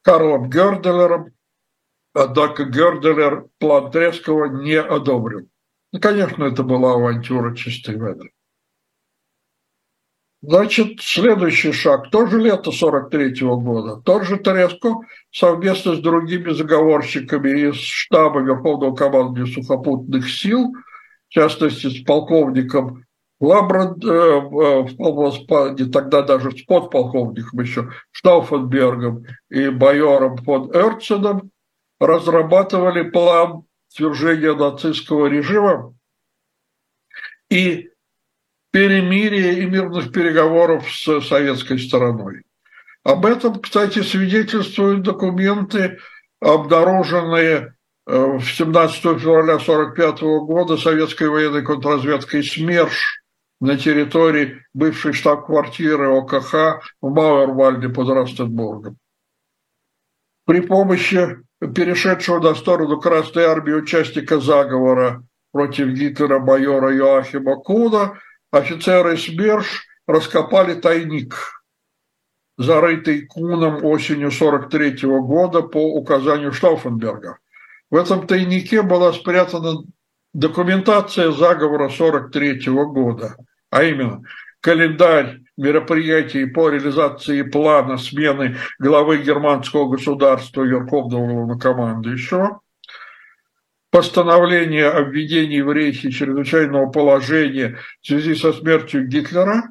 Карлом 0.03 0.51
Герделером, 0.51 1.31
однако 2.13 2.65
Герделер 2.65 3.47
план 3.61 3.93
Трескова 3.93 4.47
не 4.47 4.81
одобрил. 4.81 5.49
Ну, 5.97 6.01
конечно, 6.01 6.45
это 6.45 6.63
была 6.63 6.93
авантюра 6.93 7.57
чистой 7.57 7.97
воды. 7.97 8.31
Значит, 10.43 11.01
следующий 11.01 11.73
шаг, 11.73 12.11
тоже 12.11 12.39
лето 12.39 12.71
43 12.71 13.43
-го 13.43 13.57
года. 13.59 14.03
Тот 14.05 14.25
же 14.25 14.37
Треско 14.37 14.97
совместно 15.31 15.95
с 15.95 16.01
другими 16.01 16.51
заговорщиками 16.51 17.71
из 17.71 17.77
штаба 17.77 18.41
Верховного 18.41 18.95
командования 18.95 19.51
сухопутных 19.51 20.29
сил, 20.29 20.75
в 21.29 21.33
частности, 21.33 21.87
с 21.87 22.05
полковником 22.05 23.07
Лабранд, 23.41 24.05
э, 24.05 24.09
э, 24.09 25.87
тогда 25.91 26.21
даже 26.21 26.51
с 26.51 26.63
подполковником 26.65 27.61
еще, 27.61 27.89
Штауфенбергом 28.11 29.25
и 29.49 29.71
майором 29.71 30.37
фон 30.37 30.71
Эрценом, 30.75 31.51
разрабатывали 31.99 33.09
план 33.09 33.66
свержения 33.97 34.55
нацистского 34.55 35.27
режима 35.27 35.95
и 37.49 37.91
перемирия 38.71 39.53
и 39.53 39.67
мирных 39.67 40.13
переговоров 40.13 40.87
с 40.93 41.21
советской 41.23 41.79
стороной. 41.79 42.43
Об 43.05 43.25
этом, 43.25 43.61
кстати, 43.61 44.03
свидетельствуют 44.03 45.03
документы, 45.03 45.99
обнаруженные 46.41 47.75
э, 48.07 48.37
в 48.37 48.45
17 48.45 49.01
февраля 49.19 49.55
1945 49.55 50.21
года 50.45 50.77
советской 50.77 51.29
военной 51.29 51.63
контрразведкой 51.63 52.43
СМЕРШ 52.43 53.23
на 53.61 53.79
территории 53.79 54.63
бывшей 54.75 55.15
штаб-квартиры 55.15 56.09
ОКХ 56.09 56.83
в 57.01 57.09
Мауэрвальде 57.09 57.89
под 57.89 58.09
Ростенбургом. 58.09 58.99
При 60.45 60.61
помощи 60.61 61.39
перешедшего 61.61 62.41
на 62.41 62.55
сторону 62.55 63.01
Красной 63.01 63.45
Армии 63.45 63.73
участника 63.73 64.41
заговора 64.41 65.25
против 65.53 65.89
Гитлера 65.89 66.39
майора 66.39 66.95
Йоахима 66.95 67.57
Куна 67.57 68.19
офицеры 68.51 69.17
СМЕРШ 69.17 69.87
раскопали 70.07 70.75
тайник, 70.75 71.35
зарытый 72.59 73.27
Куном 73.27 73.85
осенью 73.85 74.31
43 74.31 75.07
года 75.07 75.63
по 75.63 75.95
указанию 75.95 76.53
Штауфенберга. 76.53 77.39
В 77.91 77.97
этом 77.97 78.27
тайнике 78.27 78.83
была 78.83 79.13
спрятана 79.13 79.83
документация 80.33 81.33
заговора 81.33 81.89
43 81.89 82.69
года, 82.69 83.37
а 83.71 83.83
именно 83.83 84.23
календарь 84.67 85.43
мероприятий 85.57 86.45
по 86.45 86.69
реализации 86.69 87.43
плана 87.43 87.99
смены 87.99 88.57
главы 88.81 89.19
германского 89.19 89.89
государства 89.89 90.65
Верховного 90.65 91.25
главнокомандующего, 91.25 92.63
постановление 93.93 94.91
о 94.91 95.03
введении 95.03 95.61
в 95.61 95.71
рейхе 95.71 96.11
чрезвычайного 96.11 96.91
положения 96.91 97.79
в 98.03 98.07
связи 98.09 98.35
со 98.35 98.53
смертью 98.53 99.07
Гитлера, 99.07 99.63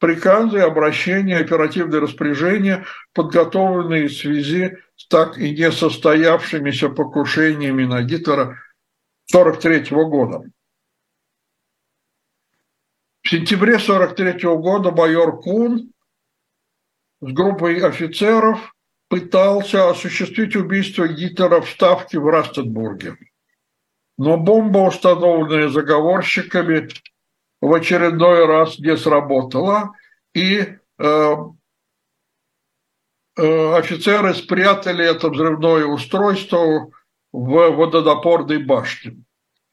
приказы, 0.00 0.58
обращения, 0.58 1.38
оперативные 1.38 2.02
распоряжения, 2.02 2.84
подготовленные 3.14 4.08
в 4.08 4.12
связи 4.12 4.76
с 4.96 5.08
так 5.08 5.38
и 5.38 5.56
не 5.56 5.72
состоявшимися 5.72 6.90
покушениями 6.90 7.86
на 7.86 8.02
Гитлера 8.02 8.58
1943 9.32 9.96
года. 9.96 10.42
В 13.26 13.28
сентябре 13.28 13.74
1943 13.74 14.48
года 14.54 14.92
майор 14.92 15.40
Кун 15.40 15.90
с 17.20 17.32
группой 17.32 17.80
офицеров 17.80 18.72
пытался 19.08 19.90
осуществить 19.90 20.54
убийство 20.54 21.08
Гитлера 21.08 21.60
в 21.60 21.68
Ставке 21.68 22.20
в 22.20 22.28
Растенбурге. 22.28 23.16
Но 24.16 24.36
бомба, 24.36 24.78
установленная 24.78 25.70
заговорщиками, 25.70 26.88
в 27.60 27.74
очередной 27.74 28.46
раз 28.46 28.78
не 28.78 28.96
сработала, 28.96 29.90
и 30.32 30.60
э, 30.60 31.36
э, 33.38 33.74
офицеры 33.74 34.34
спрятали 34.34 35.04
это 35.04 35.30
взрывное 35.30 35.84
устройство 35.86 36.92
в 37.32 37.70
водонапорной 37.70 38.58
башне. 38.58 39.16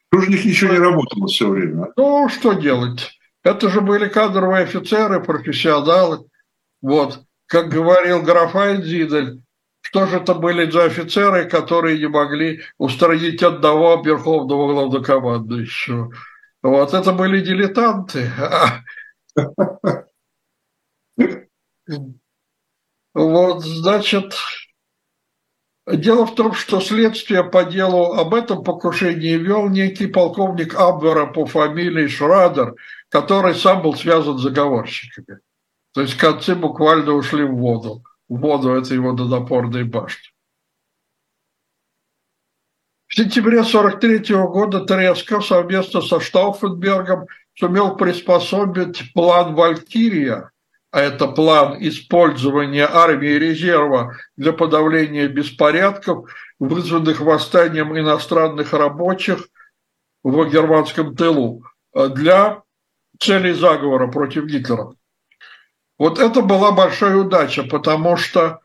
Тоже 0.10 0.32
них 0.32 0.44
ничего 0.44 0.74
не 0.74 0.80
работало 0.80 1.28
все 1.28 1.48
время. 1.48 1.94
Ну, 1.96 2.28
что 2.30 2.54
делать? 2.54 3.12
Это 3.44 3.70
же 3.70 3.82
были 3.82 4.08
кадровые 4.08 4.64
офицеры, 4.64 5.22
профессионалы. 5.22 6.26
Вот. 6.82 7.24
Как 7.46 7.70
говорил 7.70 8.22
граф 8.22 8.56
Айнзидель, 8.56 9.42
что 9.82 10.08
же 10.08 10.18
это 10.18 10.34
были 10.34 10.70
за 10.72 10.86
офицеры, 10.86 11.48
которые 11.50 12.00
не 12.00 12.08
могли 12.08 12.62
устранить 12.78 13.44
одного 13.44 14.02
верховного 14.02 14.72
главнокомандующего? 14.74 16.12
Вот 16.62 16.94
это 16.94 17.12
были 17.12 17.42
дилетанты. 17.42 18.32
Вот, 23.14 23.64
значит, 23.64 24.34
дело 25.86 26.26
в 26.26 26.34
том, 26.34 26.54
что 26.54 26.80
следствие 26.80 27.44
по 27.44 27.64
делу 27.64 28.14
об 28.14 28.34
этом 28.34 28.64
покушении 28.64 29.36
вел 29.36 29.70
некий 29.70 30.08
полковник 30.08 30.74
Абвера 30.76 31.28
по 31.28 31.46
фамилии 31.46 32.08
Шрадер, 32.08 32.74
который 33.14 33.54
сам 33.54 33.84
был 33.84 33.94
связан 33.94 34.40
с 34.40 34.42
заговорщиками. 34.42 35.40
То 35.94 36.02
есть 36.02 36.18
концы 36.18 36.56
буквально 36.56 37.12
ушли 37.14 37.44
в 37.44 37.56
воду, 37.58 38.04
в 38.28 38.40
воду 38.40 38.72
этой 38.72 38.98
водонапорной 38.98 39.84
башни. 39.84 40.32
В 43.06 43.16
сентябре 43.16 43.60
1943 43.60 44.36
года 44.48 44.80
Тресков 44.80 45.46
совместно 45.46 46.02
со 46.02 46.20
Штауфенбергом 46.20 47.28
сумел 47.54 47.96
приспособить 47.96 49.14
план 49.14 49.54
«Валькирия», 49.54 50.50
а 50.90 51.00
это 51.00 51.28
план 51.28 51.78
использования 51.82 52.88
армии 52.92 53.28
резерва 53.28 54.18
для 54.38 54.54
подавления 54.54 55.28
беспорядков, 55.28 56.34
вызванных 56.58 57.20
восстанием 57.22 57.96
иностранных 57.96 58.74
рабочих 58.74 59.50
в 60.24 60.50
германском 60.50 61.16
тылу, 61.16 61.64
для 61.94 62.63
целей 63.20 63.54
заговора 63.54 64.08
против 64.08 64.46
Гитлера. 64.46 64.94
Вот 65.98 66.20
это 66.20 66.42
была 66.42 66.72
большая 66.72 67.16
удача, 67.16 67.64
потому 67.64 68.18
что 68.18 68.60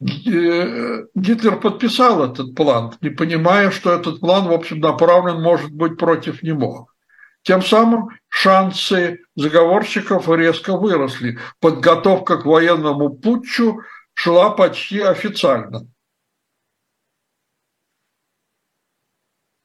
э, 0.00 1.04
Гитлер 1.14 1.60
подписал 1.60 2.24
этот 2.24 2.54
план, 2.54 2.94
не 3.00 3.10
понимая, 3.10 3.70
что 3.70 3.92
этот 3.92 4.20
план, 4.20 4.46
в 4.46 4.52
общем, 4.52 4.80
направлен, 4.80 5.42
может 5.42 5.72
быть, 5.72 5.98
против 5.98 6.42
него. 6.42 6.88
Тем 7.42 7.62
самым 7.62 8.08
шансы 8.28 9.20
заговорщиков 9.36 10.28
резко 10.28 10.76
выросли. 10.76 11.38
Подготовка 11.60 12.38
к 12.38 12.44
военному 12.44 13.10
путчу 13.10 13.80
шла 14.14 14.50
почти 14.50 15.00
официально. 15.00 15.86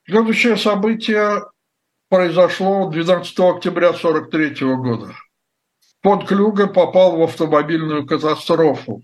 Следующее 0.06 0.58
событие 0.58 1.44
произошло 2.12 2.90
12 2.90 3.40
октября 3.40 3.92
1943 3.92 4.76
года. 4.76 5.16
Фон 6.04 6.26
Клюге 6.26 6.68
попал 6.68 7.16
в 7.16 7.22
автомобильную 7.22 8.06
катастрофу 8.06 9.02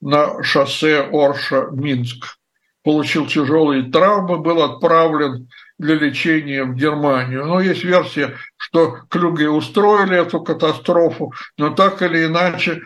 на 0.00 0.42
шоссе 0.42 1.02
Орша-Минск. 1.12 2.38
Получил 2.82 3.26
тяжелые 3.26 3.90
травмы, 3.90 4.38
был 4.38 4.62
отправлен 4.62 5.50
для 5.78 5.96
лечения 5.96 6.64
в 6.64 6.74
Германию. 6.74 7.44
Но 7.44 7.60
есть 7.60 7.84
версия, 7.84 8.34
что 8.56 8.96
Клюге 9.10 9.50
устроили 9.50 10.16
эту 10.16 10.40
катастрофу, 10.40 11.34
но 11.58 11.68
так 11.74 12.00
или 12.00 12.24
иначе 12.24 12.80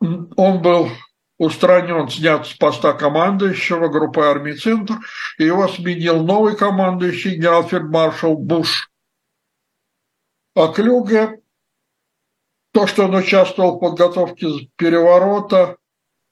он 0.00 0.62
был 0.62 0.90
устранен, 1.38 2.08
снят 2.08 2.46
с 2.46 2.52
поста 2.52 2.92
командующего 2.92 3.88
группы 3.88 4.20
армий 4.20 4.54
«Центр», 4.54 4.94
и 5.38 5.44
его 5.44 5.68
сменил 5.68 6.22
новый 6.22 6.56
командующий 6.56 7.36
генерал-фельдмаршал 7.36 8.36
Буш. 8.36 8.90
А 10.54 10.68
Клюге, 10.68 11.40
то, 12.72 12.86
что 12.88 13.04
он 13.04 13.14
участвовал 13.14 13.76
в 13.76 13.80
подготовке 13.80 14.68
переворота, 14.76 15.76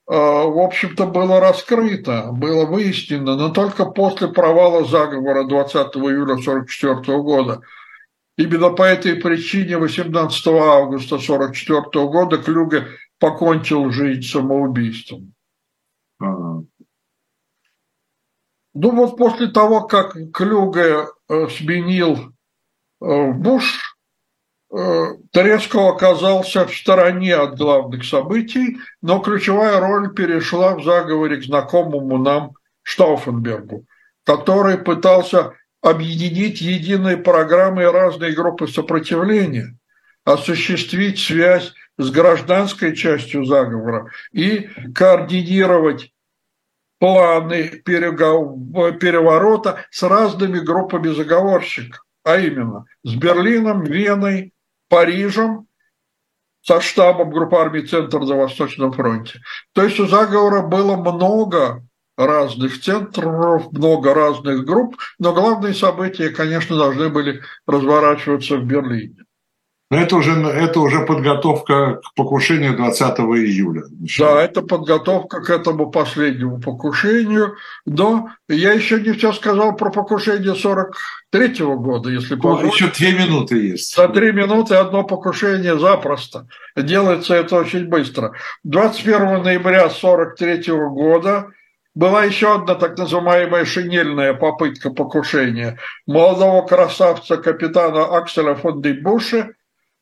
э, 0.08 0.12
в 0.12 0.58
общем-то, 0.58 1.06
было 1.06 1.38
раскрыто, 1.38 2.30
было 2.32 2.66
выяснено, 2.66 3.36
но 3.36 3.50
только 3.50 3.86
после 3.86 4.26
провала 4.28 4.84
заговора 4.84 5.44
20 5.44 5.76
июля 5.96 6.34
1944 6.34 7.22
года. 7.22 7.62
Именно 8.36 8.70
по 8.70 8.82
этой 8.82 9.14
причине 9.14 9.78
18 9.78 10.46
августа 10.48 11.14
1944 11.14 12.06
года 12.06 12.38
Клюге 12.38 12.88
покончил 13.18 13.90
жизнь 13.90 14.22
самоубийством. 14.22 15.34
Ага. 16.18 16.64
Ну 18.78 18.90
вот 18.90 19.16
после 19.16 19.48
того, 19.48 19.82
как 19.82 20.14
Клюге 20.34 21.06
э, 21.28 21.48
сменил 21.48 22.32
э, 23.00 23.32
Буш, 23.32 23.96
э, 24.70 24.76
Тереско 25.32 25.88
оказался 25.88 26.66
в 26.66 26.76
стороне 26.76 27.36
от 27.36 27.56
главных 27.56 28.04
событий, 28.04 28.76
но 29.00 29.20
ключевая 29.20 29.80
роль 29.80 30.12
перешла 30.14 30.74
в 30.74 30.84
заговоре 30.84 31.38
к 31.38 31.44
знакомому 31.44 32.18
нам 32.18 32.52
Штауфенбергу, 32.82 33.86
который 34.24 34.76
пытался 34.76 35.54
объединить 35.80 36.60
единые 36.60 37.16
программы 37.16 37.84
и 37.84 37.86
разные 37.86 38.32
группы 38.32 38.68
сопротивления, 38.68 39.74
осуществить 40.24 41.18
связь 41.18 41.72
с 41.98 42.10
гражданской 42.10 42.94
частью 42.94 43.44
заговора 43.44 44.10
и 44.32 44.68
координировать 44.94 46.12
планы 46.98 47.82
переворота 47.84 49.84
с 49.90 50.02
разными 50.02 50.58
группами 50.58 51.08
заговорщиков, 51.08 52.04
а 52.24 52.38
именно 52.38 52.86
с 53.02 53.14
Берлином, 53.14 53.84
Веной, 53.84 54.52
Парижем, 54.88 55.66
со 56.62 56.80
штабом 56.80 57.30
группы 57.30 57.56
армий 57.56 57.86
«Центр» 57.86 58.20
на 58.20 58.36
Восточном 58.36 58.92
фронте. 58.92 59.40
То 59.72 59.84
есть 59.84 60.00
у 60.00 60.06
заговора 60.06 60.62
было 60.62 60.96
много 60.96 61.84
разных 62.16 62.80
центров, 62.80 63.70
много 63.70 64.14
разных 64.14 64.64
групп, 64.64 64.96
но 65.18 65.32
главные 65.32 65.74
события, 65.74 66.30
конечно, 66.30 66.76
должны 66.76 67.08
были 67.08 67.42
разворачиваться 67.66 68.56
в 68.56 68.64
Берлине. 68.64 69.25
Но 69.88 69.98
это 69.98 70.16
уже, 70.16 70.32
это 70.32 70.80
уже 70.80 71.06
подготовка 71.06 72.00
к 72.02 72.14
покушению 72.16 72.76
20 72.76 73.20
июля. 73.20 73.82
Да, 74.18 74.42
это 74.42 74.62
подготовка 74.62 75.40
к 75.40 75.48
этому 75.48 75.92
последнему 75.92 76.60
покушению. 76.60 77.54
Но 77.84 78.30
я 78.48 78.72
еще 78.72 79.00
не 79.00 79.12
все 79.12 79.32
сказал 79.32 79.76
про 79.76 79.90
покушение 79.90 80.56
43 80.56 81.62
-го 81.62 81.76
года, 81.76 82.10
если 82.10 82.34
помните. 82.34 82.74
Еще 82.74 82.88
две 82.88 83.12
минуты 83.12 83.58
есть. 83.58 83.94
За 83.94 84.08
три 84.08 84.32
минуты 84.32 84.74
одно 84.74 85.04
покушение 85.04 85.78
запросто. 85.78 86.48
Делается 86.74 87.34
это 87.34 87.54
очень 87.54 87.86
быстро. 87.86 88.32
21 88.64 89.44
ноября 89.44 89.88
43 89.88 90.72
-го 90.72 90.90
года 90.90 91.46
была 91.94 92.24
еще 92.24 92.56
одна 92.56 92.74
так 92.74 92.98
называемая 92.98 93.64
шинельная 93.64 94.34
попытка 94.34 94.90
покушения 94.90 95.78
молодого 96.06 96.66
красавца 96.66 97.36
капитана 97.36 98.04
Акселя 98.16 98.56
фон 98.56 98.82
Дейбуша– 98.82 99.50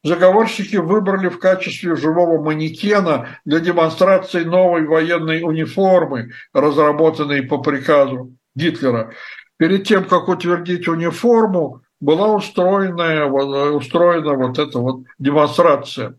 Заговорщики 0.04 0.76
выбрали 0.76 1.28
в 1.28 1.38
качестве 1.38 1.96
живого 1.96 2.40
манекена 2.40 3.38
для 3.46 3.58
демонстрации 3.58 4.44
новой 4.44 4.86
военной 4.86 5.42
униформы, 5.42 6.32
разработанной 6.52 7.42
по 7.42 7.56
приказу 7.56 8.36
Гитлера. 8.54 9.12
Перед 9.56 9.84
тем, 9.84 10.04
как 10.04 10.28
утвердить 10.28 10.86
униформу, 10.88 11.80
была 12.00 12.28
устроена, 12.34 13.26
устроена 13.72 14.34
вот 14.34 14.58
эта 14.58 14.78
вот 14.78 15.04
демонстрация. 15.18 16.16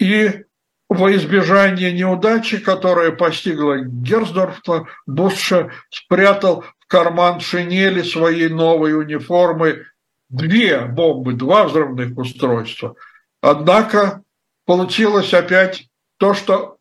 И 0.00 0.44
во 0.88 1.14
избежание 1.14 1.92
неудачи, 1.92 2.58
которая 2.58 3.12
постигла 3.12 3.84
Герсдорфа, 3.84 4.86
Бусша 5.06 5.70
спрятал 5.90 6.64
в 6.80 6.86
карман 6.88 7.38
шинели 7.38 8.02
своей 8.02 8.48
новой 8.48 8.98
униформы 8.98 9.84
две 10.30 10.80
бомбы, 10.86 11.34
два 11.34 11.64
взрывных 11.64 12.16
устройства. 12.16 12.94
Однако 13.42 14.22
получилось 14.64 15.34
опять 15.34 15.88
то, 16.18 16.34
что, 16.34 16.78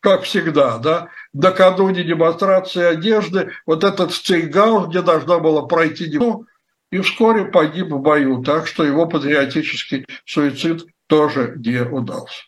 как 0.00 0.22
всегда, 0.22 0.78
да, 0.78 1.08
накануне 1.32 2.04
демонстрации 2.04 2.82
одежды, 2.82 3.52
вот 3.64 3.84
этот 3.84 4.12
стейгаус, 4.12 4.88
где 4.88 5.02
должна 5.02 5.38
была 5.38 5.62
пройти 5.62 6.06
демонстрация, 6.06 6.46
и 6.90 6.98
вскоре 7.00 7.44
погиб 7.46 7.88
в 7.88 8.00
бою, 8.00 8.42
так 8.42 8.66
что 8.66 8.84
его 8.84 9.06
патриотический 9.06 10.06
суицид 10.24 10.86
тоже 11.06 11.54
не 11.56 11.82
удался. 11.82 12.44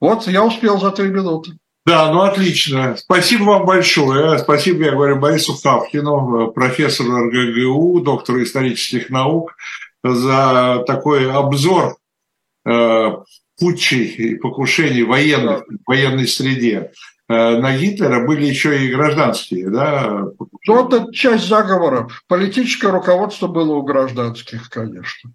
Вот 0.00 0.26
я 0.26 0.44
успел 0.44 0.78
за 0.78 0.90
три 0.90 1.08
минуты. 1.08 1.52
Да, 1.86 2.10
ну 2.10 2.22
отлично. 2.22 2.96
Спасибо 2.96 3.44
вам 3.44 3.66
большое. 3.66 4.38
Спасибо, 4.38 4.84
я 4.84 4.92
говорю, 4.92 5.16
Борису 5.16 5.54
Хавкину, 5.54 6.50
профессору 6.52 7.26
РГГУ, 7.26 8.00
доктору 8.00 8.42
исторических 8.42 9.10
наук, 9.10 9.54
за 10.02 10.82
такой 10.86 11.30
обзор 11.30 11.96
э, 12.66 13.10
путчей 13.58 14.06
и 14.06 14.34
покушений 14.36 15.02
военных, 15.02 15.64
в 15.66 15.86
военной 15.86 16.26
среде. 16.26 16.92
Э, 17.28 17.58
на 17.58 17.76
Гитлера 17.76 18.26
были 18.26 18.46
еще 18.46 18.86
и 18.86 18.92
гражданские, 18.94 19.68
да? 19.68 20.24
Ну, 20.66 20.86
это 20.86 21.12
часть 21.12 21.46
заговора. 21.46 22.08
Политическое 22.28 22.90
руководство 22.90 23.46
было 23.46 23.74
у 23.74 23.82
гражданских, 23.82 24.70
конечно. 24.70 25.32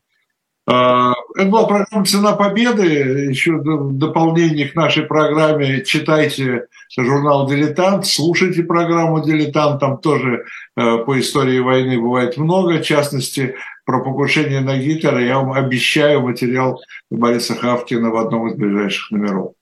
А, 0.72 1.16
это 1.36 1.50
была 1.50 1.66
программа 1.66 2.06
«Цена 2.06 2.34
победы». 2.34 2.84
Еще 3.30 3.60
дополнение 3.64 4.68
к 4.68 4.76
нашей 4.76 5.04
программе 5.04 5.84
читайте 5.84 6.68
журнал 6.96 7.48
«Дилетант», 7.48 8.06
слушайте 8.06 8.62
программу 8.62 9.24
«Дилетант». 9.24 9.80
Там 9.80 9.98
тоже 9.98 10.46
э, 10.78 10.98
по 11.00 11.20
истории 11.20 11.58
войны 11.58 12.00
бывает 12.00 12.38
много. 12.38 12.74
В 12.74 12.84
частности, 12.84 13.56
про 13.84 14.04
покушение 14.04 14.60
на 14.60 14.78
Гитлера 14.78 15.20
я 15.20 15.40
вам 15.40 15.54
обещаю 15.54 16.22
материал 16.22 16.80
Бориса 17.10 17.56
Хавкина 17.56 18.12
в 18.12 18.18
одном 18.18 18.50
из 18.50 18.56
ближайших 18.56 19.10
номеров. 19.10 19.54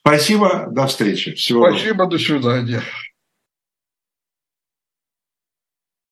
Спасибо, 0.00 0.66
до 0.70 0.88
встречи. 0.88 1.34
Всего 1.34 1.70
Спасибо, 1.70 2.06
до 2.06 2.18
свидания. 2.18 2.82